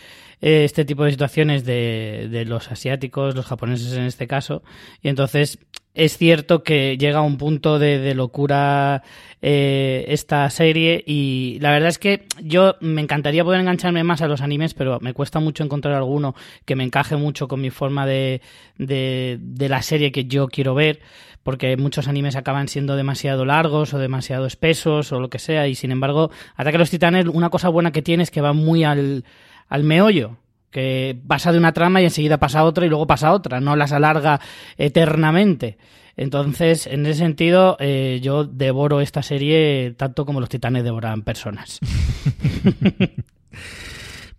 este 0.45 0.83
tipo 0.83 1.05
de 1.05 1.11
situaciones 1.11 1.63
de, 1.63 2.27
de, 2.29 2.43
los 2.43 2.69
asiáticos, 2.69 3.33
los 3.33 3.45
japoneses 3.45 3.93
en 3.93 4.03
este 4.03 4.27
caso. 4.27 4.61
Y 5.01 5.07
entonces 5.07 5.57
es 5.93 6.17
cierto 6.17 6.63
que 6.63 6.97
llega 6.97 7.19
a 7.19 7.21
un 7.21 7.37
punto 7.37 7.79
de, 7.79 7.99
de 7.99 8.13
locura 8.13 9.03
eh, 9.41 10.03
esta 10.09 10.49
serie 10.49 11.01
y 11.07 11.59
la 11.61 11.71
verdad 11.71 11.87
es 11.87 11.97
que 11.97 12.25
yo 12.41 12.75
me 12.81 13.01
encantaría 13.01 13.45
poder 13.45 13.61
engancharme 13.61 14.03
más 14.03 14.21
a 14.21 14.27
los 14.27 14.41
animes, 14.41 14.73
pero 14.73 14.99
me 14.99 15.13
cuesta 15.13 15.39
mucho 15.39 15.63
encontrar 15.63 15.93
alguno 15.93 16.35
que 16.65 16.75
me 16.75 16.83
encaje 16.83 17.15
mucho 17.15 17.47
con 17.47 17.61
mi 17.61 17.69
forma 17.69 18.05
de, 18.05 18.41
de, 18.77 19.37
de 19.39 19.69
la 19.69 19.81
serie 19.81 20.11
que 20.11 20.25
yo 20.25 20.49
quiero 20.49 20.75
ver 20.75 20.99
porque 21.43 21.77
muchos 21.77 22.07
animes 22.09 22.35
acaban 22.35 22.67
siendo 22.67 22.95
demasiado 22.97 23.45
largos 23.45 23.93
o 23.93 23.99
demasiado 23.99 24.45
espesos 24.45 25.11
o 25.11 25.19
lo 25.19 25.29
que 25.29 25.39
sea, 25.39 25.67
y 25.67 25.75
sin 25.75 25.91
embargo, 25.91 26.31
Ataque 26.55 26.77
a 26.77 26.79
los 26.79 26.89
Titanes, 26.89 27.27
una 27.27 27.49
cosa 27.49 27.67
buena 27.67 27.91
que 27.91 28.01
tiene 28.01 28.23
es 28.23 28.31
que 28.31 28.39
va 28.39 28.53
muy 28.53 28.85
al, 28.85 29.25
al 29.67 29.83
meollo 29.83 30.37
que 30.71 31.17
pasa 31.27 31.51
de 31.51 31.59
una 31.59 31.71
trama 31.71 32.01
y 32.01 32.05
enseguida 32.05 32.39
pasa 32.39 32.63
otra 32.63 32.85
y 32.85 32.89
luego 32.89 33.07
pasa 33.07 33.31
otra, 33.31 33.61
no 33.61 33.75
las 33.75 33.91
alarga 33.91 34.41
eternamente. 34.77 35.77
Entonces, 36.15 36.87
en 36.87 37.05
ese 37.05 37.19
sentido, 37.19 37.77
eh, 37.79 38.19
yo 38.21 38.43
devoro 38.43 39.01
esta 39.01 39.23
serie 39.23 39.93
tanto 39.97 40.25
como 40.25 40.39
los 40.39 40.49
titanes 40.49 40.83
devoran 40.83 41.21
personas. 41.21 41.79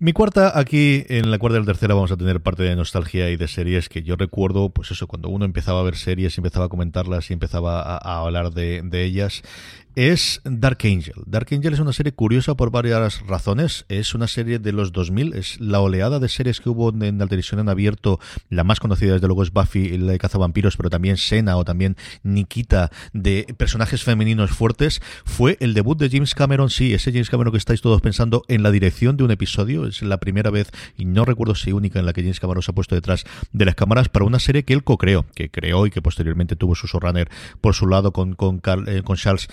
Mi 0.00 0.12
cuarta, 0.12 0.58
aquí 0.58 1.04
en 1.08 1.30
la 1.30 1.38
cuarta 1.38 1.56
y 1.56 1.60
la 1.60 1.66
tercera 1.66 1.94
vamos 1.94 2.12
a 2.12 2.16
tener 2.16 2.40
parte 2.42 2.64
de 2.64 2.76
nostalgia 2.76 3.30
y 3.30 3.36
de 3.36 3.48
series 3.48 3.88
que 3.88 4.02
yo 4.02 4.16
recuerdo, 4.16 4.70
pues 4.70 4.90
eso, 4.90 5.06
cuando 5.06 5.28
uno 5.28 5.44
empezaba 5.44 5.80
a 5.80 5.84
ver 5.84 5.96
series, 5.96 6.36
empezaba 6.36 6.66
a 6.66 6.68
comentarlas 6.68 7.30
y 7.30 7.32
empezaba 7.32 7.80
a, 7.80 8.18
hablar 8.18 8.50
de, 8.50 8.82
ellas 8.92 9.42
es 9.96 10.40
Dark 10.44 10.78
Angel. 10.84 11.14
Dark 11.26 11.48
Angel 11.52 11.72
es 11.72 11.80
una 11.80 11.92
serie 11.92 12.12
curiosa 12.12 12.54
por 12.56 12.70
varias 12.70 13.24
razones. 13.26 13.84
Es 13.88 14.14
una 14.14 14.26
serie 14.26 14.58
de 14.58 14.72
los 14.72 14.92
2000, 14.92 15.34
es 15.34 15.60
la 15.60 15.80
oleada 15.80 16.18
de 16.18 16.28
series 16.28 16.60
que 16.60 16.68
hubo 16.68 16.90
en 16.90 17.18
la 17.18 17.26
televisión 17.26 17.60
en 17.60 17.68
abierto. 17.68 18.18
La 18.48 18.64
más 18.64 18.80
conocida 18.80 19.14
desde 19.14 19.26
luego 19.26 19.42
es 19.42 19.52
Buffy, 19.52 19.96
la 19.98 20.12
de 20.12 20.18
cazavampiros, 20.18 20.76
pero 20.76 20.90
también 20.90 21.16
Sena 21.16 21.56
o 21.56 21.64
también 21.64 21.96
Nikita, 22.22 22.90
de 23.12 23.46
personajes 23.56 24.02
femeninos 24.02 24.50
fuertes. 24.50 25.00
Fue 25.24 25.56
el 25.60 25.74
debut 25.74 25.98
de 25.98 26.10
James 26.10 26.34
Cameron, 26.34 26.70
sí, 26.70 26.92
ese 26.94 27.12
James 27.12 27.30
Cameron 27.30 27.52
que 27.52 27.58
estáis 27.58 27.80
todos 27.80 28.00
pensando 28.00 28.42
en 28.48 28.62
la 28.62 28.70
dirección 28.70 29.16
de 29.16 29.24
un 29.24 29.30
episodio. 29.30 29.86
Es 29.86 30.02
la 30.02 30.18
primera 30.18 30.50
vez, 30.50 30.70
y 30.96 31.04
no 31.04 31.24
recuerdo 31.24 31.54
si 31.54 31.72
única, 31.72 32.00
en 32.00 32.06
la 32.06 32.12
que 32.12 32.22
James 32.22 32.40
Cameron 32.40 32.62
se 32.62 32.72
ha 32.72 32.74
puesto 32.74 32.94
detrás 32.94 33.24
de 33.52 33.64
las 33.64 33.74
cámaras 33.74 34.08
para 34.08 34.24
una 34.24 34.38
serie 34.38 34.64
que 34.64 34.74
él 34.74 34.82
co-creó, 34.82 35.26
que 35.34 35.50
creó 35.50 35.86
y 35.86 35.90
que 35.90 36.02
posteriormente 36.02 36.56
tuvo 36.56 36.74
su 36.74 36.86
showrunner 36.86 37.28
por 37.60 37.74
su 37.74 37.86
lado 37.86 38.12
con, 38.12 38.34
con, 38.34 38.60
eh, 38.86 39.02
con 39.04 39.16
Charles 39.16 39.48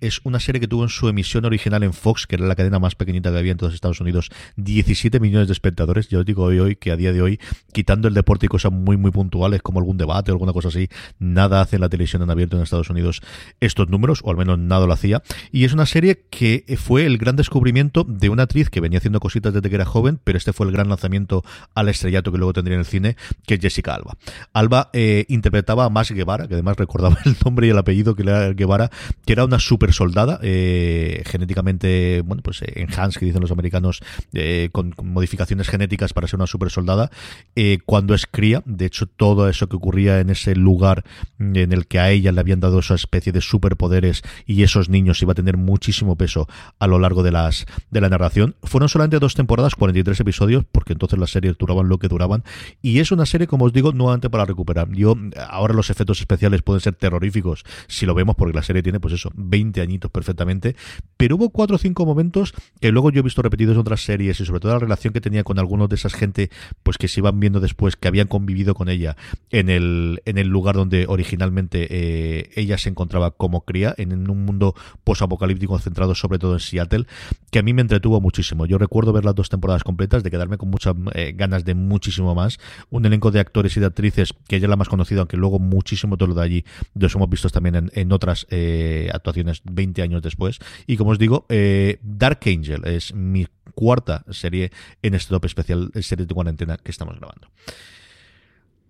Es 0.00 0.20
una 0.24 0.40
serie 0.40 0.60
que 0.60 0.66
tuvo 0.66 0.82
en 0.82 0.88
su 0.88 1.08
emisión 1.08 1.44
original 1.44 1.82
en 1.82 1.92
Fox, 1.92 2.26
que 2.26 2.36
era 2.36 2.46
la 2.46 2.54
cadena 2.54 2.78
más 2.78 2.94
pequeñita 2.94 3.30
que 3.30 3.36
había 3.36 3.52
en 3.52 3.58
todos 3.58 3.74
Estados 3.74 4.00
Unidos, 4.00 4.30
17 4.56 5.20
millones 5.20 5.48
de 5.48 5.52
espectadores. 5.52 6.08
Yo 6.08 6.20
os 6.20 6.24
digo 6.24 6.44
hoy, 6.44 6.58
hoy 6.58 6.76
que 6.76 6.90
a 6.90 6.96
día 6.96 7.12
de 7.12 7.20
hoy, 7.20 7.38
quitando 7.72 8.08
el 8.08 8.14
deporte 8.14 8.46
y 8.46 8.48
cosas 8.48 8.72
muy, 8.72 8.96
muy 8.96 9.10
puntuales 9.10 9.60
como 9.60 9.78
algún 9.78 9.98
debate 9.98 10.30
o 10.30 10.34
alguna 10.34 10.54
cosa 10.54 10.68
así, 10.68 10.88
nada 11.18 11.60
hace 11.60 11.76
en 11.76 11.82
la 11.82 11.90
televisión 11.90 12.22
en 12.22 12.30
abierto 12.30 12.56
en 12.56 12.62
Estados 12.62 12.88
Unidos 12.88 13.20
estos 13.60 13.90
números, 13.90 14.20
o 14.24 14.30
al 14.30 14.38
menos 14.38 14.58
nada 14.58 14.86
lo 14.86 14.94
hacía. 14.94 15.22
Y 15.52 15.64
es 15.64 15.74
una 15.74 15.84
serie 15.84 16.24
que 16.30 16.64
fue 16.78 17.04
el 17.04 17.18
gran 17.18 17.36
descubrimiento 17.36 18.04
de 18.04 18.30
una 18.30 18.44
actriz 18.44 18.70
que 18.70 18.80
venía 18.80 18.98
haciendo 18.98 19.20
cositas 19.20 19.52
desde 19.52 19.68
que 19.68 19.74
era 19.74 19.84
joven, 19.84 20.18
pero 20.24 20.38
este 20.38 20.54
fue 20.54 20.66
el 20.66 20.72
gran 20.72 20.88
lanzamiento 20.88 21.44
al 21.74 21.90
estrellato 21.90 22.32
que 22.32 22.38
luego 22.38 22.54
tendría 22.54 22.76
en 22.76 22.80
el 22.80 22.86
cine, 22.86 23.16
que 23.46 23.54
es 23.54 23.60
Jessica 23.60 23.94
Alba. 23.94 24.16
Alba 24.54 24.88
eh, 24.94 25.26
interpretaba 25.28 25.84
a 25.84 25.90
Max 25.90 26.10
Guevara, 26.10 26.48
que 26.48 26.54
además 26.54 26.78
recordaba 26.78 27.18
el 27.26 27.36
nombre 27.44 27.66
y 27.66 27.70
el 27.70 27.78
apellido 27.78 28.14
que 28.14 28.22
era 28.22 28.52
Guevara, 28.54 28.90
que 29.26 29.32
era 29.32 29.44
una 29.44 29.58
super 29.58 29.92
soldada, 29.92 30.38
eh, 30.42 31.22
genéticamente, 31.26 32.22
bueno, 32.24 32.42
pues 32.42 32.62
eh, 32.62 32.72
enhanced, 32.76 33.18
que 33.18 33.26
dicen 33.26 33.40
los 33.40 33.50
americanos, 33.50 34.00
eh, 34.32 34.68
con, 34.70 34.94
modificaciones 35.02 35.68
genéticas 35.68 36.12
para 36.12 36.28
ser 36.28 36.38
una 36.38 36.46
super 36.46 36.70
soldada. 36.70 37.10
Eh, 37.56 37.78
cuando 37.84 38.14
es 38.14 38.26
cría, 38.26 38.62
de 38.64 38.86
hecho, 38.86 39.06
todo 39.06 39.48
eso 39.48 39.68
que 39.68 39.76
ocurría 39.76 40.20
en 40.20 40.30
ese 40.30 40.54
lugar 40.54 41.04
en 41.40 41.72
el 41.72 41.86
que 41.86 41.98
a 41.98 42.10
ella 42.10 42.30
le 42.30 42.40
habían 42.40 42.60
dado 42.60 42.78
esa 42.78 42.94
especie 42.94 43.32
de 43.32 43.40
superpoderes 43.40 44.22
y 44.46 44.62
esos 44.62 44.88
niños 44.88 45.20
iba 45.22 45.32
a 45.32 45.34
tener 45.34 45.56
muchísimo 45.56 46.16
peso 46.16 46.48
a 46.78 46.86
lo 46.86 47.00
largo 47.00 47.24
de 47.24 47.32
las 47.32 47.66
de 47.90 48.00
la 48.00 48.08
narración. 48.08 48.54
Fueron 48.62 48.88
solamente 48.88 49.18
dos 49.18 49.34
temporadas, 49.34 49.74
43 49.74 50.20
episodios, 50.20 50.64
porque 50.70 50.92
entonces 50.92 51.18
las 51.18 51.30
series 51.30 51.58
duraban 51.58 51.88
lo 51.88 51.98
que 51.98 52.06
duraban. 52.06 52.44
Y 52.80 53.00
es 53.00 53.10
una 53.10 53.26
serie, 53.26 53.48
como 53.48 53.64
os 53.64 53.72
digo, 53.72 53.90
nuevamente 53.90 54.30
para 54.30 54.44
recuperar. 54.44 54.88
Yo, 54.92 55.16
ahora 55.48 55.74
los 55.74 55.90
efectos 55.90 56.20
especiales 56.20 56.62
pueden 56.62 56.80
ser 56.80 56.94
terroríficos 56.94 57.64
si 57.88 58.06
lo 58.06 58.14
vemos, 58.14 58.36
porque 58.36 58.54
la 58.54 58.62
serie 58.62 58.84
tiene, 58.84 59.00
pues 59.00 59.15
eso, 59.16 59.30
20 59.34 59.80
añitos 59.80 60.10
perfectamente, 60.10 60.76
pero 61.16 61.36
hubo 61.36 61.50
cuatro 61.50 61.76
o 61.76 61.78
cinco 61.78 62.06
momentos 62.06 62.54
que 62.80 62.92
luego 62.92 63.10
yo 63.10 63.20
he 63.20 63.22
visto 63.22 63.42
repetidos 63.42 63.74
en 63.74 63.80
otras 63.80 64.02
series 64.02 64.40
y 64.40 64.44
sobre 64.46 64.60
todo 64.60 64.72
la 64.72 64.78
relación 64.78 65.12
que 65.12 65.20
tenía 65.20 65.44
con 65.44 65.58
algunos 65.58 65.88
de 65.88 65.96
esas 65.96 66.14
gente 66.14 66.50
pues 66.82 66.98
que 66.98 67.08
se 67.08 67.20
iban 67.20 67.40
viendo 67.40 67.60
después, 67.60 67.96
que 67.96 68.08
habían 68.08 68.28
convivido 68.28 68.74
con 68.74 68.88
ella 68.88 69.16
en 69.50 69.68
el, 69.68 70.22
en 70.24 70.38
el 70.38 70.48
lugar 70.48 70.76
donde 70.76 71.06
originalmente 71.08 71.86
eh, 71.90 72.50
ella 72.54 72.78
se 72.78 72.88
encontraba 72.88 73.32
como 73.32 73.62
cría, 73.62 73.94
en 73.98 74.30
un 74.30 74.44
mundo 74.44 74.74
posapocalíptico 75.04 75.78
centrado 75.78 76.14
sobre 76.14 76.38
todo 76.38 76.54
en 76.54 76.60
Seattle, 76.60 77.06
que 77.50 77.58
a 77.58 77.62
mí 77.62 77.72
me 77.72 77.82
entretuvo 77.82 78.20
muchísimo. 78.20 78.66
Yo 78.66 78.78
recuerdo 78.78 79.12
ver 79.12 79.24
las 79.24 79.34
dos 79.34 79.48
temporadas 79.48 79.84
completas, 79.84 80.22
de 80.22 80.30
quedarme 80.30 80.58
con 80.58 80.70
muchas 80.70 80.94
eh, 81.14 81.32
ganas 81.36 81.64
de 81.64 81.74
muchísimo 81.74 82.34
más. 82.34 82.58
Un 82.90 83.06
elenco 83.06 83.30
de 83.30 83.40
actores 83.40 83.76
y 83.76 83.80
de 83.80 83.86
actrices 83.86 84.34
que 84.48 84.56
ella 84.56 84.68
la 84.68 84.76
más 84.76 84.88
conocido, 84.88 85.20
aunque 85.20 85.36
luego 85.36 85.58
muchísimo 85.58 86.16
todo 86.16 86.28
lo 86.28 86.34
de 86.34 86.42
allí 86.42 86.64
los 86.94 87.14
hemos 87.14 87.28
visto 87.28 87.48
también 87.48 87.74
en, 87.76 87.90
en 87.94 88.12
otras 88.12 88.46
eh, 88.50 89.05
actuaciones 89.12 89.62
20 89.64 90.02
años 90.02 90.22
después. 90.22 90.58
Y 90.86 90.96
como 90.96 91.10
os 91.10 91.18
digo, 91.18 91.46
eh, 91.48 91.98
Dark 92.02 92.40
Angel 92.46 92.84
es 92.86 93.14
mi 93.14 93.46
cuarta 93.74 94.24
serie 94.30 94.70
en 95.02 95.14
este 95.14 95.30
top 95.30 95.44
especial, 95.44 95.90
serie 96.00 96.26
de 96.26 96.34
cuarentena 96.34 96.76
que 96.76 96.90
estamos 96.90 97.16
grabando. 97.16 97.48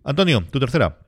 Antonio, 0.05 0.45
tu 0.51 0.61
tercera. 0.61 0.99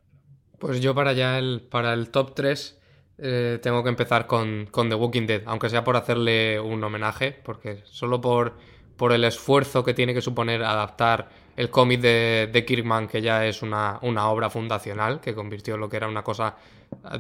Pues 0.59 0.80
yo 0.80 0.94
para 0.94 1.12
ya 1.12 1.38
el, 1.38 1.61
para 1.61 1.94
el 1.94 2.11
top 2.11 2.34
3 2.34 2.78
eh, 3.18 3.59
tengo 3.62 3.82
que 3.82 3.88
empezar 3.88 4.26
con, 4.26 4.66
con, 4.70 4.88
The 4.88 4.94
Walking 4.94 5.26
Dead, 5.26 5.42
aunque 5.46 5.68
sea 5.68 5.84
por 5.84 5.96
hacerle 5.96 6.61
un 6.61 6.82
homenaje, 6.82 7.32
porque 7.44 7.82
solo 7.84 8.20
por, 8.20 8.54
por 8.96 9.12
el 9.12 9.24
esfuerzo 9.24 9.84
que 9.84 9.94
tiene 9.94 10.14
que 10.14 10.20
suponer 10.20 10.62
adaptar 10.62 11.28
el 11.56 11.70
cómic 11.70 12.00
de, 12.00 12.48
de, 12.52 12.64
Kirkman, 12.64 13.09
que 13.09 13.20
ya 13.20 13.44
es 13.44 13.62
una, 13.62 13.98
una, 14.02 14.28
obra 14.28 14.50
fundacional, 14.50 15.20
que 15.20 15.34
convirtió 15.34 15.76
lo 15.76 15.88
que 15.88 15.96
era 15.96 16.06
una 16.06 16.22
cosa 16.22 16.56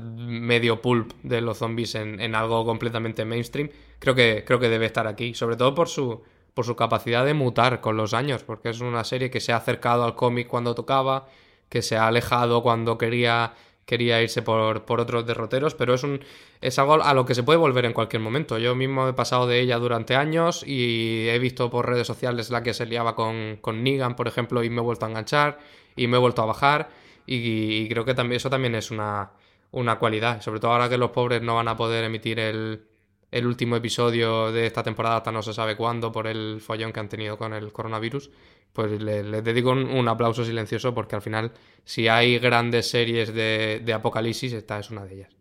medio 0.04 0.82
pulp 0.82 1.12
de 1.22 1.40
los 1.40 1.58
zombies 1.58 1.94
en, 1.94 2.20
en, 2.20 2.34
algo 2.34 2.64
completamente 2.64 3.24
mainstream, 3.24 3.70
creo 3.98 4.14
que, 4.14 4.44
creo 4.46 4.58
que 4.58 4.68
debe 4.68 4.86
estar 4.86 5.06
aquí, 5.06 5.34
sobre 5.34 5.56
todo 5.56 5.74
por 5.74 5.88
su, 5.88 6.22
por 6.54 6.64
su 6.64 6.76
capacidad 6.76 7.24
de 7.24 7.34
mutar 7.34 7.80
con 7.80 7.96
los 7.96 8.14
años, 8.14 8.42
porque 8.42 8.70
es 8.70 8.80
una 8.80 9.04
serie 9.04 9.30
que 9.30 9.40
se 9.40 9.52
ha 9.52 9.56
acercado 9.56 10.04
al 10.04 10.14
cómic 10.14 10.48
cuando 10.48 10.74
tocaba, 10.74 11.28
que 11.68 11.82
se 11.82 11.96
ha 11.96 12.06
alejado 12.06 12.62
cuando 12.62 12.98
quería 12.98 13.54
quería 13.88 14.20
irse 14.20 14.42
por, 14.42 14.84
por, 14.84 15.00
otros 15.00 15.26
derroteros, 15.26 15.74
pero 15.74 15.94
es, 15.94 16.02
un, 16.02 16.20
es 16.60 16.78
algo 16.78 17.02
a 17.02 17.14
lo 17.14 17.24
que 17.24 17.34
se 17.34 17.42
puede 17.42 17.58
volver 17.58 17.86
en 17.86 17.94
cualquier 17.94 18.20
momento. 18.20 18.58
Yo 18.58 18.74
mismo 18.74 19.08
he 19.08 19.14
pasado 19.14 19.46
de 19.46 19.60
ella 19.60 19.78
durante 19.78 20.14
años 20.14 20.62
y 20.66 21.26
he 21.30 21.38
visto 21.38 21.70
por 21.70 21.88
redes 21.88 22.06
sociales 22.06 22.50
la 22.50 22.62
que 22.62 22.74
se 22.74 22.84
liaba 22.84 23.14
con, 23.14 23.56
con 23.62 23.82
Negan, 23.82 24.14
por 24.14 24.28
ejemplo, 24.28 24.62
y 24.62 24.68
me 24.68 24.82
he 24.82 24.84
vuelto 24.84 25.06
a 25.06 25.08
enganchar 25.08 25.58
y 25.96 26.06
me 26.06 26.18
he 26.18 26.20
vuelto 26.20 26.42
a 26.42 26.44
bajar 26.44 26.90
y, 27.24 27.36
y 27.84 27.88
creo 27.88 28.04
que 28.04 28.12
también, 28.12 28.36
eso 28.36 28.50
también 28.50 28.74
es 28.74 28.90
una, 28.90 29.30
una 29.70 29.98
cualidad, 29.98 30.40
sobre 30.40 30.60
todo 30.60 30.72
ahora 30.72 30.88
que 30.88 30.98
los 30.98 31.10
pobres 31.10 31.42
no 31.42 31.56
van 31.56 31.68
a 31.68 31.76
poder 31.76 32.04
emitir 32.04 32.38
el, 32.38 32.82
el 33.30 33.46
último 33.46 33.76
episodio 33.76 34.52
de 34.52 34.66
esta 34.66 34.82
temporada 34.82 35.18
hasta 35.18 35.32
no 35.32 35.42
se 35.42 35.52
sabe 35.52 35.76
cuándo 35.76 36.10
por 36.12 36.26
el 36.26 36.60
follón 36.60 36.92
que 36.92 37.00
han 37.00 37.08
tenido 37.08 37.36
con 37.36 37.52
el 37.52 37.72
coronavirus 37.72 38.30
pues 38.72 39.00
les 39.00 39.24
le 39.24 39.42
dedico 39.42 39.70
un, 39.70 39.88
un, 39.90 40.08
aplauso 40.08 40.44
silencioso 40.44 40.94
porque 40.94 41.16
al 41.16 41.22
final, 41.22 41.52
si 41.84 42.08
hay 42.08 42.38
grandes 42.38 42.88
series 42.88 43.32
de, 43.32 43.80
de, 43.84 43.92
apocalipsis, 43.92 44.52
esta 44.52 44.78
es 44.78 44.90
una 44.90 45.04
de 45.04 45.14
ellas. 45.14 45.36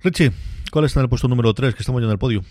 Richie, 0.00 0.32
¿cuál 0.70 0.86
está 0.86 1.00
en 1.00 1.04
el 1.04 1.08
puesto 1.08 1.28
número 1.28 1.52
3 1.52 1.74
que 1.74 1.82
estamos 1.82 2.00
ya 2.00 2.06
en 2.06 2.12
el 2.12 2.18
podio? 2.18 2.42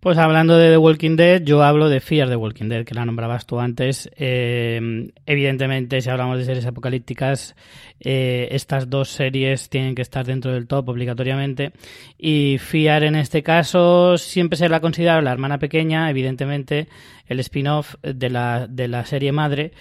Pues 0.00 0.18
hablando 0.18 0.56
de 0.56 0.70
The 0.70 0.76
Walking 0.76 1.16
Dead, 1.16 1.42
yo 1.42 1.62
hablo 1.64 1.88
de 1.88 2.00
Fear 2.00 2.28
the 2.28 2.36
Walking 2.36 2.68
Dead, 2.68 2.84
que 2.84 2.94
la 2.94 3.04
nombrabas 3.04 3.46
tú 3.46 3.58
antes. 3.58 4.08
Eh, 4.16 5.10
evidentemente, 5.24 6.00
si 6.00 6.10
hablamos 6.10 6.38
de 6.38 6.44
series 6.44 6.66
apocalípticas, 6.66 7.56
eh, 7.98 8.46
estas 8.52 8.88
dos 8.88 9.08
series 9.08 9.68
tienen 9.68 9.94
que 9.94 10.02
estar 10.02 10.24
dentro 10.24 10.52
del 10.52 10.68
top 10.68 10.90
obligatoriamente. 10.90 11.72
Y 12.18 12.58
Fear 12.58 13.04
en 13.04 13.16
este 13.16 13.42
caso 13.42 14.16
siempre 14.18 14.56
se 14.56 14.68
la 14.68 14.76
ha 14.76 15.20
la 15.22 15.32
hermana 15.32 15.58
pequeña, 15.58 16.08
evidentemente, 16.08 16.88
el 17.26 17.40
spin-off 17.40 17.96
de 18.02 18.30
la, 18.30 18.68
de 18.68 18.88
la 18.88 19.04
serie 19.06 19.32
madre. 19.32 19.72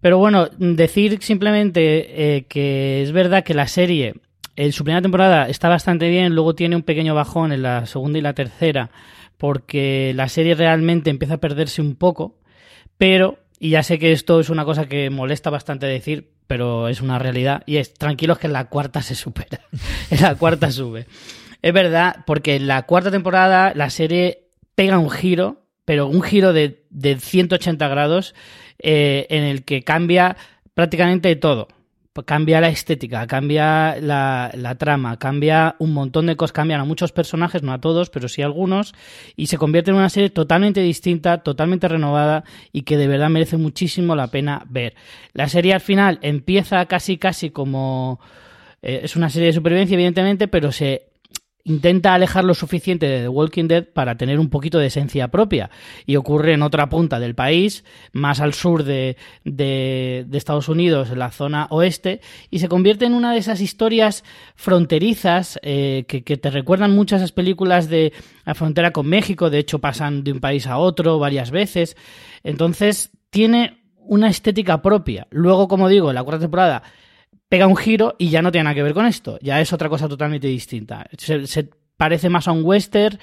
Pero 0.00 0.18
bueno, 0.18 0.48
decir 0.58 1.22
simplemente 1.22 2.36
eh, 2.36 2.44
que 2.44 3.02
es 3.02 3.12
verdad 3.12 3.42
que 3.42 3.54
la 3.54 3.66
serie, 3.66 4.14
en 4.54 4.72
su 4.72 4.84
primera 4.84 5.02
temporada 5.02 5.48
está 5.48 5.68
bastante 5.68 6.08
bien, 6.08 6.34
luego 6.34 6.54
tiene 6.54 6.76
un 6.76 6.82
pequeño 6.82 7.14
bajón 7.14 7.52
en 7.52 7.62
la 7.62 7.86
segunda 7.86 8.18
y 8.18 8.22
la 8.22 8.34
tercera, 8.34 8.90
porque 9.38 10.12
la 10.14 10.28
serie 10.28 10.54
realmente 10.54 11.10
empieza 11.10 11.34
a 11.34 11.40
perderse 11.40 11.82
un 11.82 11.96
poco, 11.96 12.38
pero, 12.98 13.38
y 13.58 13.70
ya 13.70 13.82
sé 13.82 13.98
que 13.98 14.12
esto 14.12 14.40
es 14.40 14.50
una 14.50 14.64
cosa 14.64 14.86
que 14.86 15.10
molesta 15.10 15.50
bastante 15.50 15.86
decir, 15.86 16.32
pero 16.46 16.88
es 16.88 17.00
una 17.00 17.18
realidad, 17.18 17.62
y 17.66 17.76
es 17.76 17.94
tranquilos 17.94 18.38
que 18.38 18.46
en 18.46 18.52
la 18.52 18.66
cuarta 18.66 19.02
se 19.02 19.14
supera, 19.14 19.60
en 20.10 20.20
la 20.22 20.34
cuarta 20.34 20.70
sube. 20.70 21.06
Es 21.62 21.72
verdad, 21.72 22.24
porque 22.26 22.56
en 22.56 22.66
la 22.66 22.82
cuarta 22.82 23.10
temporada 23.10 23.72
la 23.74 23.90
serie 23.90 24.48
pega 24.74 24.98
un 24.98 25.10
giro, 25.10 25.62
pero 25.84 26.06
un 26.06 26.22
giro 26.22 26.52
de, 26.52 26.84
de 26.90 27.18
180 27.18 27.88
grados 27.88 28.34
eh, 28.78 29.26
en 29.30 29.44
el 29.44 29.64
que 29.64 29.82
cambia 29.82 30.36
prácticamente 30.74 31.34
todo. 31.36 31.68
Cambia 32.24 32.60
la 32.60 32.68
estética, 32.68 33.26
cambia 33.26 33.96
la, 34.00 34.50
la, 34.54 34.74
trama, 34.76 35.18
cambia 35.18 35.76
un 35.78 35.92
montón 35.92 36.26
de 36.26 36.36
cosas, 36.36 36.52
cambian 36.52 36.80
a 36.80 36.84
muchos 36.84 37.12
personajes, 37.12 37.62
no 37.62 37.72
a 37.72 37.80
todos, 37.80 38.10
pero 38.10 38.28
sí 38.28 38.42
a 38.42 38.46
algunos, 38.46 38.94
y 39.36 39.46
se 39.46 39.58
convierte 39.58 39.90
en 39.90 39.96
una 39.96 40.08
serie 40.08 40.30
totalmente 40.30 40.80
distinta, 40.80 41.38
totalmente 41.38 41.88
renovada 41.88 42.44
y 42.72 42.82
que 42.82 42.96
de 42.96 43.08
verdad 43.08 43.28
merece 43.28 43.56
muchísimo 43.56 44.14
la 44.16 44.28
pena 44.28 44.64
ver. 44.68 44.94
La 45.32 45.48
serie 45.48 45.74
al 45.74 45.80
final 45.80 46.18
empieza 46.22 46.86
casi 46.86 47.18
casi 47.18 47.50
como... 47.50 48.20
Eh, 48.82 49.00
es 49.04 49.16
una 49.16 49.30
serie 49.30 49.48
de 49.48 49.54
supervivencia, 49.54 49.94
evidentemente, 49.94 50.48
pero 50.48 50.72
se 50.72 51.08
intenta 51.66 52.14
alejar 52.14 52.44
lo 52.44 52.54
suficiente 52.54 53.06
de 53.06 53.22
The 53.22 53.28
Walking 53.28 53.66
Dead 53.66 53.84
para 53.84 54.16
tener 54.16 54.38
un 54.38 54.48
poquito 54.50 54.78
de 54.78 54.86
esencia 54.86 55.28
propia. 55.28 55.68
Y 56.06 56.14
ocurre 56.14 56.52
en 56.52 56.62
otra 56.62 56.88
punta 56.88 57.18
del 57.18 57.34
país, 57.34 57.84
más 58.12 58.40
al 58.40 58.54
sur 58.54 58.84
de, 58.84 59.16
Estados 60.32 60.68
Unidos, 60.68 61.10
en 61.10 61.18
la 61.18 61.32
zona 61.32 61.66
oeste, 61.70 62.20
y 62.50 62.60
se 62.60 62.68
convierte 62.68 63.04
en 63.04 63.14
una 63.14 63.32
de 63.32 63.38
esas 63.38 63.60
historias 63.60 64.22
fronterizas 64.54 65.58
eh, 65.62 66.04
que, 66.06 66.22
que, 66.22 66.36
te 66.36 66.50
recuerdan 66.50 66.94
muchas 66.94 67.20
esas 67.20 67.32
películas 67.32 67.88
de 67.88 68.12
la 68.44 68.54
frontera 68.54 68.92
con 68.92 69.08
México, 69.08 69.50
de 69.50 69.58
hecho 69.58 69.80
pasan 69.80 70.22
de 70.22 70.32
un 70.32 70.40
país 70.40 70.68
a 70.68 70.78
otro 70.78 71.18
varias 71.18 71.50
veces. 71.50 71.96
Entonces, 72.44 73.10
tiene 73.30 73.82
una 73.98 74.28
estética 74.28 74.82
propia. 74.82 75.26
Luego, 75.30 75.66
como 75.66 75.88
digo, 75.88 76.10
en 76.10 76.14
la 76.14 76.22
cuarta 76.22 76.42
temporada 76.42 76.82
pega 77.48 77.66
un 77.66 77.76
giro 77.76 78.14
y 78.18 78.30
ya 78.30 78.42
no 78.42 78.50
tiene 78.52 78.64
nada 78.64 78.74
que 78.74 78.82
ver 78.82 78.94
con 78.94 79.06
esto, 79.06 79.38
ya 79.40 79.60
es 79.60 79.72
otra 79.72 79.88
cosa 79.88 80.08
totalmente 80.08 80.48
distinta. 80.48 81.06
Se, 81.18 81.68
parece 81.96 82.28
más 82.28 82.46
a 82.46 82.52
un 82.52 82.62
western 82.62 83.18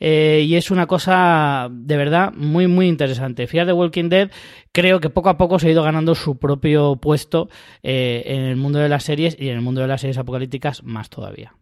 eh, 0.00 0.44
y 0.46 0.56
es 0.56 0.70
una 0.70 0.86
cosa 0.86 1.68
de 1.70 1.96
verdad 1.96 2.32
muy 2.34 2.66
muy 2.66 2.86
interesante. 2.86 3.46
Fear 3.46 3.66
the 3.66 3.72
Walking 3.72 4.10
Dead 4.10 4.30
creo 4.72 5.00
que 5.00 5.10
poco 5.10 5.30
a 5.30 5.38
poco 5.38 5.58
se 5.58 5.68
ha 5.68 5.70
ido 5.70 5.82
ganando 5.82 6.14
su 6.14 6.38
propio 6.38 6.96
puesto 6.96 7.48
eh, 7.82 8.22
en 8.26 8.42
el 8.42 8.56
mundo 8.56 8.78
de 8.80 8.88
las 8.88 9.04
series 9.04 9.36
y 9.38 9.48
en 9.48 9.56
el 9.56 9.62
mundo 9.62 9.80
de 9.80 9.88
las 9.88 10.02
series 10.02 10.18
apocalípticas 10.18 10.82
más 10.84 11.08
todavía. 11.08 11.54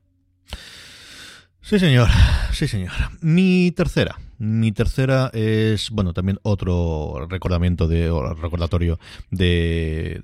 Sí, 1.60 1.78
señor. 1.78 2.08
Sí, 2.52 2.68
señor. 2.68 2.92
Mi 3.20 3.72
tercera. 3.72 4.18
Mi 4.38 4.72
tercera 4.72 5.30
es, 5.32 5.90
bueno, 5.90 6.12
también 6.12 6.38
otro 6.42 7.26
recordamiento 7.28 7.88
de, 7.88 8.10
o 8.10 8.34
recordatorio 8.34 8.98
de, 9.30 10.20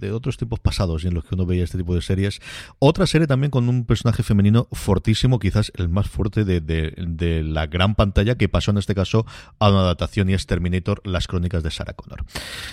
de, 0.00 0.12
otros 0.12 0.36
tiempos 0.36 0.60
pasados 0.60 1.04
en 1.04 1.14
los 1.14 1.24
que 1.24 1.34
uno 1.34 1.46
veía 1.46 1.64
este 1.64 1.78
tipo 1.78 1.94
de 1.94 2.02
series. 2.02 2.40
Otra 2.78 3.06
serie 3.06 3.26
también 3.26 3.50
con 3.50 3.68
un 3.68 3.84
personaje 3.84 4.22
femenino 4.22 4.68
fortísimo, 4.72 5.38
quizás 5.38 5.72
el 5.76 5.88
más 5.88 6.08
fuerte 6.08 6.44
de, 6.44 7.42
la 7.44 7.66
gran 7.66 7.94
pantalla, 7.94 8.36
que 8.36 8.48
pasó 8.48 8.72
en 8.72 8.78
este 8.78 8.94
caso 8.94 9.26
a 9.58 9.70
una 9.70 9.80
adaptación 9.80 10.30
y 10.30 10.34
es 10.34 10.46
Terminator, 10.46 11.00
las 11.04 11.26
crónicas 11.26 11.62
de 11.62 11.70
Sarah 11.70 11.94
Connor. 11.94 12.24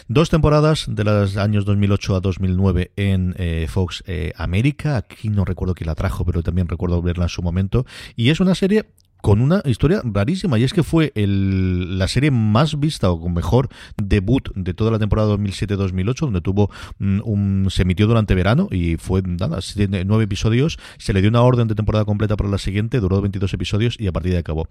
Dos 0.07 0.29
temporadas 0.29 0.85
de 0.87 1.03
los 1.03 1.37
años 1.37 1.65
2008 1.65 2.15
a 2.15 2.19
2009 2.19 2.91
en 2.95 3.35
eh, 3.37 3.67
Fox 3.69 4.03
eh, 4.07 4.33
América. 4.37 4.97
Aquí 4.97 5.29
no 5.29 5.45
recuerdo 5.45 5.75
quién 5.75 5.87
la 5.87 5.95
trajo, 5.95 6.25
pero 6.25 6.43
también 6.43 6.67
recuerdo 6.67 7.01
verla 7.01 7.25
en 7.25 7.29
su 7.29 7.41
momento. 7.41 7.85
Y 8.15 8.29
es 8.29 8.39
una 8.39 8.55
serie 8.55 8.87
con 9.21 9.41
una 9.41 9.61
historia 9.65 10.01
rarísima 10.03 10.57
y 10.57 10.63
es 10.63 10.73
que 10.73 10.83
fue 10.83 11.11
el, 11.15 11.97
la 11.97 12.07
serie 12.07 12.31
más 12.31 12.79
vista 12.79 13.11
o 13.11 13.19
con 13.19 13.33
mejor 13.33 13.69
debut 13.97 14.49
de 14.55 14.73
toda 14.73 14.91
la 14.91 14.99
temporada 14.99 15.35
2007-2008 15.35 16.19
donde 16.19 16.41
tuvo 16.41 16.69
mm, 16.99 17.19
un, 17.23 17.67
se 17.69 17.81
emitió 17.81 18.07
durante 18.07 18.35
verano 18.35 18.67
y 18.71 18.97
fue 18.97 19.21
nada, 19.21 19.59
nueve 20.05 20.23
episodios 20.23 20.79
se 20.97 21.13
le 21.13 21.21
dio 21.21 21.29
una 21.29 21.41
orden 21.41 21.67
de 21.67 21.75
temporada 21.75 22.05
completa 22.05 22.37
para 22.37 22.49
la 22.49 22.57
siguiente 22.57 22.99
duró 22.99 23.21
22 23.21 23.53
episodios 23.53 23.95
y 23.99 24.07
a 24.07 24.11
partir 24.11 24.31
de 24.31 24.39
acabó. 24.39 24.67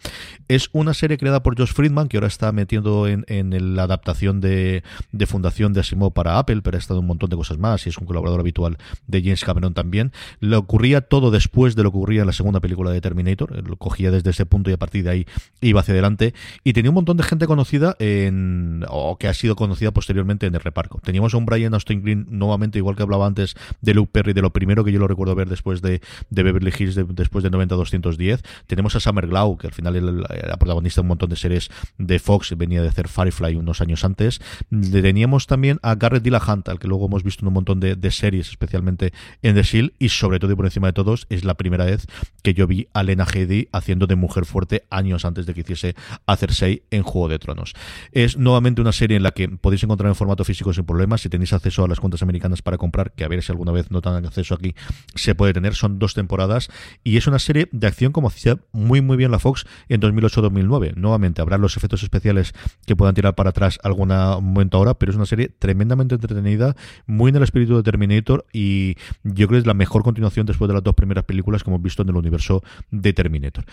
Es 0.48 0.70
una 0.72 0.94
serie 0.94 1.18
creada 1.18 1.42
por 1.42 1.58
Josh 1.58 1.72
Friedman 1.72 2.08
que 2.08 2.16
ahora 2.16 2.28
está 2.28 2.50
metiendo 2.52 3.06
en, 3.06 3.24
en 3.28 3.76
la 3.76 3.82
adaptación 3.82 4.40
de, 4.40 4.82
Fundación 5.26 5.74
de 5.74 5.80
Asimov 5.80 6.14
para 6.14 6.38
Apple 6.38 6.62
pero 6.62 6.76
ha 6.76 6.80
estado 6.80 7.00
un 7.00 7.06
montón 7.06 7.28
de 7.28 7.36
cosas 7.36 7.58
más 7.58 7.84
y 7.86 7.90
es 7.90 7.98
un 7.98 8.06
colaborador 8.06 8.40
habitual 8.40 8.78
de 9.06 9.22
James 9.22 9.44
Cameron 9.44 9.74
también. 9.74 10.12
Le 10.40 10.56
ocurría 10.56 11.02
todo 11.02 11.30
después 11.30 11.76
de 11.76 11.82
lo 11.82 11.90
que 11.90 11.98
ocurría 11.98 12.22
en 12.22 12.26
la 12.26 12.32
segunda 12.32 12.60
película 12.60 12.90
de 12.90 13.00
Terminator 13.00 13.58
lo 13.66 13.76
cogía 13.76 14.10
desde 14.10 14.32
punto 14.46 14.70
y 14.70 14.72
a 14.72 14.76
partir 14.76 15.04
de 15.04 15.10
ahí 15.10 15.26
iba 15.60 15.80
hacia 15.80 15.92
adelante. 15.92 16.34
Y 16.64 16.72
tenía 16.72 16.90
un 16.90 16.94
montón 16.94 17.16
de 17.16 17.22
gente 17.22 17.46
conocida 17.46 17.96
en, 17.98 18.84
o 18.88 19.16
que 19.18 19.28
ha 19.28 19.34
sido 19.34 19.56
conocida 19.56 19.90
posteriormente 19.90 20.46
en 20.46 20.54
el 20.54 20.60
reparto. 20.60 21.00
Teníamos 21.02 21.34
a 21.34 21.38
un 21.38 21.46
Brian 21.46 21.74
Austin 21.74 22.02
Green 22.02 22.26
nuevamente, 22.30 22.78
igual 22.78 22.96
que 22.96 23.02
hablaba 23.02 23.26
antes 23.26 23.54
de 23.80 23.94
Luke 23.94 24.10
Perry, 24.12 24.32
de 24.32 24.42
lo 24.42 24.52
primero 24.52 24.84
que 24.84 24.92
yo 24.92 24.98
lo 24.98 25.08
recuerdo 25.08 25.34
ver 25.34 25.48
después 25.48 25.82
de, 25.82 26.00
de 26.30 26.42
Beverly 26.42 26.72
Hills, 26.76 26.94
después 27.14 27.42
de 27.44 27.50
90-210. 27.50 28.40
Tenemos 28.66 28.94
a 28.96 29.00
Summer 29.00 29.26
Glau, 29.26 29.56
que 29.56 29.66
al 29.66 29.72
final 29.72 29.96
era 29.96 30.56
protagonista 30.56 31.00
de 31.00 31.02
un 31.02 31.08
montón 31.08 31.30
de 31.30 31.36
series 31.36 31.70
de 31.98 32.18
Fox, 32.18 32.54
venía 32.56 32.82
de 32.82 32.88
hacer 32.88 33.08
Firefly 33.08 33.56
unos 33.56 33.80
años 33.80 34.04
antes. 34.04 34.40
Teníamos 34.70 35.46
también 35.46 35.78
a 35.82 35.94
Garrett 35.94 36.22
Dillahunt, 36.22 36.68
al 36.68 36.78
que 36.78 36.88
luego 36.88 37.06
hemos 37.06 37.22
visto 37.22 37.44
en 37.44 37.48
un 37.48 37.54
montón 37.54 37.80
de, 37.80 37.96
de 37.96 38.10
series, 38.10 38.48
especialmente 38.50 39.12
en 39.42 39.54
The 39.54 39.62
Shield, 39.62 39.92
y 39.98 40.10
sobre 40.10 40.38
todo 40.38 40.52
y 40.52 40.56
por 40.56 40.66
encima 40.66 40.88
de 40.88 40.92
todos, 40.92 41.26
es 41.30 41.44
la 41.44 41.54
primera 41.54 41.84
vez 41.84 42.06
que 42.42 42.54
yo 42.54 42.66
vi 42.66 42.88
a 42.92 43.02
Lena 43.02 43.26
Headey 43.32 43.68
haciendo 43.72 44.06
de 44.06 44.16
mujer 44.16 44.27
fuerte 44.28 44.84
años 44.90 45.24
antes 45.24 45.46
de 45.46 45.54
que 45.54 45.60
hiciese 45.60 45.94
a 46.26 46.36
Cersei 46.36 46.82
en 46.90 47.02
Juego 47.02 47.28
de 47.28 47.38
Tronos. 47.38 47.74
Es 48.12 48.36
nuevamente 48.36 48.80
una 48.80 48.92
serie 48.92 49.16
en 49.16 49.22
la 49.22 49.32
que 49.32 49.48
podéis 49.48 49.82
encontrar 49.82 50.08
en 50.08 50.14
formato 50.14 50.44
físico 50.44 50.72
sin 50.72 50.84
problemas. 50.84 51.20
Si 51.20 51.28
tenéis 51.28 51.52
acceso 51.52 51.84
a 51.84 51.88
las 51.88 52.00
cuentas 52.00 52.22
americanas 52.22 52.62
para 52.62 52.78
comprar, 52.78 53.12
que 53.12 53.24
a 53.24 53.28
ver 53.28 53.42
si 53.42 53.52
alguna 53.52 53.72
vez 53.72 53.90
no 53.90 54.00
tengan 54.00 54.24
acceso 54.26 54.54
aquí, 54.54 54.74
se 55.14 55.34
puede 55.34 55.52
tener. 55.52 55.74
Son 55.74 55.98
dos 55.98 56.14
temporadas 56.14 56.68
y 57.04 57.16
es 57.16 57.26
una 57.26 57.38
serie 57.38 57.68
de 57.72 57.86
acción 57.86 58.12
como 58.12 58.28
hacía 58.28 58.58
muy 58.72 59.00
muy 59.00 59.16
bien 59.16 59.30
la 59.30 59.38
Fox 59.38 59.66
en 59.88 60.00
2008-2009. 60.00 60.94
Nuevamente 60.94 61.42
habrá 61.42 61.58
los 61.58 61.76
efectos 61.76 62.02
especiales 62.02 62.52
que 62.86 62.96
puedan 62.96 63.14
tirar 63.14 63.34
para 63.34 63.50
atrás 63.50 63.78
algún 63.82 64.08
momento 64.08 64.78
ahora, 64.78 64.94
pero 64.94 65.10
es 65.10 65.16
una 65.16 65.26
serie 65.26 65.48
tremendamente 65.48 66.14
entretenida, 66.14 66.76
muy 67.06 67.30
en 67.30 67.36
el 67.36 67.42
espíritu 67.42 67.76
de 67.76 67.82
Terminator 67.82 68.46
y 68.52 68.96
yo 69.22 69.46
creo 69.46 69.50
que 69.50 69.58
es 69.58 69.66
la 69.66 69.74
mejor 69.74 70.02
continuación 70.02 70.46
después 70.46 70.68
de 70.68 70.74
las 70.74 70.82
dos 70.82 70.94
primeras 70.94 71.24
películas 71.24 71.62
que 71.62 71.70
hemos 71.70 71.82
visto 71.82 72.02
en 72.02 72.10
el 72.10 72.16
universo 72.16 72.62
de 72.90 73.12
Terminator. 73.12 73.64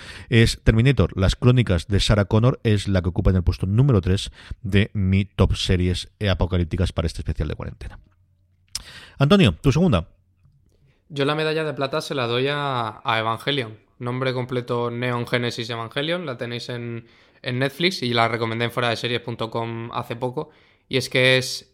Es 0.46 0.62
Terminator, 0.64 1.20
las 1.20 1.36
crónicas 1.36 1.88
de 1.88 2.00
Sarah 2.00 2.26
Connor, 2.26 2.60
es 2.62 2.88
la 2.88 3.02
que 3.02 3.10
ocupa 3.10 3.32
en 3.32 3.38
el 3.38 3.44
puesto 3.44 3.66
número 3.66 4.00
3 4.00 4.30
de 4.62 4.92
mi 4.94 5.26
top 5.26 5.56
series 5.56 6.12
apocalípticas 6.30 6.94
para 6.94 7.08
este 7.08 7.22
especial 7.22 7.48
de 7.48 7.56
cuarentena. 7.56 7.98
Antonio, 9.18 9.56
tu 9.60 9.72
segunda. 9.72 10.08
Yo 11.10 11.26
la 11.26 11.34
medalla 11.34 11.64
de 11.64 11.74
plata 11.74 12.00
se 12.00 12.14
la 12.14 12.28
doy 12.28 12.46
a, 12.48 13.02
Evangelion. 13.04 13.80
Nombre 13.98 14.34
completo 14.34 14.92
Neon 14.92 15.26
Genesis 15.26 15.68
Evangelion. 15.68 16.28
La 16.28 16.38
tenéis 16.38 16.70
en, 16.70 17.08
Netflix 17.42 18.04
y 18.04 18.14
la 18.14 18.28
recomendé 18.28 18.66
en 18.66 18.72
fuera 18.72 18.90
de 18.90 18.98
series.com 18.98 19.90
hace 19.94 20.16
poco. 20.16 20.52
Y 20.88 20.98
es 20.98 21.10
que 21.10 21.40
es 21.40 21.74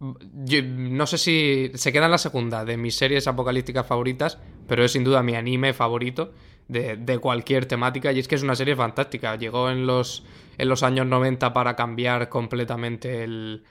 no 0.00 1.06
sé 1.06 1.18
si 1.18 1.70
se 1.74 1.92
queda 1.92 2.06
en 2.06 2.10
la 2.12 2.18
segunda 2.18 2.64
de 2.64 2.76
mis 2.76 2.96
series 2.96 3.28
apocalípticas 3.28 3.86
favoritas, 3.86 4.38
pero 4.66 4.84
es 4.84 4.90
sin 4.90 5.04
duda 5.04 5.22
mi 5.22 5.36
anime 5.36 5.72
favorito 5.72 6.32
de, 6.68 7.18
cualquier 7.18 7.66
temática 7.66 8.12
y 8.12 8.18
es 8.18 8.28
que 8.28 8.34
es 8.34 8.42
una 8.42 8.54
serie 8.54 8.76
fantástica. 8.76 9.36
Llegó 9.36 9.70
en 9.70 9.86
los, 9.86 10.24
en 10.58 10.68
los 10.68 10.82
años 10.82 11.06
90 11.06 11.52
para 11.52 11.74
cambiar 11.76 12.28
completamente 12.28 13.24
el, 13.24 13.64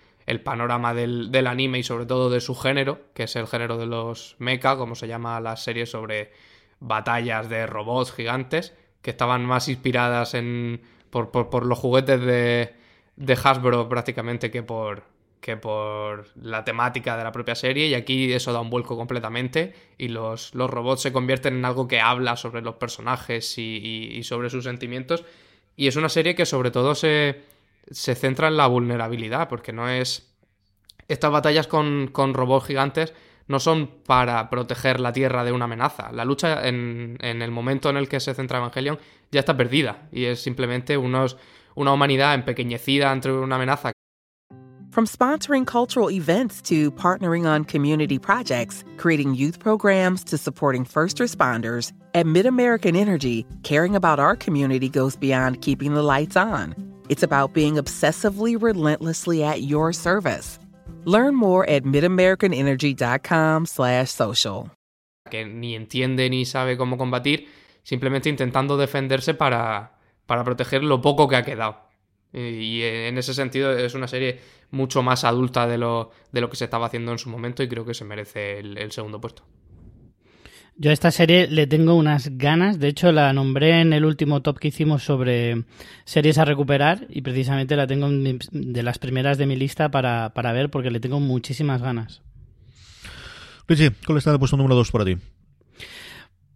panorama 0.44 0.94
del, 0.94 1.48
anime 1.48 1.80
y 1.80 1.84
sobre 1.84 2.06
todo 2.06 2.30
de 2.30 2.42
su 2.42 2.56
género, 2.56 3.02
que 3.14 3.24
es 3.24 3.36
el 3.36 3.48
género 3.48 3.78
de 3.78 3.86
los 3.86 4.36
mecha, 4.40 4.76
como 4.76 4.96
se 4.96 5.08
llama 5.08 5.40
las 5.40 5.64
series 5.64 5.92
sobre 5.92 6.32
batallas 6.80 7.50
de 7.50 7.66
robots 7.66 8.12
gigantes, 8.12 8.74
que 9.02 9.12
estaban 9.12 9.46
más 9.46 9.70
inspiradas 9.70 10.34
en, 10.34 10.82
por, 11.10 11.32
por 11.32 11.66
los 11.66 11.80
juguetes 11.80 12.20
de, 12.20 12.76
de 13.16 13.34
Hasbro 13.34 13.88
prácticamente 13.90 14.52
que 14.52 14.64
por, 14.64 15.04
que 15.40 15.58
por 15.58 16.28
la 16.36 16.64
temática 16.64 17.18
de 17.18 17.24
la 17.24 17.32
propia 17.32 17.56
serie 17.56 17.88
y 17.88 17.94
aquí 17.94 18.34
eso 18.34 18.54
da 18.54 18.60
un 18.60 18.70
vuelco 18.70 18.98
completamente 18.98 19.74
y 19.98 20.08
los, 20.08 20.54
los 20.56 20.70
robots 20.70 21.02
se 21.02 21.14
convierten 21.14 21.56
en 21.56 21.66
algo 21.66 21.88
que 21.88 22.02
habla 22.02 22.36
sobre 22.36 22.62
los 22.62 22.76
personajes 22.76 23.58
y, 23.58 24.22
sobre 24.24 24.50
sus 24.50 24.64
sentimientos 24.64 25.24
y 25.76 25.88
es 25.88 25.96
una 25.96 26.10
serie 26.10 26.36
que 26.36 26.46
sobre 26.46 26.72
todo 26.72 26.96
se, 26.96 27.44
se 27.90 28.16
centra 28.16 28.48
en 28.48 28.58
la 28.58 28.68
vulnerabilidad 28.68 29.48
porque 29.48 29.74
no 29.74 29.90
es... 29.90 30.34
Estas 31.08 31.32
batallas 31.32 31.68
con, 31.68 32.10
con 32.12 32.34
robots 32.34 32.68
gigantes 32.68 33.14
no 33.48 33.62
son 33.62 33.88
para 34.06 34.50
proteger 34.50 35.00
la 35.00 35.14
Tierra 35.14 35.46
de 35.46 35.54
una 35.54 35.64
amenaza. 35.64 36.12
La 36.12 36.26
lucha 36.26 36.68
en, 36.68 37.18
en, 37.22 37.42
el 37.42 37.52
momento 37.52 37.90
en 37.90 37.96
el 37.96 38.10
que 38.10 38.20
se 38.20 38.34
centra 38.34 38.58
Evangelion 38.58 39.00
ya 39.32 39.40
está 39.40 39.56
perdida 39.56 40.10
y 40.12 40.26
es 40.26 40.42
simplemente 40.42 40.98
unos, 40.98 41.38
una 41.76 41.94
humanidad 41.94 42.34
empequeñecida 42.34 43.10
ante 43.10 43.32
una 43.32 43.56
amenaza 43.56 43.94
From 44.92 45.06
sponsoring 45.06 45.66
cultural 45.68 46.10
events 46.10 46.62
to 46.64 46.90
partnering 46.92 47.46
on 47.46 47.64
community 47.66 48.18
projects, 48.18 48.84
creating 48.98 49.36
youth 49.36 49.60
programs 49.60 50.24
to 50.26 50.38
supporting 50.38 50.86
first 50.86 51.20
responders, 51.20 51.92
at 52.16 52.26
MidAmerican 52.26 52.96
Energy, 52.96 53.46
caring 53.64 53.96
about 53.96 54.20
our 54.20 54.36
community 54.36 54.90
goes 54.90 55.16
beyond 55.16 55.62
keeping 55.62 55.94
the 55.94 56.02
lights 56.02 56.36
on. 56.36 56.74
It's 57.10 57.22
about 57.22 57.54
being 57.54 57.76
obsessively 57.76 58.60
relentlessly 58.60 59.44
at 59.44 59.62
your 59.62 59.94
service. 59.94 60.58
Learn 61.06 61.36
more 61.36 61.70
at 61.70 61.84
midamericanenergy.com/social. 61.84 64.72
Que 65.30 65.46
ni 65.46 65.76
entiende 65.76 66.30
ni 66.30 66.46
sabe 66.46 66.78
cómo 66.78 66.98
combatir, 66.98 67.48
simplemente 67.84 68.30
intentando 68.30 68.78
defenderse 68.78 69.34
para, 69.34 69.92
para 70.26 70.44
proteger 70.44 70.84
lo 70.84 71.02
poco 71.02 71.28
que 71.28 71.36
ha 71.36 71.44
quedado. 71.44 71.87
Y 72.38 72.84
en 72.84 73.18
ese 73.18 73.34
sentido 73.34 73.72
es 73.76 73.96
una 73.96 74.08
serie 74.08 74.40
mucho 74.72 75.02
más 75.02 75.24
adulta 75.24 75.68
de 75.68 75.78
lo, 75.78 76.12
de 76.32 76.42
lo 76.42 76.50
que 76.50 76.58
se 76.58 76.66
estaba 76.66 76.86
haciendo 76.86 77.12
en 77.12 77.18
su 77.18 77.30
momento 77.30 77.64
y 77.64 77.68
creo 77.68 77.86
que 77.86 77.94
se 77.94 78.06
merece 78.06 78.60
el, 78.60 78.78
el 78.78 78.92
segundo 78.92 79.20
puesto. 79.20 79.44
Yo 80.80 80.92
a 80.92 80.94
esta 80.94 81.10
serie 81.10 81.48
le 81.48 81.66
tengo 81.66 81.96
unas 81.96 82.38
ganas, 82.38 82.80
de 82.80 82.90
hecho 82.90 83.12
la 83.12 83.34
nombré 83.34 83.82
en 83.82 83.94
el 83.94 84.06
último 84.06 84.44
top 84.44 84.60
que 84.60 84.68
hicimos 84.68 85.02
sobre 85.02 85.64
series 86.06 86.38
a 86.38 86.46
recuperar 86.46 87.08
y 87.10 87.24
precisamente 87.24 87.76
la 87.76 87.88
tengo 87.88 88.08
de 88.12 88.84
las 88.84 89.00
primeras 89.00 89.40
de 89.40 89.48
mi 89.48 89.56
lista 89.56 89.90
para, 89.90 90.36
para 90.36 90.52
ver 90.54 90.70
porque 90.70 90.92
le 90.92 91.00
tengo 91.00 91.20
muchísimas 91.20 91.82
ganas. 91.82 92.22
Richie, 93.68 93.92
¿cuál 94.06 94.20
está 94.20 94.32
el 94.32 94.38
puesto 94.38 94.56
número 94.56 94.76
2 94.76 94.92
para 94.92 95.06
ti? 95.06 95.18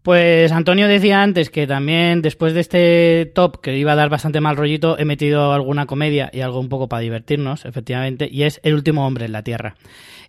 Pues 0.03 0.51
Antonio 0.51 0.87
decía 0.87 1.21
antes 1.21 1.49
que 1.49 1.67
también 1.67 2.21
después 2.21 2.53
de 2.53 2.61
este 2.61 3.31
top 3.35 3.61
que 3.61 3.77
iba 3.77 3.91
a 3.91 3.95
dar 3.95 4.09
bastante 4.09 4.41
mal 4.41 4.57
rollito, 4.57 4.97
he 4.97 5.05
metido 5.05 5.53
alguna 5.53 5.85
comedia 5.85 6.29
y 6.33 6.41
algo 6.41 6.59
un 6.59 6.69
poco 6.69 6.89
para 6.89 7.01
divertirnos, 7.01 7.65
efectivamente, 7.65 8.27
y 8.31 8.43
es 8.43 8.59
El 8.63 8.73
último 8.73 9.05
hombre 9.05 9.25
en 9.25 9.31
la 9.31 9.43
Tierra. 9.43 9.75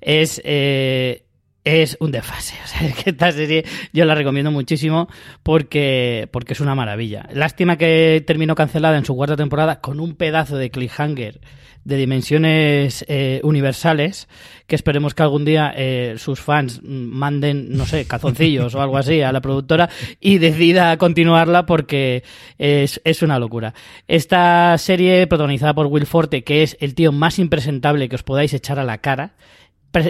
Es... 0.01 0.41
Eh, 0.45 1.25
es 1.65 1.97
un 2.01 2.13
desfase. 2.13 2.57
O 2.65 2.67
sea, 2.67 2.93
que 2.93 3.11
esta 3.11 3.33
serie 3.33 3.65
yo 3.93 4.05
la 4.05 4.15
recomiendo 4.15 4.51
muchísimo 4.51 5.09
porque, 5.43 6.29
porque 6.33 6.55
es 6.55 6.61
una 6.61 6.75
maravilla. 6.75 7.29
Lástima 7.33 7.77
que 7.77 8.23
terminó 8.27 8.55
cancelada 8.55 8.97
en 8.97 9.05
su 9.05 9.15
cuarta 9.15 9.37
temporada 9.37 9.81
con 9.81 10.01
un 10.01 10.15
pedazo 10.15 10.57
de 10.57 10.71
cliffhanger 10.71 11.41
de 11.85 11.97
dimensiones 11.97 13.05
eh, 13.09 13.41
universales 13.43 14.29
que 14.67 14.77
esperemos 14.77 15.15
que 15.15 15.23
algún 15.23 15.45
día 15.45 15.73
eh, 15.77 16.15
sus 16.17 16.41
fans 16.41 16.81
manden, 16.83 17.77
no 17.77 17.87
sé, 17.87 18.07
calzoncillos 18.07 18.75
o 18.75 18.81
algo 18.81 18.97
así 18.97 19.21
a 19.21 19.33
la 19.33 19.41
productora 19.41 19.91
y 20.21 20.39
decida 20.39 20.97
continuarla 20.97 21.67
porque 21.67 22.23
es, 22.59 23.01
es 23.05 23.23
una 23.23 23.39
locura. 23.39 23.75
Esta 24.07 24.77
serie 24.79 25.27
protagonizada 25.27 25.75
por 25.75 25.87
Will 25.87 26.07
Forte, 26.07 26.45
que 26.45 26.63
es 26.63 26.77
el 26.81 26.95
tío 26.95 27.13
más 27.13 27.39
impresentable 27.39 28.09
que 28.09 28.17
os 28.17 28.23
podáis 28.23 28.55
echar 28.55 28.79
a 28.79 28.85
la 28.85 28.99
cara, 28.99 29.35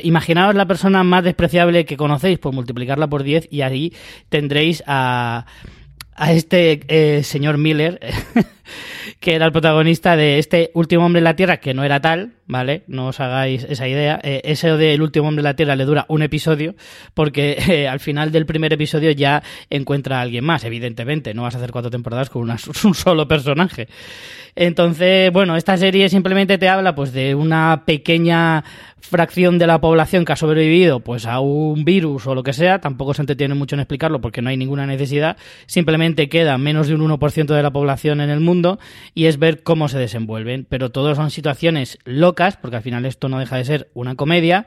imaginaos 0.03 0.55
la 0.55 0.67
persona 0.67 1.03
más 1.03 1.25
despreciable 1.25 1.85
que 1.85 1.97
conocéis 1.97 2.39
por 2.39 2.53
multiplicarla 2.53 3.09
por 3.09 3.23
10 3.23 3.49
y 3.51 3.63
ahí 3.63 3.93
tendréis 4.29 4.83
a, 4.87 5.47
a 6.15 6.33
este 6.33 6.81
eh, 6.89 7.23
señor 7.23 7.59
Miller, 7.59 8.01
que 9.21 9.35
era 9.35 9.47
el 9.47 9.53
protagonista 9.53 10.17
de 10.17 10.39
este 10.39 10.71
último 10.75 11.07
hombre 11.07 11.21
en 11.21 11.25
la 11.25 11.37
Tierra, 11.37 11.59
que 11.59 11.75
no 11.75 11.85
era 11.85 12.01
tal, 12.01 12.33
¿vale? 12.47 12.83
No 12.87 13.09
os 13.09 13.21
hagáis 13.21 13.65
esa 13.65 13.89
idea. 13.89 14.21
Eh, 14.23 14.43
ese 14.45 14.69
de 14.77 15.01
último 15.01 15.29
hombre 15.29 15.41
en 15.41 15.45
la 15.45 15.57
Tierra 15.57 15.77
le 15.77 15.85
dura 15.85 16.07
un 16.09 16.23
episodio, 16.23 16.75
porque 17.15 17.57
eh, 17.69 17.89
al 17.89 18.01
final 18.01 18.33
del 18.33 18.47
primer 18.47 18.73
episodio 18.73 19.11
ya 19.11 19.43
encuentra 19.71 20.19
a 20.19 20.23
alguien 20.23 20.45
más, 20.45 20.65
evidentemente. 20.65 21.35
No 21.35 21.43
vas 21.43 21.55
a 21.55 21.59
hacer 21.59 21.73
cuatro 21.73 21.91
temporadas 21.91 22.31
con 22.31 22.51
un 22.85 22.95
solo 22.95 23.27
personaje. 23.29 23.89
Entonces, 24.55 25.33
bueno, 25.33 25.57
esta 25.57 25.77
serie 25.77 26.09
simplemente 26.11 26.59
te 26.59 26.69
habla 26.69 26.95
pues 26.95 27.13
de 27.13 27.35
una 27.35 27.85
pequeña 27.87 28.63
fracción 29.01 29.59
de 29.59 29.67
la 29.67 29.81
población 29.81 30.25
que 30.25 30.33
ha 30.33 30.37
sobrevivido 30.37 31.01
pues 31.01 31.27
a 31.27 31.41
un 31.41 31.85
virus 31.85 32.27
o 32.27 32.35
lo 32.35 32.43
que 32.43 32.53
sea, 32.53 32.81
tampoco 32.81 33.15
se 33.15 33.23
entretiene 33.23 33.55
mucho 33.55 33.75
en 33.75 33.81
explicarlo 33.81 34.21
porque 34.21 34.43
no 34.43 34.51
hay 34.51 34.57
ninguna 34.57 34.87
necesidad, 34.87 35.37
simplemente 35.67 36.29
queda 36.29 36.57
menos 36.57 36.87
de 36.87 36.95
un 36.95 37.11
1% 37.11 37.47
de 37.47 37.63
la 37.63 37.73
población 37.73 38.21
en 38.21 38.31
el 38.31 38.41
mundo 38.41 38.52
y 39.15 39.27
es 39.27 39.39
ver 39.39 39.63
cómo 39.63 39.89
se 39.89 39.99
desenvuelven, 39.99 40.67
pero 40.69 40.91
todos 40.91 41.17
son 41.17 41.31
situaciones 41.31 41.99
locas, 42.05 42.57
porque 42.57 42.77
al 42.77 42.83
final 42.83 43.07
esto 43.07 43.29
no 43.29 43.39
deja 43.39 43.57
de 43.57 43.65
ser 43.65 43.91
una 43.95 44.15
comedia. 44.15 44.67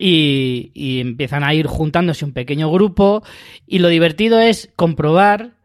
Y 0.00 1.00
empiezan 1.00 1.42
a 1.42 1.54
ir 1.54 1.66
juntándose 1.66 2.24
un 2.24 2.32
pequeño 2.32 2.70
grupo 2.70 3.24
y 3.66 3.80
lo 3.80 3.88
divertido 3.88 4.40
es 4.40 4.70
comprobar 4.76 5.57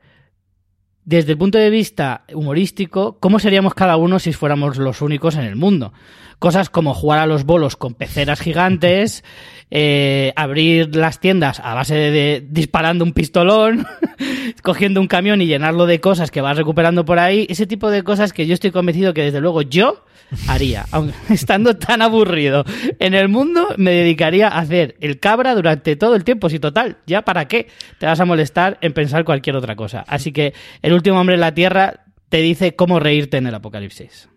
desde 1.06 1.34
el 1.34 1.38
punto 1.38 1.58
de 1.58 1.70
vista 1.70 2.24
humorístico, 2.34 3.18
¿cómo 3.20 3.40
seríamos 3.40 3.74
cada 3.74 3.98
uno 3.98 4.20
si 4.20 4.32
fuéramos 4.32 4.78
los 4.78 5.02
únicos 5.02 5.36
en 5.36 5.44
el 5.44 5.56
mundo? 5.56 5.92
Cosas 6.40 6.70
como 6.70 6.94
jugar 6.94 7.20
a 7.20 7.26
los 7.26 7.46
bolos 7.46 7.76
con 7.76 7.94
peceras 7.94 8.40
gigantes, 8.40 9.24
eh, 9.72 10.34
abrir 10.36 10.96
las 10.96 11.20
tiendas 11.20 11.60
a 11.60 11.74
base 11.74 11.96
de, 11.96 12.46
disparando 12.50 13.04
un 13.04 13.14
pistolón, 13.14 13.86
cogiendo 14.64 15.02
un 15.02 15.08
camión 15.08 15.42
y 15.42 15.48
llenarlo 15.48 15.86
de 15.86 16.00
cosas 16.00 16.32
que 16.32 16.42
vas 16.42 16.58
recuperando 16.58 17.06
por 17.06 17.20
ahí, 17.20 17.48
ese 17.50 17.68
tipo 17.68 17.90
de 17.92 18.04
cosas 18.04 18.32
que 18.32 18.48
yo 18.48 18.54
estoy 18.54 18.72
convencido 18.72 19.14
que 19.14 19.24
desde 19.24 19.42
luego 19.42 19.62
yo 19.62 20.06
haría, 20.48 20.86
aunque 20.92 21.14
estando 21.34 21.76
tan 21.76 22.02
aburrido 22.02 22.64
en 23.00 23.14
el 23.14 23.30
mundo, 23.30 23.70
me 23.78 23.92
dedicaría 23.92 24.48
a 24.48 24.60
hacer 24.60 24.96
el 25.00 25.20
cabra 25.20 25.56
durante 25.56 25.96
todo 25.96 26.16
el 26.16 26.24
tiempo, 26.24 26.50
si 26.50 26.60
total, 26.60 26.98
ya 27.06 27.24
para 27.24 27.48
qué 27.48 27.68
te 28.00 28.06
vas 28.06 28.20
a 28.20 28.26
molestar 28.26 28.78
en 28.82 28.94
pensar 28.94 29.24
cualquier 29.26 29.56
otra 29.56 29.76
cosa. 29.76 30.04
Así 30.08 30.32
que 30.32 30.54
el 30.82 30.94
último 30.94 31.20
hombre 31.20 31.36
en 31.36 31.42
la 31.42 31.54
Tierra 31.54 32.06
te 32.30 32.38
dice 32.38 32.76
cómo 32.76 33.00
reírte 33.00 33.38
en 33.38 33.48
el 33.48 33.56
apocalipsis. 33.56 34.30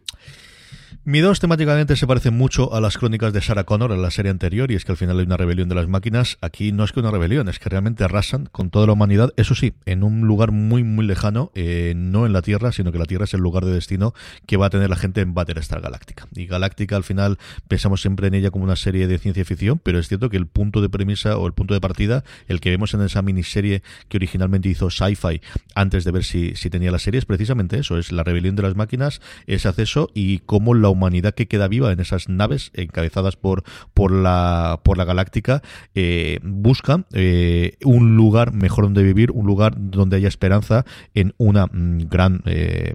Mi 1.09 1.21
dos 1.21 1.39
temáticamente 1.39 1.95
se 1.95 2.05
parece 2.05 2.33
mucho 2.33 2.75
a 2.75 2.81
las 2.81 2.99
crónicas 2.99 3.33
de 3.33 3.41
Sarah 3.41 3.63
Connor 3.63 3.93
en 3.93 4.03
la 4.03 4.11
serie 4.11 4.33
anterior, 4.33 4.73
y 4.73 4.75
es 4.75 4.85
que 4.85 4.91
al 4.91 4.99
final 4.99 5.21
hay 5.21 5.25
una 5.25 5.37
rebelión 5.37 5.69
de 5.69 5.77
las 5.77 5.87
máquinas. 5.87 6.37
Aquí 6.41 6.73
no 6.73 6.83
es 6.83 6.91
que 6.91 6.99
una 6.99 7.13
rebelión, 7.13 7.49
es 7.49 7.61
que 7.61 7.69
realmente 7.69 8.03
arrasan 8.03 8.47
con 8.51 8.71
toda 8.71 8.89
la 8.89 8.95
humanidad, 8.95 9.33
eso 9.37 9.55
sí, 9.55 9.75
en 9.85 10.03
un 10.03 10.23
lugar 10.23 10.51
muy, 10.51 10.83
muy 10.83 11.07
lejano, 11.07 11.53
eh, 11.55 11.93
no 11.95 12.27
en 12.27 12.33
la 12.33 12.43
Tierra, 12.43 12.73
sino 12.73 12.91
que 12.91 12.99
la 12.99 13.05
Tierra 13.05 13.27
es 13.27 13.35
el 13.35 13.41
lugar 13.41 13.65
de 13.65 13.73
destino 13.73 14.15
que 14.47 14.57
va 14.57 14.67
a 14.67 14.71
tener 14.71 14.91
la 14.91 14.97
gente 14.97 15.21
en 15.21 15.33
Battlestar 15.33 15.81
Galáctica. 15.81 16.27
Y 16.35 16.47
Galáctica 16.47 16.97
al 16.97 17.05
final 17.05 17.39
pensamos 17.69 18.01
siempre 18.01 18.27
en 18.27 18.35
ella 18.35 18.51
como 18.51 18.65
una 18.65 18.75
serie 18.75 19.07
de 19.07 19.19
ciencia 19.19 19.45
ficción, 19.45 19.79
pero 19.81 20.01
es 20.01 20.09
cierto 20.09 20.29
que 20.29 20.39
el 20.39 20.49
punto 20.49 20.81
de 20.83 20.89
premisa 20.89 21.39
o 21.39 21.47
el 21.47 21.53
punto 21.53 21.73
de 21.73 21.81
partida, 21.81 22.25
el 22.49 22.59
que 22.59 22.71
vemos 22.71 22.95
en 22.95 23.03
esa 23.03 23.23
miniserie 23.23 23.85
que 24.09 24.17
originalmente 24.17 24.69
hizo 24.69 24.91
Sci-Fi 24.91 25.41
antes 25.77 26.03
de 26.03 26.11
ver 26.11 26.25
si, 26.25 26.57
si 26.57 26.69
tenía 26.69 26.91
la 26.91 26.99
serie, 26.99 27.21
es 27.21 27.27
precisamente 27.27 27.79
eso, 27.79 27.97
es 27.97 28.11
la 28.11 28.25
rebelión 28.25 28.57
de 28.57 28.65
las 28.65 28.75
máquinas, 28.75 29.21
ese 29.47 29.69
acceso 29.69 30.11
y 30.13 30.41
cómo 30.41 30.75
la 30.75 30.96
humanidad 30.97 31.35
que 31.35 31.47
queda 31.47 31.69
viva 31.69 31.93
en 31.93 32.01
esas 32.01 32.29
naves 32.29 32.71
encabezadas 32.75 33.37
por, 33.37 33.63
por, 33.95 34.11
la, 34.11 34.81
por 34.83 34.99
la 34.99 35.05
galáctica 35.05 35.63
eh, 35.95 36.41
busca 36.43 37.05
eh, 37.13 37.77
un 37.85 38.17
lugar 38.17 38.53
mejor 38.53 38.85
donde 38.85 39.03
vivir, 39.03 39.31
un 39.31 39.47
lugar 39.47 39.75
donde 39.77 40.17
haya 40.17 40.29
esperanza 40.29 40.85
en 41.15 41.35
una 41.37 41.67
mm, 41.67 42.09
gran... 42.09 42.43
Eh, 42.47 42.95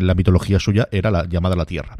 la 0.00 0.14
mitología 0.14 0.58
suya 0.58 0.88
era 0.90 1.10
la 1.10 1.26
llamada 1.26 1.56
la 1.56 1.64
Tierra. 1.64 1.96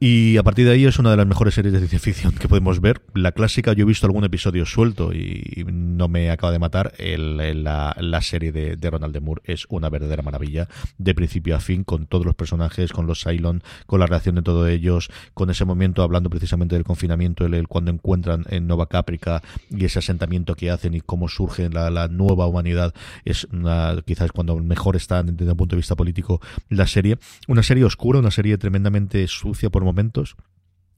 Y 0.00 0.36
a 0.36 0.42
partir 0.42 0.66
de 0.66 0.72
ahí 0.72 0.84
es 0.84 0.98
una 0.98 1.10
de 1.12 1.16
las 1.16 1.26
mejores 1.26 1.54
series 1.54 1.72
de 1.72 1.78
ciencia 1.78 1.98
ficción 1.98 2.32
que 2.32 2.48
podemos 2.48 2.80
ver. 2.80 3.00
La 3.14 3.32
clásica, 3.32 3.72
yo 3.72 3.84
he 3.84 3.86
visto 3.86 4.06
algún 4.06 4.24
episodio 4.24 4.66
suelto 4.66 5.12
y 5.12 5.64
no 5.66 6.08
me 6.08 6.30
acaba 6.30 6.52
de 6.52 6.58
matar. 6.58 6.92
El, 6.98 7.36
la, 7.62 7.96
la, 7.98 8.20
serie 8.20 8.52
de, 8.52 8.76
de, 8.76 8.90
Ronald 8.90 9.14
de 9.14 9.20
Moore 9.20 9.42
es 9.44 9.66
una 9.68 9.88
verdadera 9.88 10.22
maravilla, 10.22 10.68
de 10.98 11.14
principio 11.14 11.56
a 11.56 11.60
fin, 11.60 11.84
con 11.84 12.06
todos 12.06 12.26
los 12.26 12.34
personajes, 12.34 12.92
con 12.92 13.06
los 13.06 13.22
Cylon, 13.22 13.62
con 13.86 14.00
la 14.00 14.06
reacción 14.06 14.34
de 14.34 14.42
todos 14.42 14.68
ellos, 14.68 15.10
con 15.32 15.48
ese 15.48 15.64
momento 15.64 16.02
hablando 16.02 16.28
precisamente 16.28 16.74
del 16.74 16.84
confinamiento, 16.84 17.46
el, 17.46 17.54
el 17.54 17.68
cuando 17.68 17.92
encuentran 17.92 18.44
en 18.50 18.66
Nova 18.66 18.88
Caprica 18.88 19.42
y 19.70 19.84
ese 19.84 20.00
asentamiento 20.00 20.56
que 20.56 20.70
hacen 20.70 20.94
y 20.94 21.00
cómo 21.00 21.28
surge 21.28 21.70
la, 21.70 21.90
la 21.90 22.08
nueva 22.08 22.46
humanidad. 22.46 22.92
Es 23.24 23.44
una, 23.44 23.96
quizás 24.04 24.32
cuando 24.32 24.56
mejor 24.56 24.96
está 24.96 25.22
desde 25.22 25.50
un 25.50 25.56
punto 25.56 25.76
de 25.76 25.80
vista 25.80 25.94
político 25.94 26.40
la 26.68 26.86
serie. 26.86 27.18
Una 27.46 27.62
serie 27.62 27.84
oscura, 27.84 28.18
una 28.18 28.32
serie 28.32 28.58
tremendamente 28.58 29.26
sucia 29.28 29.70
por 29.70 29.83
momentos 29.84 30.36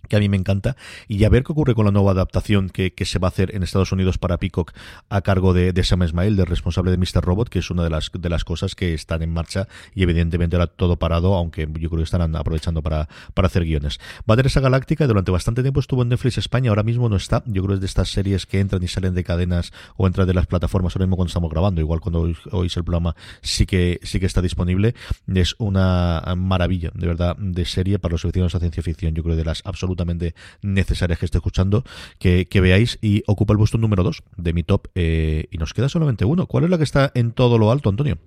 que 0.09 0.17
a 0.17 0.19
mí 0.19 0.29
me 0.29 0.37
encanta, 0.37 0.77
y 1.09 1.25
a 1.25 1.29
ver 1.29 1.45
qué 1.45 1.53
ocurre 1.53 1.75
con 1.75 1.85
la 1.85 1.91
nueva 1.91 2.13
adaptación 2.13 2.71
que, 2.71 2.93
que, 2.93 3.05
se 3.05 3.19
va 3.19 3.29
a 3.29 3.31
hacer 3.31 3.55
en 3.55 3.63
Estados 3.63 3.93
Unidos 3.93 4.19
para 4.19 4.39
Peacock 4.39 4.73
a 5.09 5.21
cargo 5.23 5.53
de, 5.53 5.73
de 5.73 5.85
Sam 5.85 6.03
Ismail, 6.03 6.37
del 6.37 6.47
responsable 6.47 6.91
de 6.91 6.99
Mr. 6.99 7.23
Robot, 7.23 7.49
que 7.49 7.61
es 7.61 7.71
una 7.71 7.85
de 7.85 7.91
las, 7.91 8.11
de 8.13 8.29
las 8.29 8.45
cosas 8.45 8.75
que 8.75 8.95
están 8.95 9.23
en 9.23 9.33
marcha 9.33 9.69
y 9.95 10.03
evidentemente 10.03 10.57
ahora 10.57 10.67
todo 10.67 10.97
parado, 10.97 11.35
aunque 11.35 11.63
yo 11.63 11.89
creo 11.89 11.99
que 11.99 12.05
estarán 12.05 12.35
aprovechando 12.37 12.83
para, 12.83 13.09
para 13.35 13.47
hacer 13.47 13.65
guiones. 13.65 13.99
Va 14.29 14.35
a 14.35 14.37
tener 14.37 14.47
esa 14.47 14.61
galáctica, 14.61 15.07
durante 15.07 15.31
bastante 15.31 15.63
tiempo 15.63 15.81
estuvo 15.81 16.03
en 16.03 16.09
Netflix 16.09 16.39
España, 16.39 16.71
ahora 16.71 16.83
mismo 16.83 17.09
no 17.09 17.17
está, 17.17 17.43
yo 17.47 17.63
creo 17.63 17.69
que 17.69 17.75
es 17.75 17.81
de 17.81 17.87
estas 17.87 18.11
series 18.11 18.47
que 18.47 18.61
entran 18.61 18.83
y 18.83 18.89
salen 18.89 19.15
de 19.15 19.25
cadenas 19.25 19.73
o 19.97 20.07
entran 20.07 20.27
de 20.27 20.35
las 20.35 20.47
plataformas 20.47 20.95
ahora 20.95 21.07
mismo 21.07 21.17
cuando 21.17 21.29
estamos 21.29 21.51
grabando, 21.51 21.81
igual 21.81 22.01
cuando 22.01 22.33
oís 22.53 22.77
el 22.77 22.85
programa 22.85 23.17
sí 23.43 23.67
que, 23.67 24.01
sí 24.03 24.21
que 24.21 24.27
está 24.27 24.43
disponible, 24.43 24.95
es 25.27 25.55
una 25.59 26.23
maravilla, 26.37 26.91
de 26.95 27.07
verdad, 27.07 27.37
de 27.37 27.65
serie 27.65 27.99
para 27.99 28.13
los 28.13 28.25
aficionados 28.25 28.55
a 28.55 28.61
ciencia 28.61 28.83
ficción, 28.83 29.15
yo 29.15 29.23
creo 29.23 29.37
de 29.37 29.45
las 29.45 29.63
absolutamente 29.97 30.35
necesarias 30.63 31.19
que 31.19 31.25
esté 31.25 31.39
escuchando, 31.39 31.85
que, 32.19 32.47
veáis 32.61 32.99
y 33.01 33.23
ocupa 33.27 33.53
el 33.53 33.59
puesto 33.59 33.79
número 33.79 34.03
2 34.03 34.23
de 34.37 34.53
mi 34.53 34.63
top 34.63 34.89
eh, 34.95 35.47
y 35.51 35.59
nos 35.59 35.73
queda 35.73 35.89
solamente 35.89 36.25
uno. 36.25 36.47
¿Cuál 36.47 36.65
es 36.65 36.71
la 36.71 36.79
que 36.79 36.85
está 36.85 37.13
en 37.15 37.33
todo 37.33 37.59
lo 37.59 37.71
alto, 37.71 37.89
Antonio? 37.89 38.19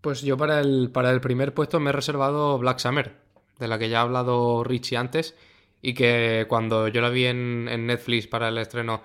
Pues 0.00 0.22
yo 0.22 0.36
para 0.36 0.60
el, 0.60 0.90
para 0.92 1.10
el 1.10 1.20
primer 1.20 1.54
puesto 1.54 1.80
me 1.80 1.90
he 1.90 1.92
reservado 1.92 2.58
Black 2.58 2.78
Summer, 2.78 3.16
de 3.58 3.68
la 3.68 3.78
que 3.78 3.88
ya 3.88 4.00
ha 4.00 4.02
hablado 4.02 4.64
Richie 4.64 4.96
antes. 4.96 5.34
y 5.80 5.94
que 5.94 6.46
cuando 6.48 6.88
yo 6.88 7.00
la 7.00 7.10
vi 7.10 7.26
en, 7.26 7.68
en 7.70 7.86
Netflix 7.86 8.26
para 8.26 8.48
el 8.48 8.58
estreno, 8.58 9.02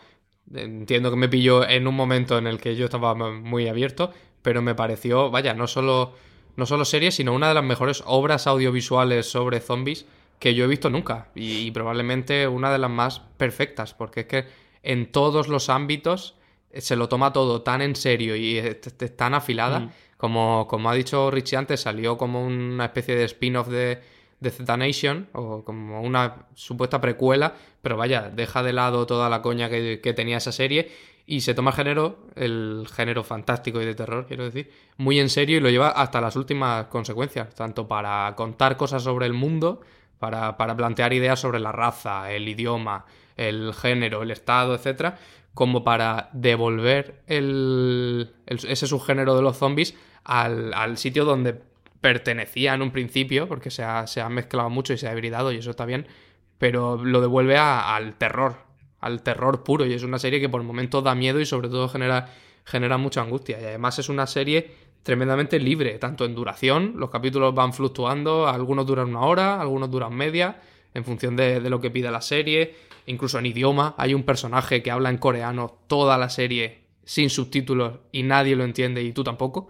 entiendo 0.54 1.10
que 1.10 1.18
me 1.18 1.30
pilló 1.30 1.68
en 1.68 1.88
un 1.88 1.96
momento 1.96 2.38
en 2.38 2.48
el 2.48 2.60
que 2.60 2.76
yo 2.76 2.86
estaba 2.86 3.14
muy 3.16 3.68
abierto, 3.68 4.12
pero 4.42 4.62
me 4.62 4.76
pareció, 4.76 5.30
vaya, 5.30 5.54
no 5.54 5.68
solo, 5.68 6.14
no 6.56 6.66
solo 6.66 6.86
serie, 6.86 7.12
sino 7.12 7.34
una 7.34 7.50
de 7.50 7.54
las 7.54 7.64
mejores 7.64 8.02
obras 8.06 8.48
audiovisuales 8.48 9.30
sobre 9.30 9.60
zombies 9.60 10.06
que 10.40 10.56
yo 10.56 10.64
he 10.66 10.68
visto 10.68 10.90
nunca 10.90 11.28
y, 11.36 11.70
probablemente 11.72 12.48
una 12.48 12.72
de 12.72 12.80
las 12.80 12.90
más 12.90 13.20
perfectas, 13.20 13.94
porque 13.94 14.22
es 14.22 14.26
que 14.26 14.46
en 14.82 15.12
todos 15.12 15.50
los 15.50 15.70
ámbitos 15.70 16.36
eh, 16.72 16.82
se 16.82 16.96
lo 16.96 17.10
toma 17.10 17.34
todo 17.34 17.62
tan 17.62 17.82
en 17.82 17.96
serio 17.96 18.36
y 18.36 18.58
es, 18.58 18.80
tan 19.16 19.34
afilada, 19.34 19.82
mm. 19.82 19.92
como, 20.18 20.68
como 20.68 20.90
ha 20.90 20.94
dicho 20.96 21.30
Richie 21.30 21.58
antes, 21.58 21.82
salió 21.82 22.18
como 22.18 22.46
una 22.46 22.86
especie 22.86 23.16
de 23.16 23.26
spin-off 23.26 23.68
de, 23.68 24.02
de 24.40 24.50
Z 24.50 24.78
Nation, 24.78 25.28
o 25.34 25.64
como 25.66 26.02
una 26.02 26.48
supuesta 26.56 27.02
precuela, 27.02 27.54
pero 27.82 27.98
vaya, 27.98 28.30
deja 28.30 28.64
de 28.64 28.74
lado 28.74 29.06
toda 29.06 29.30
la 29.30 29.42
coña 29.42 29.70
que, 29.70 30.00
que 30.02 30.14
tenía 30.14 30.38
esa 30.38 30.54
serie 30.54 30.90
y 31.26 31.42
se 31.42 31.54
toma 31.54 31.70
el 31.70 31.76
género, 31.76 32.18
el 32.36 32.88
género 32.92 33.24
fantástico 33.24 33.80
y 33.80 33.86
de 33.86 33.94
terror, 33.94 34.26
quiero 34.26 34.46
decir, 34.46 34.72
muy 34.98 35.20
en 35.20 35.30
serio 35.30 35.58
y 35.58 35.60
lo 35.60 35.70
lleva 35.70 35.90
hasta 35.90 36.22
las 36.22 36.36
últimas 36.36 36.88
consecuencias, 36.88 37.54
tanto 37.54 37.88
para 37.88 38.34
contar 38.36 38.78
cosas 38.78 39.04
sobre 39.04 39.28
el 39.28 39.34
mundo, 39.34 39.82
para, 40.20 40.56
plantear 40.58 41.14
ideas 41.14 41.40
sobre 41.40 41.60
la 41.60 41.72
raza, 41.72 42.32
el 42.32 42.48
idioma, 42.48 43.06
el 43.38 43.74
género, 43.74 44.22
el 44.22 44.32
estado, 44.32 44.76
etcétera, 44.76 45.18
como 45.54 45.84
para 45.84 46.30
devolver 46.34 47.22
el, 47.28 48.34
ese 48.46 48.86
subgénero 48.88 49.36
de 49.36 49.42
los 49.42 49.58
zombies 49.58 49.96
al, 50.24 50.98
sitio 50.98 51.26
donde 51.26 51.62
pertenecía 52.02 52.74
en 52.74 52.82
un 52.82 52.92
principio, 52.92 53.48
porque 53.48 53.72
se 53.72 53.84
ha, 53.84 54.08
se 54.08 54.22
ha, 54.22 54.30
mezclado 54.30 54.70
mucho 54.70 54.94
y 54.94 54.98
se 54.98 55.08
ha 55.08 55.14
hibridado 55.14 55.52
y 55.52 55.58
eso 55.58 55.72
está 55.72 55.86
bien, 55.86 56.08
pero 56.58 57.04
lo 57.04 57.22
devuelve 57.22 57.58
al 57.58 58.16
terror, 58.16 58.58
al 59.00 59.24
terror 59.24 59.64
puro 59.64 59.86
y 59.86 59.94
es 59.94 60.04
una 60.04 60.20
serie 60.20 60.40
que 60.40 60.50
por 60.50 60.62
momentos 60.64 61.04
da 61.04 61.16
miedo 61.16 61.40
y 61.40 61.46
sobre 61.46 61.70
todo 61.70 61.88
genera, 61.88 62.30
genera 62.70 62.98
mucha 62.98 63.22
angustia 63.22 63.60
y 63.60 63.66
además 63.66 63.98
es 64.00 64.10
una 64.10 64.28
serie 64.28 64.72
tremendamente 65.04 65.60
libre, 65.60 65.98
tanto 65.98 66.26
en 66.26 66.36
duración, 66.36 66.94
los 66.98 67.10
capítulos 67.10 67.56
van 67.56 67.74
fluctuando, 67.74 68.48
algunos 68.48 68.86
duran 68.86 69.10
una 69.10 69.22
hora, 69.22 69.60
algunos 69.60 69.90
duran 69.90 70.14
media, 70.14 70.62
en 70.94 71.04
función 71.04 71.36
de, 71.36 71.62
lo 71.62 71.80
que 71.80 71.90
pida 71.90 72.12
la 72.12 72.22
serie, 72.22 72.76
incluso 73.06 73.40
en 73.40 73.48
idioma, 73.48 73.96
hay 73.98 74.14
un 74.14 74.24
personaje 74.24 74.84
que 74.84 74.92
habla 74.92 75.10
en 75.10 75.18
coreano 75.18 75.80
toda 75.88 76.18
la 76.18 76.30
serie 76.30 76.82
sin 77.06 77.30
subtítulos 77.30 78.00
y 78.12 78.24
nadie 78.24 78.56
lo 78.56 78.64
entiende 78.64 79.02
y 79.02 79.12
tú 79.14 79.24
tampoco. 79.24 79.70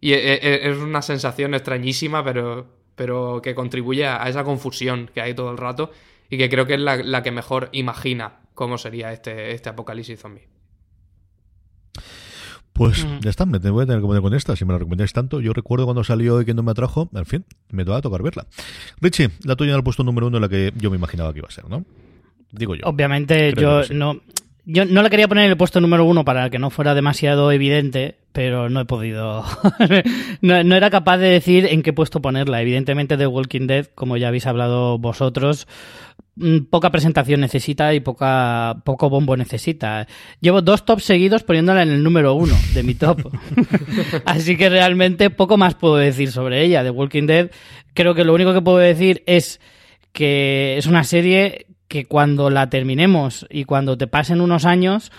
Y 0.00 0.12
e, 0.12 0.34
e, 0.34 0.70
es 0.70 0.78
una 0.78 1.02
sensación 1.02 1.54
extrañísima, 1.54 2.24
pero, 2.24 2.66
pero 2.94 3.40
que 3.42 3.54
contribuye 3.54 4.06
a 4.06 4.26
esa 4.28 4.44
confusión 4.44 5.10
que 5.12 5.20
hay 5.20 5.34
todo 5.34 5.50
el 5.50 5.58
rato 5.58 5.90
y 6.30 6.38
que 6.38 6.48
creo 6.48 6.66
que 6.66 6.74
es 6.74 6.80
la, 6.80 7.22
que 7.22 7.30
mejor 7.32 7.68
imagina 7.72 8.40
cómo 8.54 8.78
sería 8.78 9.12
este, 9.12 9.52
este 9.52 9.68
apocalipsis 9.68 10.20
zombie. 10.20 10.59
Pues 12.80 13.06
ya 13.20 13.28
está, 13.28 13.44
me 13.44 13.58
voy 13.58 13.82
a 13.82 13.86
tener 13.86 14.00
que 14.00 14.06
poner 14.06 14.22
con 14.22 14.32
esta, 14.32 14.56
si 14.56 14.64
me 14.64 14.72
la 14.72 14.78
recomendáis 14.78 15.12
tanto. 15.12 15.42
Yo 15.42 15.52
recuerdo 15.52 15.84
cuando 15.84 16.02
salió 16.02 16.40
y 16.40 16.46
que 16.46 16.54
no 16.54 16.62
me 16.62 16.70
atrajo, 16.70 17.10
en 17.14 17.26
fin, 17.26 17.44
me 17.68 17.84
va 17.84 17.98
a 17.98 18.00
tocar 18.00 18.22
verla. 18.22 18.46
Richie, 19.02 19.28
la 19.44 19.54
tuya 19.54 19.72
en 19.72 19.76
el 19.76 19.82
puesto 19.82 20.02
número 20.02 20.28
uno 20.28 20.38
en 20.38 20.40
la 20.40 20.48
que 20.48 20.72
yo 20.78 20.88
me 20.90 20.96
imaginaba 20.96 21.30
que 21.34 21.40
iba 21.40 21.48
a 21.48 21.50
ser, 21.50 21.68
¿no? 21.68 21.84
Digo 22.50 22.74
yo. 22.74 22.86
Obviamente 22.86 23.52
yo 23.52 23.82
no... 23.92 24.22
Yo 24.64 24.84
no 24.84 25.02
la 25.02 25.10
quería 25.10 25.28
poner 25.28 25.44
en 25.44 25.50
el 25.50 25.56
puesto 25.56 25.80
número 25.80 26.04
uno 26.04 26.24
para 26.24 26.50
que 26.50 26.58
no 26.58 26.70
fuera 26.70 26.94
demasiado 26.94 27.50
evidente, 27.50 28.16
pero 28.32 28.68
no 28.68 28.80
he 28.80 28.84
podido. 28.84 29.44
no, 30.40 30.76
era 30.76 30.90
capaz 30.90 31.18
de 31.18 31.28
decir 31.28 31.66
en 31.66 31.82
qué 31.82 31.92
puesto 31.92 32.20
ponerla. 32.20 32.60
Evidentemente, 32.62 33.16
The 33.16 33.26
Walking 33.26 33.66
Dead, 33.66 33.86
como 33.94 34.16
ya 34.16 34.28
habéis 34.28 34.46
hablado 34.46 34.98
vosotros, 34.98 35.66
Mm, 36.36 36.70
poca 36.70 36.90
presentación 36.90 37.40
necesita 37.40 37.92
y 37.92 38.00
poca, 38.00 38.76
poco 38.84 39.10
bombo 39.10 39.36
necesita. 39.36 40.06
Llevo 40.40 40.62
dos 40.62 40.86
tops 40.86 41.04
seguidos 41.04 41.42
poniéndola 41.42 41.82
en 41.82 41.90
el 41.90 42.02
número 42.02 42.34
uno 42.34 42.54
de 42.72 42.82
mi 42.82 42.94
top. 42.94 43.30
Así 44.24 44.56
que 44.56 44.70
realmente 44.70 45.28
poco 45.28 45.58
más 45.58 45.74
puedo 45.74 45.96
decir 45.96 46.30
sobre 46.30 46.64
ella. 46.64 46.82
The 46.82 46.90
Walking 46.90 47.26
Dead, 47.26 47.50
creo 47.92 48.14
que 48.14 48.24
lo 48.24 48.32
único 48.32 48.54
que 48.54 48.62
puedo 48.62 48.78
decir 48.78 49.22
es 49.26 49.60
que 50.12 50.78
es 50.78 50.86
una 50.86 51.04
serie 51.04 51.66
que 51.90 52.06
cuando 52.06 52.50
la 52.50 52.70
terminemos 52.70 53.46
y 53.50 53.64
cuando 53.64 53.98
te 53.98 54.06
pasen 54.06 54.40
unos 54.40 54.64
años, 54.64 55.10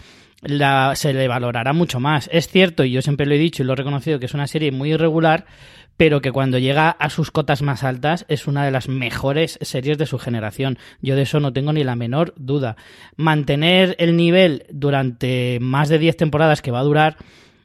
la, 0.42 0.96
se 0.96 1.12
le 1.12 1.28
valorará 1.28 1.74
mucho 1.74 2.00
más. 2.00 2.30
Es 2.32 2.48
cierto, 2.48 2.86
y 2.86 2.92
yo 2.92 3.02
siempre 3.02 3.26
lo 3.26 3.36
he 3.36 3.38
dicho 3.38 3.62
y 3.62 3.66
lo 3.66 3.74
he 3.74 3.76
reconocido, 3.76 4.20
que 4.20 4.26
es 4.26 4.34
una 4.34 4.48
serie 4.48 4.72
muy 4.72 4.94
irregular, 4.94 5.46
pero 5.98 6.22
que 6.22 6.32
cuando 6.32 6.60
llega 6.60 6.90
a 6.90 7.10
sus 7.10 7.30
cotas 7.30 7.62
más 7.62 7.84
altas 7.84 8.26
es 8.30 8.48
una 8.48 8.64
de 8.64 8.72
las 8.72 8.88
mejores 8.88 9.60
series 9.62 9.98
de 9.98 10.06
su 10.06 10.18
generación. 10.18 10.80
Yo 11.02 11.18
de 11.18 11.24
eso 11.24 11.42
no 11.42 11.52
tengo 11.52 11.74
ni 11.74 11.84
la 11.84 11.98
menor 11.98 12.34
duda. 12.38 12.78
Mantener 13.18 13.98
el 14.00 14.16
nivel 14.16 14.66
durante 14.72 15.60
más 15.60 15.90
de 15.90 16.00
10 16.00 16.16
temporadas 16.16 16.62
que 16.62 16.72
va 16.72 16.80
a 16.80 16.84
durar 16.84 17.18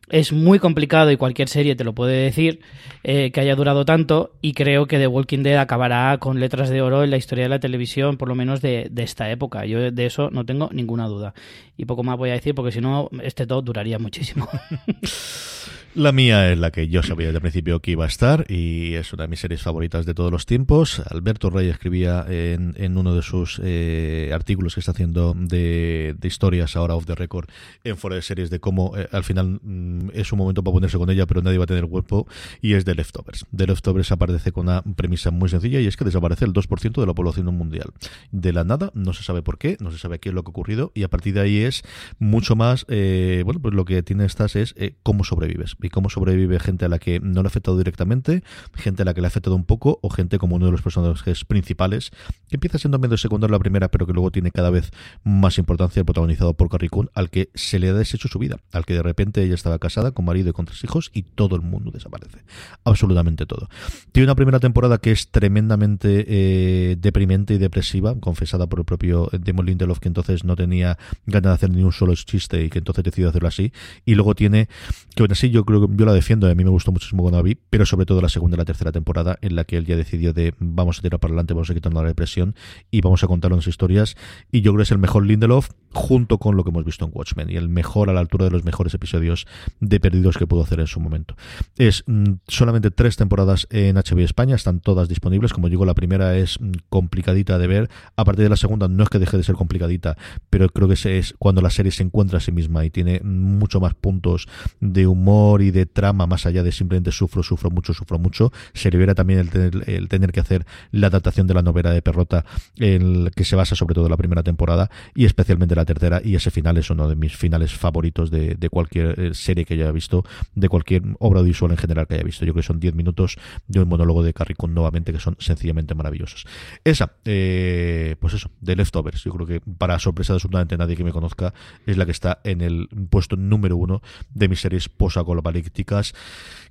es 0.09 0.33
muy 0.33 0.59
complicado 0.59 1.11
y 1.11 1.17
cualquier 1.17 1.49
serie 1.49 1.75
te 1.75 1.85
lo 1.85 1.95
puede 1.95 2.17
decir 2.17 2.61
eh, 3.03 3.33
que 3.33 3.41
haya 3.41 3.57
durado 3.57 3.85
tanto 3.85 4.33
y 4.41 4.53
creo 4.53 4.87
que 4.87 4.99
The 4.99 5.07
Walking 5.07 5.43
Dead 5.43 5.59
acabará 5.59 6.17
con 6.19 6.39
letras 6.39 6.71
de 6.71 6.81
oro 6.81 7.03
en 7.03 7.11
la 7.11 7.17
historia 7.17 7.45
de 7.45 7.51
la 7.51 7.61
televisión, 7.61 8.17
por 8.17 8.29
lo 8.29 8.35
menos 8.35 8.61
de, 8.61 8.89
de 8.91 9.03
esta 9.03 9.31
época. 9.31 9.67
Yo 9.67 9.91
de 9.91 10.07
eso 10.07 10.31
no 10.31 10.45
tengo 10.45 10.71
ninguna 10.73 11.07
duda. 11.07 11.35
Y 11.77 11.85
poco 11.87 12.03
más 12.03 12.17
voy 12.17 12.31
a 12.31 12.35
decir 12.35 12.55
porque 12.55 12.73
si 12.73 12.81
no, 12.81 13.11
este 13.23 13.47
todo 13.47 13.63
duraría 13.63 13.99
muchísimo. 13.99 14.49
La 15.97 16.13
mía 16.13 16.53
es 16.53 16.59
la 16.59 16.73
que 16.73 16.89
yo 16.89 17.03
sabía 17.03 17.29
desde 17.29 17.39
el 17.39 17.41
principio 17.41 17.81
que 17.81 17.93
iba 17.93 18.05
a 18.05 18.07
estar 18.07 18.45
y 18.51 18.93
es 18.97 19.15
una 19.15 19.23
de 19.23 19.29
mis 19.29 19.41
series 19.41 19.63
favoritas 19.63 20.05
de 20.05 20.13
todos 20.13 20.31
los 20.31 20.45
tiempos. 20.45 21.01
Alberto 21.09 21.49
Rey 21.49 21.71
escribía 21.71 22.23
en, 22.29 22.75
en 22.77 22.99
uno 22.99 23.15
de 23.15 23.23
sus 23.23 23.59
eh, 23.65 24.31
artículos 24.35 24.75
que 24.75 24.81
está 24.81 24.93
haciendo 24.93 25.33
de, 25.35 26.15
historias 26.23 26.77
ahora 26.77 26.97
off 26.97 27.07
the 27.07 27.15
record 27.15 27.49
en 27.83 27.97
fuera 27.97 28.17
de 28.17 28.21
series 28.21 28.51
de 28.51 28.61
cómo 28.61 28.95
eh, 28.95 29.09
al 29.11 29.25
final 29.25 29.59
mm, 29.63 30.11
es 30.13 30.33
un 30.33 30.39
momento 30.39 30.63
para 30.63 30.75
ponerse 30.75 30.99
con 30.99 31.09
ella 31.09 31.25
pero 31.25 31.41
nadie 31.41 31.57
va 31.57 31.65
a 31.65 31.67
tener 31.67 31.87
cuerpo 31.87 32.29
y 32.61 32.75
es 32.75 32.85
de 32.85 32.95
Leftovers. 32.95 33.47
De 33.51 33.67
Leftovers 33.67 34.13
aparece 34.13 34.53
con 34.53 34.67
una 34.67 34.83
premisa 34.83 35.31
muy 35.31 35.49
sencilla 35.49 35.81
y 35.81 35.87
es 35.87 35.97
que 35.97 36.05
desaparece 36.05 36.45
el 36.45 36.53
2% 36.53 37.01
de 37.01 37.07
la 37.07 37.15
población 37.15 37.47
mundial. 37.47 37.95
De 38.33 38.53
la 38.53 38.65
nada, 38.65 38.91
no 38.93 39.15
se 39.15 39.23
sabe 39.23 39.41
por 39.41 39.57
qué, 39.57 39.79
no 39.81 39.91
se 39.91 39.97
sabe 39.97 40.19
qué 40.19 40.29
es 40.29 40.35
lo 40.35 40.45
que 40.45 40.51
ha 40.51 40.51
ocurrido 40.51 40.93
y 40.95 41.05
a 41.05 41.09
partir 41.09 41.33
de 41.33 41.41
ahí 41.41 41.63
es 41.63 41.85
mucho 42.19 42.55
más, 42.55 42.85
eh, 42.89 43.41
bueno, 43.47 43.61
pues 43.61 43.73
lo 43.73 43.87
que 43.87 44.03
tiene 44.03 44.27
estas 44.27 44.57
es 44.57 44.75
cómo 45.03 45.25
sobrevives 45.25 45.75
y 45.87 45.91
cómo 45.91 46.11
sobrevive 46.11 46.61
gente 46.61 46.85
a 46.85 46.89
la 46.89 46.99
que 46.99 47.21
no 47.21 47.43
le 47.43 47.47
ha 47.47 47.49
afectado 47.49 47.79
directamente, 47.79 48.43
gente 48.75 49.03
a 49.03 49.05
la 49.05 49.15
que 49.15 49.21
le 49.21 49.27
ha 49.27 49.29
afectado 49.29 49.57
un 49.57 49.65
poco, 49.65 49.99
o 50.03 50.11
gente 50.11 50.39
como 50.39 50.57
uno 50.57 50.67
de 50.67 50.73
los 50.73 50.83
personajes 50.83 51.45
principales, 51.45 52.11
que 52.49 52.57
empieza 52.57 52.79
siendo 52.79 52.99
medio 52.99 53.17
secundario 53.17 53.53
la 53.53 53.59
primera, 53.59 53.89
pero 53.89 54.07
que 54.07 54.13
luego 54.13 54.31
tiene 54.31 54.51
cada 54.51 54.71
vez 54.71 54.91
más 55.25 55.59
importancia, 55.59 56.05
protagonizado 56.05 56.55
por 56.55 56.69
Carrie 56.69 56.91
Coon, 56.91 57.11
al 57.15 57.31
que 57.31 57.51
se 57.55 57.79
le 57.79 57.89
ha 57.89 57.95
deshecho 57.95 58.29
su 58.29 58.39
vida, 58.39 58.59
al 58.73 58.85
que 58.85 58.95
de 58.95 59.03
repente 59.03 59.43
ella 59.43 59.55
estaba 59.55 59.79
casada 59.79 60.13
con 60.13 60.25
marido 60.25 60.51
y 60.51 60.53
con 60.53 60.67
tres 60.67 60.83
hijos 60.85 61.11
y 61.13 61.23
todo 61.23 61.57
el 61.57 61.63
mundo 61.63 61.91
desaparece. 61.91 62.39
Absolutamente 62.85 63.47
todo. 63.47 63.69
Tiene 64.13 64.27
una 64.27 64.35
primera 64.35 64.61
temporada 64.61 64.99
que 64.99 65.13
es 65.13 65.31
tremendamente 65.31 66.25
eh, 66.29 66.97
deprimente 66.99 67.55
y 67.55 67.59
depresiva, 67.59 68.15
confesada 68.21 68.67
por 68.67 68.81
el 68.81 68.85
propio 68.85 69.29
Damon 69.33 69.67
Lindelof, 69.67 69.99
que 69.99 70.09
entonces 70.09 70.45
no 70.45 70.57
tenía 70.57 70.99
ganas 71.27 71.51
de 71.51 71.55
hacer 71.55 71.71
ni 71.71 71.83
un 71.83 71.93
solo 71.93 72.15
chiste 72.15 72.65
y 72.65 72.71
que 72.71 72.79
entonces 72.79 73.05
decidió 73.05 73.29
hacerlo 73.29 73.49
así. 73.49 73.73
Y 74.05 74.15
luego 74.15 74.35
tiene, 74.35 74.69
que 75.15 75.23
aún 75.23 75.33
así 75.33 75.51
yo 75.51 75.65
creo 75.65 75.76
yo 75.81 76.07
la 76.07 76.13
defiendo, 76.13 76.49
a 76.49 76.55
mí 76.55 76.65
me 76.65 76.71
gustó 76.71 76.93
muchísimo 76.93 77.23
cuando 77.23 77.39
la 77.39 77.43
vi, 77.43 77.57
pero 77.71 77.87
sobre 77.87 78.07
todo 78.07 78.21
la 78.21 78.29
segunda 78.29 78.57
y 78.57 78.59
la 78.59 78.65
tercera 78.65 78.93
temporada 78.93 79.39
en 79.43 79.57
la 79.57 79.65
que 79.65 79.77
él 79.77 79.87
ya 79.87 79.97
decidió 79.97 80.33
de 80.33 80.55
vamos 80.59 80.99
a 80.99 81.03
tirar 81.03 81.21
para 81.21 81.33
adelante, 81.33 81.55
vamos 81.55 81.71
a 81.71 81.75
quitarnos 81.75 82.03
la 82.03 82.09
depresión 82.09 82.55
y 82.91 83.01
vamos 83.01 83.23
a 83.25 83.27
contar 83.27 83.53
unas 83.53 83.67
historias 83.67 84.17
y 84.51 84.61
yo 84.61 84.73
creo 84.73 84.79
que 84.79 84.83
es 84.85 84.91
el 84.91 84.99
mejor 84.99 85.27
Lindelof 85.27 85.71
junto 85.97 86.37
con 86.37 86.57
lo 86.57 86.63
que 86.63 86.69
hemos 86.69 86.85
visto 86.85 87.07
en 87.07 87.11
Watchmen 87.15 87.51
y 87.51 87.57
el 87.57 87.71
mejor 87.71 88.11
a 88.11 88.13
la 88.13 88.21
altura 88.21 88.45
de 88.45 88.51
los 88.51 88.65
mejores 88.65 88.93
episodios 88.93 89.47
de 89.81 89.99
Perdidos 89.99 90.37
que 90.37 90.47
pudo 90.47 90.63
hacer 90.63 90.79
en 90.79 90.87
su 90.87 91.01
momento. 91.01 91.37
Es 91.79 92.05
mm, 92.07 92.35
solamente 92.47 92.91
tres 92.91 93.17
temporadas 93.17 93.67
en 93.71 93.97
HBO 93.97 94.21
España, 94.21 94.55
están 94.55 94.81
todas 94.81 95.09
disponibles, 95.09 95.55
como 95.55 95.71
digo, 95.71 95.87
la 95.87 95.95
primera 95.95 96.37
es 96.37 96.61
mm, 96.61 96.73
complicadita 96.91 97.59
de 97.59 97.67
ver, 97.67 97.91
a 98.15 98.25
partir 98.25 98.45
de 98.45 98.51
la 98.51 98.57
segunda 98.57 98.89
no 98.89 99.03
es 99.05 99.09
que 99.09 99.19
deje 99.19 99.39
de 99.39 99.43
ser 99.43 99.55
complicadita, 99.55 100.19
pero 100.51 100.69
creo 100.69 100.87
que 100.87 101.19
es 101.19 101.35
cuando 101.39 101.63
la 101.63 101.71
serie 101.71 101.91
se 101.91 102.03
encuentra 102.03 102.39
a 102.39 102.41
sí 102.41 102.53
misma 102.53 102.85
y 102.85 102.91
tiene 102.91 103.21
mucho 103.21 103.81
más 103.81 103.95
puntos 103.95 104.49
de 104.81 105.07
humor 105.07 105.63
y 105.63 105.71
de 105.71 105.87
trama 105.87 106.27
más 106.27 106.45
allá 106.45 106.63
de 106.63 106.73
simplemente 106.73 107.11
sufro, 107.11 107.43
sufro 107.43 107.71
mucho, 107.71 107.95
sufro 107.95 108.19
mucho. 108.19 108.53
Se 108.75 108.91
libera 108.91 109.15
también 109.15 109.41
el 109.41 109.49
tener, 109.49 109.89
el 109.89 110.09
tener 110.09 110.33
que 110.33 110.41
hacer 110.41 110.67
la 110.91 111.07
adaptación 111.07 111.47
de 111.47 111.55
la 111.55 111.63
novela 111.63 111.91
de 111.91 112.03
Perrota, 112.03 112.45
el 112.77 113.31
que 113.35 113.45
se 113.45 113.57
basa 113.57 113.75
sobre 113.75 113.95
todo 113.95 114.07
en 114.07 114.11
la 114.11 114.19
primera 114.19 114.43
temporada 114.43 114.91
y 115.15 115.25
especialmente 115.25 115.75
la 115.75 115.86
tercera 115.87 116.21
y 116.23 116.35
ese 116.35 116.51
final 116.51 116.77
es 116.77 116.91
uno 116.91 117.09
de 117.09 117.17
mis 117.17 117.37
finales 117.37 117.75
favoritos 117.75 118.31
de, 118.31 118.69
cualquier 118.71 119.19
eh, 119.19 119.35
serie 119.35 119.65
que 119.65 119.75
haya 119.75 119.91
visto, 119.93 120.25
de 120.55 120.69
cualquier 120.69 121.03
obra 121.19 121.41
audiovisual 121.41 121.71
en 121.71 121.79
general 121.79 122.07
que 122.07 122.15
haya 122.15 122.25
visto. 122.25 122.45
Yo 122.45 122.53
creo 122.53 122.63
que 122.63 122.67
son 122.67 122.81
10 122.81 122.95
minutos 122.95 123.39
de 123.69 123.81
un 123.81 123.89
monólogo 123.89 124.23
de 124.23 124.35
Carrie 124.35 124.57
Coon 124.57 124.75
nuevamente 124.75 125.13
que 125.13 125.21
son 125.21 125.37
sencillamente 125.39 125.95
maravillosos. 125.95 126.45
Esa, 126.85 127.13
eh, 127.25 128.17
pues 128.21 128.35
eso, 128.35 128.51
de 128.61 128.77
Leftovers. 128.77 129.25
Yo 129.25 129.33
creo 129.33 129.47
que 129.47 129.61
para 129.61 129.99
sorpresa 129.99 130.33
de 130.33 130.37
absolutamente 130.37 130.77
nadie 130.77 130.97
que 130.97 131.05
me 131.05 131.13
conozca 131.13 131.55
es 131.87 131.97
la 131.97 132.05
que 132.05 132.13
está 132.13 132.41
en 132.45 132.61
el 132.61 132.89
puesto 133.11 133.37
número 133.37 133.77
uno 133.77 134.03
de 134.35 134.49
mis 134.49 134.61
series 134.61 134.89
posapocalípticas 134.89 136.15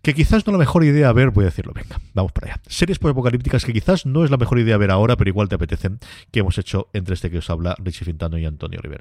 que 0.01 0.13
quizás 0.13 0.45
no 0.45 0.51
la 0.51 0.59
mejor 0.59 0.83
idea 0.83 1.11
ver, 1.13 1.31
voy 1.31 1.45
a 1.45 1.47
decirlo, 1.47 1.73
venga, 1.73 1.99
vamos 2.13 2.31
para 2.31 2.47
allá. 2.47 2.61
Series 2.67 2.99
posapocalípticas 2.99 3.65
que 3.65 3.73
quizás 3.73 4.05
no 4.05 4.23
es 4.23 4.29
la 4.29 4.37
mejor 4.37 4.59
idea 4.59 4.77
ver 4.77 4.91
ahora, 4.91 5.17
pero 5.17 5.29
igual 5.29 5.49
te 5.49 5.55
apetecen, 5.55 5.99
que 6.31 6.41
hemos 6.41 6.57
hecho 6.57 6.89
entre 6.93 7.15
este 7.15 7.31
que 7.31 7.39
os 7.39 7.49
habla 7.49 7.75
Richie 7.79 8.05
Fintano 8.05 8.37
y 8.37 8.45
Antonio 8.45 8.79
Rivera. 8.81 8.94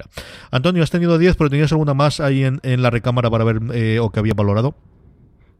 Antonio, 0.51 0.83
has 0.83 0.91
tenido 0.91 1.17
10, 1.17 1.35
pero 1.35 1.49
tenías 1.49 1.71
alguna 1.71 1.93
más 1.93 2.19
ahí 2.19 2.43
en, 2.43 2.59
en 2.63 2.81
la 2.81 2.89
recámara 2.89 3.29
para 3.29 3.43
ver 3.43 3.59
eh, 3.73 3.99
o 3.99 4.11
que 4.11 4.19
había 4.19 4.33
valorado. 4.33 4.75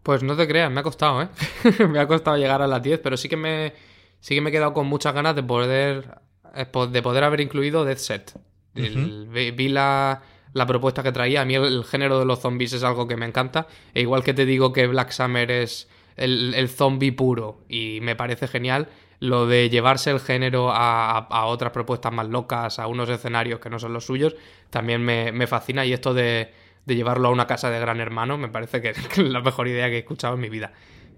Pues 0.03 0.23
no 0.23 0.35
te 0.35 0.47
creas, 0.47 0.71
me 0.71 0.79
ha 0.79 0.83
costado, 0.83 1.21
¿eh? 1.23 1.29
me 1.89 1.99
ha 1.99 2.07
costado 2.07 2.37
llegar 2.37 2.61
a 2.61 2.67
las 2.67 2.81
10, 2.81 2.99
pero 2.99 3.17
sí 3.17 3.27
que 3.27 3.37
me 3.37 3.73
sí 4.19 4.35
que 4.35 4.41
me 4.41 4.49
he 4.49 4.53
quedado 4.53 4.73
con 4.73 4.87
muchas 4.87 5.13
ganas 5.13 5.35
de 5.35 5.43
poder 5.43 6.19
eh, 6.55 6.67
de 6.91 7.01
poder 7.01 7.23
haber 7.23 7.41
incluido 7.41 7.85
Death 7.85 7.97
Set. 7.97 8.39
Vi, 8.73 9.51
vi 9.51 9.69
la, 9.69 10.21
la 10.53 10.65
propuesta 10.65 11.01
que 11.01 11.11
traía. 11.11 11.41
A 11.41 11.45
mí 11.45 11.55
el, 11.55 11.63
el 11.63 11.83
género 11.85 12.19
de 12.19 12.25
los 12.25 12.39
zombies 12.39 12.73
es 12.73 12.83
algo 12.83 13.07
que 13.07 13.15
me 13.15 13.25
encanta. 13.25 13.67
E 13.93 14.01
igual 14.01 14.23
que 14.23 14.33
te 14.33 14.45
digo 14.45 14.73
que 14.73 14.85
Black 14.87 15.11
Summer 15.11 15.49
es 15.49 15.87
el, 16.17 16.53
el 16.53 16.69
zombie 16.69 17.11
puro 17.11 17.63
y 17.69 17.99
me 18.01 18.15
parece 18.15 18.47
genial, 18.47 18.87
lo 19.19 19.47
de 19.47 19.69
llevarse 19.69 20.11
el 20.11 20.19
género 20.19 20.71
a, 20.71 21.17
a- 21.19 21.45
otras 21.45 21.71
propuestas 21.71 22.11
más 22.13 22.27
locas, 22.27 22.79
a 22.79 22.87
unos 22.87 23.09
escenarios 23.09 23.59
que 23.59 23.69
no 23.69 23.79
son 23.79 23.93
los 23.93 24.05
suyos, 24.05 24.35
también 24.69 25.03
me, 25.03 25.31
me 25.31 25.47
fascina. 25.47 25.85
Y 25.85 25.93
esto 25.93 26.13
de, 26.13 26.51
de 26.85 26.95
llevarlo 26.95 27.29
a 27.29 27.31
una 27.31 27.47
casa 27.47 27.69
de 27.69 27.79
gran 27.79 27.99
hermano 27.99 28.37
me 28.37 28.49
parece 28.49 28.81
que 28.81 28.89
es 28.89 29.17
la 29.17 29.41
mejor 29.41 29.67
idea 29.67 29.87
que 29.89 29.95
he 29.95 29.99
escuchado 29.99 30.35
en 30.35 30.41
mi 30.41 30.49
vida. 30.49 30.73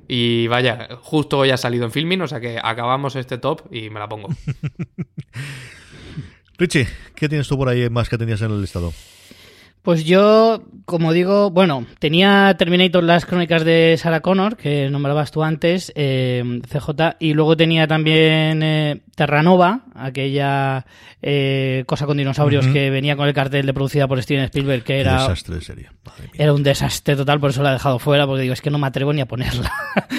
Y 0.08 0.48
vaya, 0.48 0.88
justo 1.02 1.40
hoy 1.40 1.52
ha 1.52 1.58
salido 1.58 1.84
en 1.86 1.92
filming, 1.92 2.22
o 2.22 2.28
sea 2.28 2.40
que 2.40 2.60
acabamos 2.64 3.16
este 3.18 3.38
top 3.38 3.64
y 3.74 3.90
me 3.90 4.00
la 4.00 4.08
pongo. 4.08 4.30
Richie, 6.58 6.88
¿qué 7.16 7.30
tienes 7.30 7.48
tú 7.48 7.58
por 7.58 7.70
ahí 7.70 7.90
más 7.90 8.10
que 8.10 8.18
tenías 8.18 8.42
en 8.42 8.52
el 8.52 8.62
listado? 8.62 8.94
Pues 9.88 10.04
yo, 10.04 10.64
como 10.84 11.14
digo, 11.14 11.50
bueno, 11.50 11.86
tenía 12.00 12.54
Terminator 12.58 13.02
las 13.06 13.26
crónicas 13.26 13.64
de 13.64 13.96
Sarah 13.98 14.20
Connor, 14.20 14.58
que 14.58 14.90
nombrabas 14.90 15.32
tú 15.32 15.44
antes, 15.44 15.94
eh, 15.96 16.60
CJ, 16.70 17.16
y 17.20 17.34
luego 17.34 17.56
tenía 17.56 17.88
también 17.88 18.62
eh, 18.64 19.00
Terranova, 19.16 19.86
aquella 19.96 20.86
eh, 21.22 21.86
cosa 21.88 22.06
con 22.06 22.18
dinosaurios 22.18 22.68
que 22.68 22.90
venía 22.90 23.16
con 23.16 23.30
el 23.30 23.34
cartel 23.34 23.66
de 23.66 23.74
producida 23.74 24.10
por 24.10 24.22
Steven 24.22 24.44
Spielberg, 24.44 24.84
que 24.84 25.00
era, 25.00 25.22
Desastre 25.22 25.56
de 25.56 25.62
serie. 25.62 25.90
era 26.34 26.54
un 26.54 26.64
desastre 26.64 27.16
total, 27.16 27.40
por 27.40 27.52
eso 27.52 27.64
la 27.64 27.70
he 27.70 27.74
dejado 27.74 27.98
fuera, 27.98 28.28
porque 28.28 28.42
digo, 28.42 28.54
es 28.54 28.62
que 28.62 28.70
no 28.70 28.80
me 28.80 28.88
atrevo 28.88 29.14
ni 29.14 29.22
a 29.22 29.26
ponerla. 29.26 29.72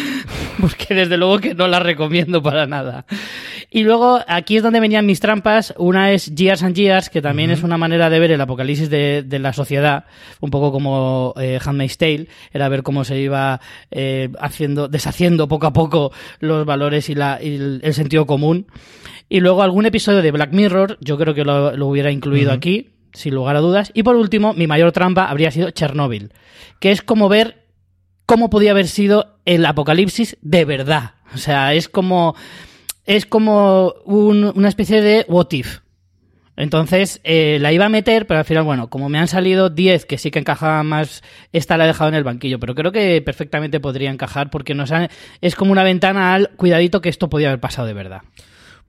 porque 0.61 0.95
desde 0.95 1.19
luego 1.19 1.41
que 1.41 1.55
no 1.55 1.69
la 1.69 1.79
recomiendo 1.79 2.43
para 2.43 2.66
nada. 2.66 3.05
Y 3.71 3.83
luego 3.83 4.21
aquí 4.27 4.57
es 4.57 4.62
donde 4.62 4.81
venían 4.81 5.05
mis 5.05 5.21
trampas. 5.21 5.75
Una 5.77 6.12
es 6.12 6.35
Years 6.35 6.62
and 6.62 6.75
Years, 6.75 7.11
que 7.11 7.21
también 7.21 7.51
es 7.51 7.62
una 7.62 7.77
manera 7.77 8.09
de 8.09 8.19
ver 8.19 8.31
el 8.31 8.41
apocalipsis 8.41 8.89
de, 8.89 9.23
de 9.23 9.39
la 9.39 9.53
sociedad, 9.59 10.07
un 10.41 10.49
poco 10.51 10.73
como 10.73 11.35
eh, 11.39 11.59
Handmaid's 11.63 11.99
Tale, 11.99 12.29
era 12.53 12.69
ver 12.71 12.83
cómo 12.83 13.05
se 13.05 13.19
iba 13.21 13.61
eh, 13.91 14.31
haciendo, 14.41 14.89
deshaciendo 14.89 15.47
poco 15.49 15.67
a 15.67 15.73
poco 15.75 16.11
los 16.41 16.65
valores 16.65 17.11
y, 17.11 17.15
la, 17.15 17.39
y 17.43 17.57
el, 17.57 17.81
el 17.85 17.93
sentido 17.93 18.25
común. 18.25 18.67
Y 19.29 19.41
luego 19.41 19.63
algún 19.63 19.85
episodio 19.85 20.23
de 20.23 20.31
Black 20.33 20.53
Mirror, 20.55 20.97
yo 21.03 21.19
creo 21.19 21.35
que 21.35 21.45
lo, 21.45 21.77
lo 21.77 21.87
hubiera 21.87 22.11
incluido 22.11 22.51
aquí, 22.53 22.95
sin 23.13 23.35
lugar 23.35 23.57
a 23.57 23.61
dudas. 23.61 23.91
Y 23.93 24.03
por 24.03 24.17
último, 24.17 24.55
mi 24.55 24.67
mayor 24.67 24.93
trampa 24.93 25.25
habría 25.29 25.51
sido 25.51 25.71
Chernobyl, 25.71 26.33
que 26.81 26.93
es 26.93 27.03
como 27.03 27.29
ver 27.29 27.67
cómo 28.25 28.49
podía 28.49 28.71
haber 28.71 28.87
sido 28.89 29.39
el 29.45 29.67
apocalipsis 29.67 30.39
de 30.41 30.65
verdad. 30.65 31.13
O 31.35 31.39
sea, 31.39 31.75
es 31.75 31.89
como 31.91 32.35
es 33.05 33.25
como 33.27 33.95
un- 34.05 34.53
una 34.55 34.69
especie 34.69 35.01
de 35.03 35.25
what 35.29 35.49
if. 35.53 35.81
Entonces 36.59 37.21
eh, 37.23 37.59
la 37.61 37.73
iba 37.73 37.87
a 37.87 37.89
meter, 37.89 38.27
pero 38.27 38.41
al 38.41 38.45
final, 38.45 38.65
bueno, 38.65 38.91
como 38.91 39.09
me 39.09 39.19
han 39.19 39.29
salido 39.29 39.71
10 39.71 40.05
que 40.07 40.19
sí 40.19 40.31
que 40.33 40.41
encajaban 40.41 40.87
más, 40.87 41.23
esta 41.53 41.77
la 41.77 41.85
he 41.85 41.87
dejado 41.87 42.09
en 42.09 42.17
el 42.17 42.25
banquillo, 42.25 42.59
pero 42.59 42.75
creo 42.75 42.91
que 42.93 43.23
perfectamente 43.23 43.79
podría 43.79 44.11
encajar 44.11 44.51
porque 44.51 44.75
nos 44.75 44.91
han- 44.91 45.09
es 45.41 45.55
como 45.55 45.71
una 45.73 45.85
ventana 45.85 46.35
al 46.35 46.51
cuidadito 46.57 47.01
que 47.01 47.09
esto 47.11 47.31
podía 47.31 47.47
haber 47.49 47.61
pasado 47.61 47.87
de 47.87 47.95
verdad. 47.95 48.23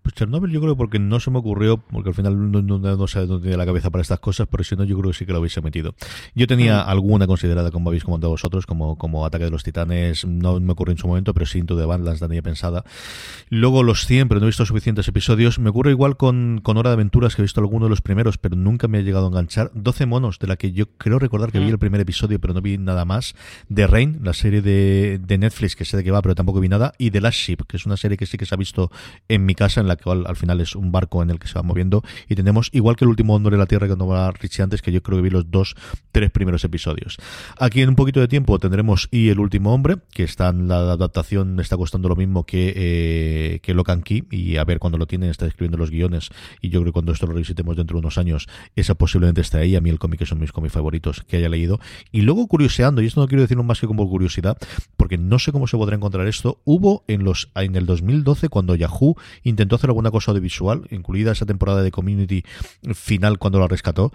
Pues 0.02 0.16
Chernobyl 0.16 0.52
yo 0.52 0.62
creo 0.62 0.76
porque 0.76 1.00
no 1.00 1.20
se 1.20 1.30
me 1.32 1.40
ocurrió, 1.40 1.78
porque 1.78 2.10
al 2.10 2.16
final 2.16 2.52
no, 2.52 2.62
no, 2.62 2.80
no 2.80 3.08
sé 3.08 3.26
dónde 3.26 3.44
tenía 3.44 3.58
la 3.58 3.66
cabeza 3.66 3.90
para 3.90 4.02
estas 4.02 4.20
cosas, 4.20 4.48
pero 4.50 4.64
si 4.64 4.76
no 4.76 4.84
yo 4.84 4.98
creo 4.98 5.12
que 5.12 5.18
sí 5.18 5.26
que 5.26 5.34
lo 5.34 5.40
hubiese 5.40 5.62
metido. 5.62 5.94
Yo 6.36 6.48
tenía 6.48 6.82
alguna 6.82 7.28
considerada, 7.28 7.72
como 7.72 7.90
habéis 7.90 8.04
comentado 8.04 8.32
vosotros, 8.32 8.66
como, 8.66 8.98
como 8.98 9.26
Ataque 9.26 9.46
de 9.46 9.52
los 9.52 9.64
Titanes, 9.64 10.26
no 10.26 10.60
me 10.60 10.72
ocurrió 10.72 10.94
en 10.94 10.98
su 10.98 11.08
momento, 11.08 11.34
pero 11.34 11.46
sí 11.46 11.60
Into 11.60 11.78
the 11.78 11.86
Badlands 11.86 12.22
la 12.22 12.28
tenía 12.28 12.42
pensada. 12.42 12.84
Luego 13.50 13.84
los 13.84 14.06
100, 14.06 14.28
pero 14.28 14.40
no 14.40 14.46
he 14.46 14.50
visto 14.50 14.66
suficientes 14.66 15.08
episodios. 15.08 15.60
Me 15.60 15.70
ocurre 15.70 15.92
igual 15.92 16.18
con, 16.18 16.62
con 16.64 16.78
Hora 16.78 16.92
de 16.92 16.96
Aventuras, 16.96 17.36
que 17.36 17.42
he 17.42 17.44
visto 17.44 17.60
alguno 17.60 17.86
de 17.86 17.90
los 17.90 18.02
primeros, 18.02 18.38
pero 18.38 18.56
nunca 18.56 18.88
me 18.88 19.00
ha 19.00 19.02
llegado 19.02 19.26
a 19.26 19.30
enganchar. 19.30 19.72
12 19.74 20.06
monos, 20.06 20.40
de 20.40 20.48
la 20.48 20.56
que 20.56 20.72
yo 20.72 20.88
creo 20.98 21.20
recordar 21.20 21.52
que 21.52 21.60
vi 21.60 21.70
el 21.70 21.80
primer 21.80 22.02
episodio, 22.02 22.40
pero 22.40 22.54
no 22.54 22.62
vi 22.62 22.78
nada 22.78 23.06
más. 23.06 23.36
The 23.74 23.88
Rain, 23.88 24.20
la 24.24 24.34
serie 24.34 24.62
de, 24.62 25.20
de 25.22 25.38
Netflix, 25.38 25.76
que 25.76 25.86
sé 25.86 25.98
de 25.98 26.04
qué 26.04 26.12
va, 26.12 26.22
pero 26.22 26.36
tampoco 26.36 26.60
vi 26.60 26.70
nada. 26.70 26.94
Y 26.98 27.12
The 27.12 27.22
Last 27.22 27.38
Ship, 27.38 27.58
que 27.68 27.78
es 27.78 27.86
una 27.86 27.98
serie 27.98 28.18
que 28.18 28.26
sí 28.26 28.38
que 28.38 28.46
se 28.46 28.56
ha 28.56 28.58
visto 28.58 28.92
en 29.28 29.46
mi 29.46 29.56
casa, 29.56 29.82
en 29.82 29.88
la 29.90 29.98
cual 29.98 30.24
al 30.26 30.38
final 30.38 30.62
es 30.62 30.76
un 30.76 30.92
barco 30.92 31.22
en 31.22 31.30
el 31.30 31.40
que 31.40 31.48
se 31.48 31.56
va 31.56 31.64
moviendo. 31.64 32.04
Y 32.30 32.36
tenemos, 32.36 32.70
igual 32.72 32.96
que 32.96 33.06
el 33.06 33.10
último 33.10 33.36
Hombre 33.36 33.52
de 33.52 33.58
la 33.58 33.66
Tierra 33.66 33.88
que 33.88 33.96
nombraba 33.96 34.32
Richie 34.32 34.64
antes, 34.64 34.82
que 34.82 34.92
yo 34.92 35.04
creo 35.04 35.18
que 35.18 35.24
vi 35.24 35.30
los 35.30 35.52
dos, 35.52 35.76
tres 36.12 36.32
primeros 36.32 36.64
episodios. 36.64 37.18
Aquí 37.60 37.82
en 37.82 37.90
un 37.90 37.96
poquito 37.96 38.20
de 38.20 38.28
tiempo 38.28 38.58
tendremos 38.60 39.10
Y 39.12 39.30
el 39.30 39.40
último 39.40 39.74
hombre, 39.74 39.98
que 40.14 40.24
está 40.24 40.50
en 40.50 40.68
la 40.68 40.78
adaptación, 40.94 41.60
está 41.60 41.76
costando 41.76 42.08
lo 42.08 42.16
mismo 42.16 42.46
que, 42.46 42.74
eh, 42.76 43.60
que 43.62 43.74
Locan 43.74 44.02
Key, 44.02 44.24
y 44.32 44.58
a 44.58 44.64
ver 44.64 44.80
cuando 44.80 44.98
lo 44.98 45.08
tienen, 45.08 45.30
está 45.30 45.46
escribiendo 45.46 45.78
los 45.78 45.90
guiones, 45.90 46.30
y 46.62 46.70
yo 46.70 46.80
creo 46.80 46.92
que 46.92 46.94
cuando 46.94 47.12
esto 47.12 47.26
lo 47.26 47.34
revisitemos 47.34 47.76
dentro 47.76 47.96
de 47.96 48.00
unos 48.00 48.18
años, 48.18 48.48
esa 48.76 48.96
posiblemente 48.96 49.42
esté 49.42 49.58
ahí. 49.58 49.76
A 49.76 49.82
mí 49.82 49.90
el 49.90 50.00
cómic 50.00 50.20
uno 50.22 50.40
de 50.40 50.42
mis 50.42 50.52
cómics 50.52 50.74
favoritos 50.74 51.24
que 51.28 51.38
haya 51.38 51.50
leído. 51.50 51.80
Y 52.12 52.22
luego 52.22 52.48
curioseando, 52.48 53.02
y 53.02 53.08
esto 53.08 53.22
no 53.22 53.28
quiero 53.28 53.42
decirlo 53.42 53.64
más 53.64 53.80
que 53.80 53.88
como 53.88 54.08
curiosidad, 54.10 54.58
porque 54.98 55.18
no 55.18 55.40
sé 55.40 55.52
cómo 55.52 55.68
se 55.68 55.78
podrá 55.78 55.96
encontrar 55.96 56.28
esto, 56.28 56.62
hubo 56.66 57.04
en 57.08 57.24
los 57.24 57.50
en 57.56 57.76
el 57.76 57.86
2012 57.86 58.50
cuando 58.50 58.76
Yahoo 58.76 59.16
intentó 59.44 59.78
hacer 59.80 59.90
alguna 59.90 60.12
cosa 60.12 60.32
audiovisual, 60.32 60.84
incluida 60.92 61.32
esa 61.32 61.46
temporada 61.46 61.82
de 61.82 61.92
Community 61.92 62.44
final 62.94 63.40
cuando 63.40 63.60
la 63.60 63.68
rescató, 63.68 64.12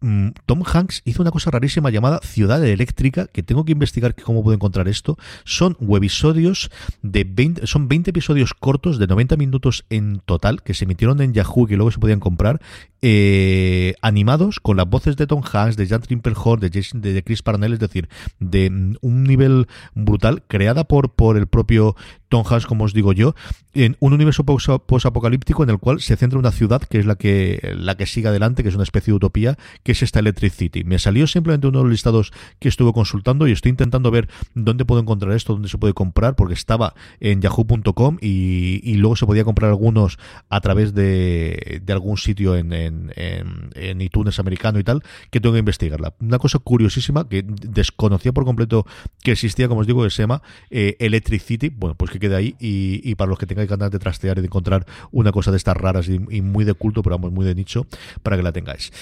mm, 0.00 0.28
Tom 0.46 0.62
Hanks 0.64 1.02
hizo 1.04 1.22
una 1.22 1.30
cosa 1.30 1.50
rarísima 1.50 1.90
llamada 1.90 2.20
Ciudad 2.22 2.64
Eléctrica, 2.64 3.26
que 3.26 3.42
tengo 3.42 3.64
que 3.64 3.72
investigar 3.72 4.14
cómo 4.14 4.42
puedo 4.42 4.54
encontrar 4.54 4.88
esto. 4.88 5.18
Son 5.44 5.76
webisodios 5.80 6.70
de 7.02 7.24
20, 7.24 7.66
son 7.66 7.88
20 7.88 8.10
episodios 8.10 8.54
cortos 8.54 8.98
de 8.98 9.06
90 9.06 9.36
minutos 9.36 9.84
en 9.90 10.20
total 10.24 10.62
que 10.62 10.74
se 10.74 10.84
emitieron 10.84 11.20
en 11.20 11.32
Yahoo 11.32 11.66
y 11.68 11.76
luego 11.76 11.90
se 11.90 11.98
podían 11.98 12.20
comprar 12.20 12.60
eh, 13.02 13.94
animados 14.02 14.60
con 14.60 14.76
las 14.76 14.88
voces 14.88 15.16
de 15.16 15.26
Tom 15.26 15.42
Hanks, 15.50 15.76
de 15.76 15.86
Jan 15.86 16.02
Trimpelhorn, 16.02 16.60
de, 16.60 16.70
Jason, 16.72 17.00
de 17.00 17.22
Chris 17.22 17.42
Parnell, 17.42 17.72
es 17.72 17.78
decir, 17.78 18.08
de 18.40 18.70
mm, 18.70 18.96
un 19.00 19.24
nivel 19.24 19.66
brutal, 19.94 20.42
creada 20.48 20.84
por, 20.84 21.10
por 21.12 21.36
el 21.36 21.46
propio 21.46 21.94
Tom 22.28 22.44
Hanks, 22.48 22.66
como 22.66 22.84
os 22.84 22.92
digo 22.92 23.12
yo, 23.12 23.34
en 23.72 23.96
un 24.00 24.12
universo 24.12 24.44
posa- 24.44 24.78
posapocalíptico 24.78 25.62
en 25.62 25.70
el 25.70 25.78
cual 25.78 26.00
se 26.00 26.16
centra 26.16 26.38
una 26.38 26.50
ciudad 26.50 26.82
que 26.82 26.98
es 26.98 27.06
la 27.06 27.14
que, 27.16 27.74
la 27.76 27.96
que 27.96 28.06
sigue 28.06 28.28
adelante, 28.28 28.62
que 28.62 28.68
es 28.68 28.74
una 28.74 28.84
especie 28.84 29.12
de 29.12 29.16
utopía, 29.16 29.56
que 29.82 29.92
es 29.92 30.02
esta 30.02 30.18
Electric 30.18 30.52
City. 30.52 30.84
Me 30.84 30.98
salió 30.98 31.26
simplemente 31.26 31.66
uno 31.68 31.78
de 31.78 31.84
los 31.84 31.92
listados 31.92 32.32
que 32.58 32.68
estuve 32.68 32.92
consultando 32.92 33.46
y 33.46 33.52
estoy 33.52 33.70
intentando 33.70 34.10
ver 34.10 34.28
dónde 34.54 34.84
puedo 34.84 35.00
encontrar 35.00 35.32
esto, 35.32 35.54
dónde 35.54 35.68
se 35.68 35.78
puede 35.78 35.94
comprar, 35.94 36.34
porque 36.36 36.54
estaba 36.54 36.94
en 37.20 37.40
yahoo.com 37.40 38.18
y, 38.20 38.80
y 38.82 38.94
luego 38.94 39.16
se 39.16 39.24
podía 39.26 39.44
comprar 39.44 39.70
algunos 39.70 40.18
a 40.50 40.60
través 40.60 40.94
de, 40.94 41.80
de 41.82 41.92
algún 41.92 42.18
sitio 42.18 42.56
en, 42.56 42.72
en, 42.88 43.12
en- 43.14 43.70
en 43.74 44.00
iTunes 44.00 44.38
americano 44.40 44.78
y 44.80 44.84
tal, 44.84 45.02
que 45.30 45.40
tengo 45.40 45.52
que 45.52 45.60
investigarla. 45.60 46.14
Una 46.20 46.38
cosa 46.38 46.58
curiosísima 46.58 47.28
que 47.28 47.44
desconocía 47.46 48.32
por 48.32 48.44
completo 48.44 48.84
que 49.22 49.30
existía, 49.32 49.68
como 49.68 49.82
os 49.82 49.86
digo, 49.86 50.02
que 50.02 50.10
se 50.10 50.22
llama 50.22 50.42
eh, 50.70 50.96
Electric 50.98 51.40
City. 51.40 51.68
Bueno, 51.68 51.94
pues 51.94 52.10
que 52.10 52.18
quede 52.18 52.34
ahí 52.34 52.56
y, 52.58 53.00
y 53.08 53.14
para 53.14 53.28
los 53.28 53.38
que 53.38 53.46
tengáis 53.46 53.68
ganas 53.70 53.90
de 53.92 53.98
trastear 53.98 54.38
y 54.38 54.40
de 54.40 54.46
encontrar 54.48 54.84
una 55.12 55.30
cosa 55.30 55.50
de 55.52 55.56
estas 55.58 55.76
raras 55.76 56.08
y, 56.08 56.18
y 56.30 56.42
muy 56.42 56.64
de 56.64 56.74
culto, 56.74 57.02
pero 57.02 57.16
vamos, 57.16 57.32
muy 57.32 57.44
de 57.46 57.54
nicho, 57.54 57.86
para 58.22 58.36
que 58.36 58.42
la 58.42 58.50
tengáis. 58.52 58.92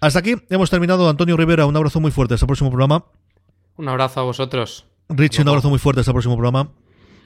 Hasta 0.00 0.18
aquí 0.18 0.34
hemos 0.50 0.68
terminado. 0.70 1.08
Antonio 1.08 1.36
Rivera, 1.36 1.64
un 1.66 1.76
abrazo 1.76 2.00
muy 2.00 2.10
fuerte. 2.10 2.34
Hasta 2.34 2.44
el 2.44 2.48
próximo 2.48 2.70
programa. 2.70 3.04
Un 3.76 3.88
abrazo 3.88 4.20
a 4.20 4.24
vosotros. 4.24 4.84
Richie, 5.08 5.42
un 5.42 5.48
abrazo 5.48 5.70
muy 5.70 5.78
fuerte. 5.78 6.00
Hasta 6.00 6.10
el 6.10 6.14
próximo 6.14 6.34
programa. 6.36 6.70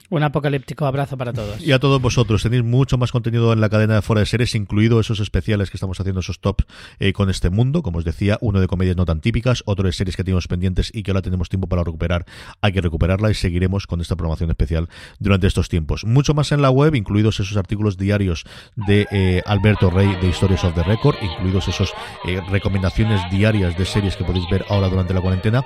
Un 0.09 0.23
apocalíptico 0.23 0.85
abrazo 0.85 1.17
para 1.17 1.33
todos. 1.33 1.61
Y 1.61 1.73
a 1.73 1.79
todos 1.79 2.01
vosotros, 2.01 2.41
tenéis 2.41 2.63
mucho 2.63 2.97
más 2.97 3.11
contenido 3.11 3.51
en 3.51 3.59
la 3.59 3.67
cadena 3.67 3.95
de 3.95 4.01
Fuera 4.01 4.21
de 4.21 4.25
Series, 4.25 4.55
incluido 4.55 5.01
esos 5.01 5.19
especiales 5.19 5.69
que 5.69 5.75
estamos 5.75 5.99
haciendo, 5.99 6.21
esos 6.21 6.39
tops 6.39 6.65
eh, 6.99 7.11
con 7.11 7.29
este 7.29 7.49
mundo. 7.49 7.83
Como 7.83 7.97
os 7.97 8.05
decía, 8.05 8.37
uno 8.39 8.61
de 8.61 8.67
comedias 8.67 8.95
no 8.95 9.03
tan 9.03 9.19
típicas, 9.19 9.63
otro 9.65 9.85
de 9.85 9.91
series 9.91 10.15
que 10.15 10.23
tenemos 10.23 10.47
pendientes 10.47 10.91
y 10.93 11.03
que 11.03 11.11
ahora 11.11 11.21
tenemos 11.21 11.49
tiempo 11.49 11.67
para 11.67 11.83
recuperar. 11.83 12.25
Hay 12.61 12.71
que 12.71 12.79
recuperarla 12.79 13.29
y 13.31 13.33
seguiremos 13.33 13.85
con 13.85 13.99
esta 13.99 14.15
programación 14.15 14.49
especial 14.49 14.87
durante 15.19 15.47
estos 15.47 15.67
tiempos. 15.67 16.05
Mucho 16.05 16.33
más 16.33 16.53
en 16.53 16.61
la 16.61 16.69
web, 16.69 16.95
incluidos 16.95 17.41
esos 17.41 17.57
artículos 17.57 17.97
diarios 17.97 18.45
de 18.77 19.07
eh, 19.11 19.41
Alberto 19.45 19.89
Rey 19.89 20.15
de 20.21 20.29
Historias 20.29 20.63
of 20.63 20.73
the 20.73 20.83
Record, 20.83 21.17
incluidos 21.21 21.67
esos 21.67 21.91
eh, 22.25 22.39
recomendaciones 22.49 23.19
diarias 23.29 23.77
de 23.77 23.83
series 23.83 24.15
que 24.15 24.23
podéis 24.23 24.45
ver 24.49 24.63
ahora 24.69 24.87
durante 24.87 25.13
la 25.13 25.19
cuarentena. 25.19 25.65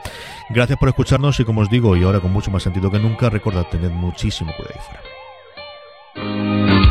Gracias 0.50 0.80
por 0.80 0.90
escucharnos 0.90 1.40
y 1.40 1.46
como 1.46 1.62
os 1.62 1.70
digo, 1.70 1.96
y 1.96 2.04
ahora 2.04 2.20
con 2.20 2.32
mucho 2.32 2.50
más 2.50 2.64
sentido 2.64 2.90
que 2.90 2.98
nunca, 2.98 3.30
recordad, 3.30 3.68
tened 3.70 3.92
muchísimo 3.92 4.31
cuidado 4.54 4.74
ahí 4.74 4.82
fuera. 4.88 5.02
This 6.14 6.91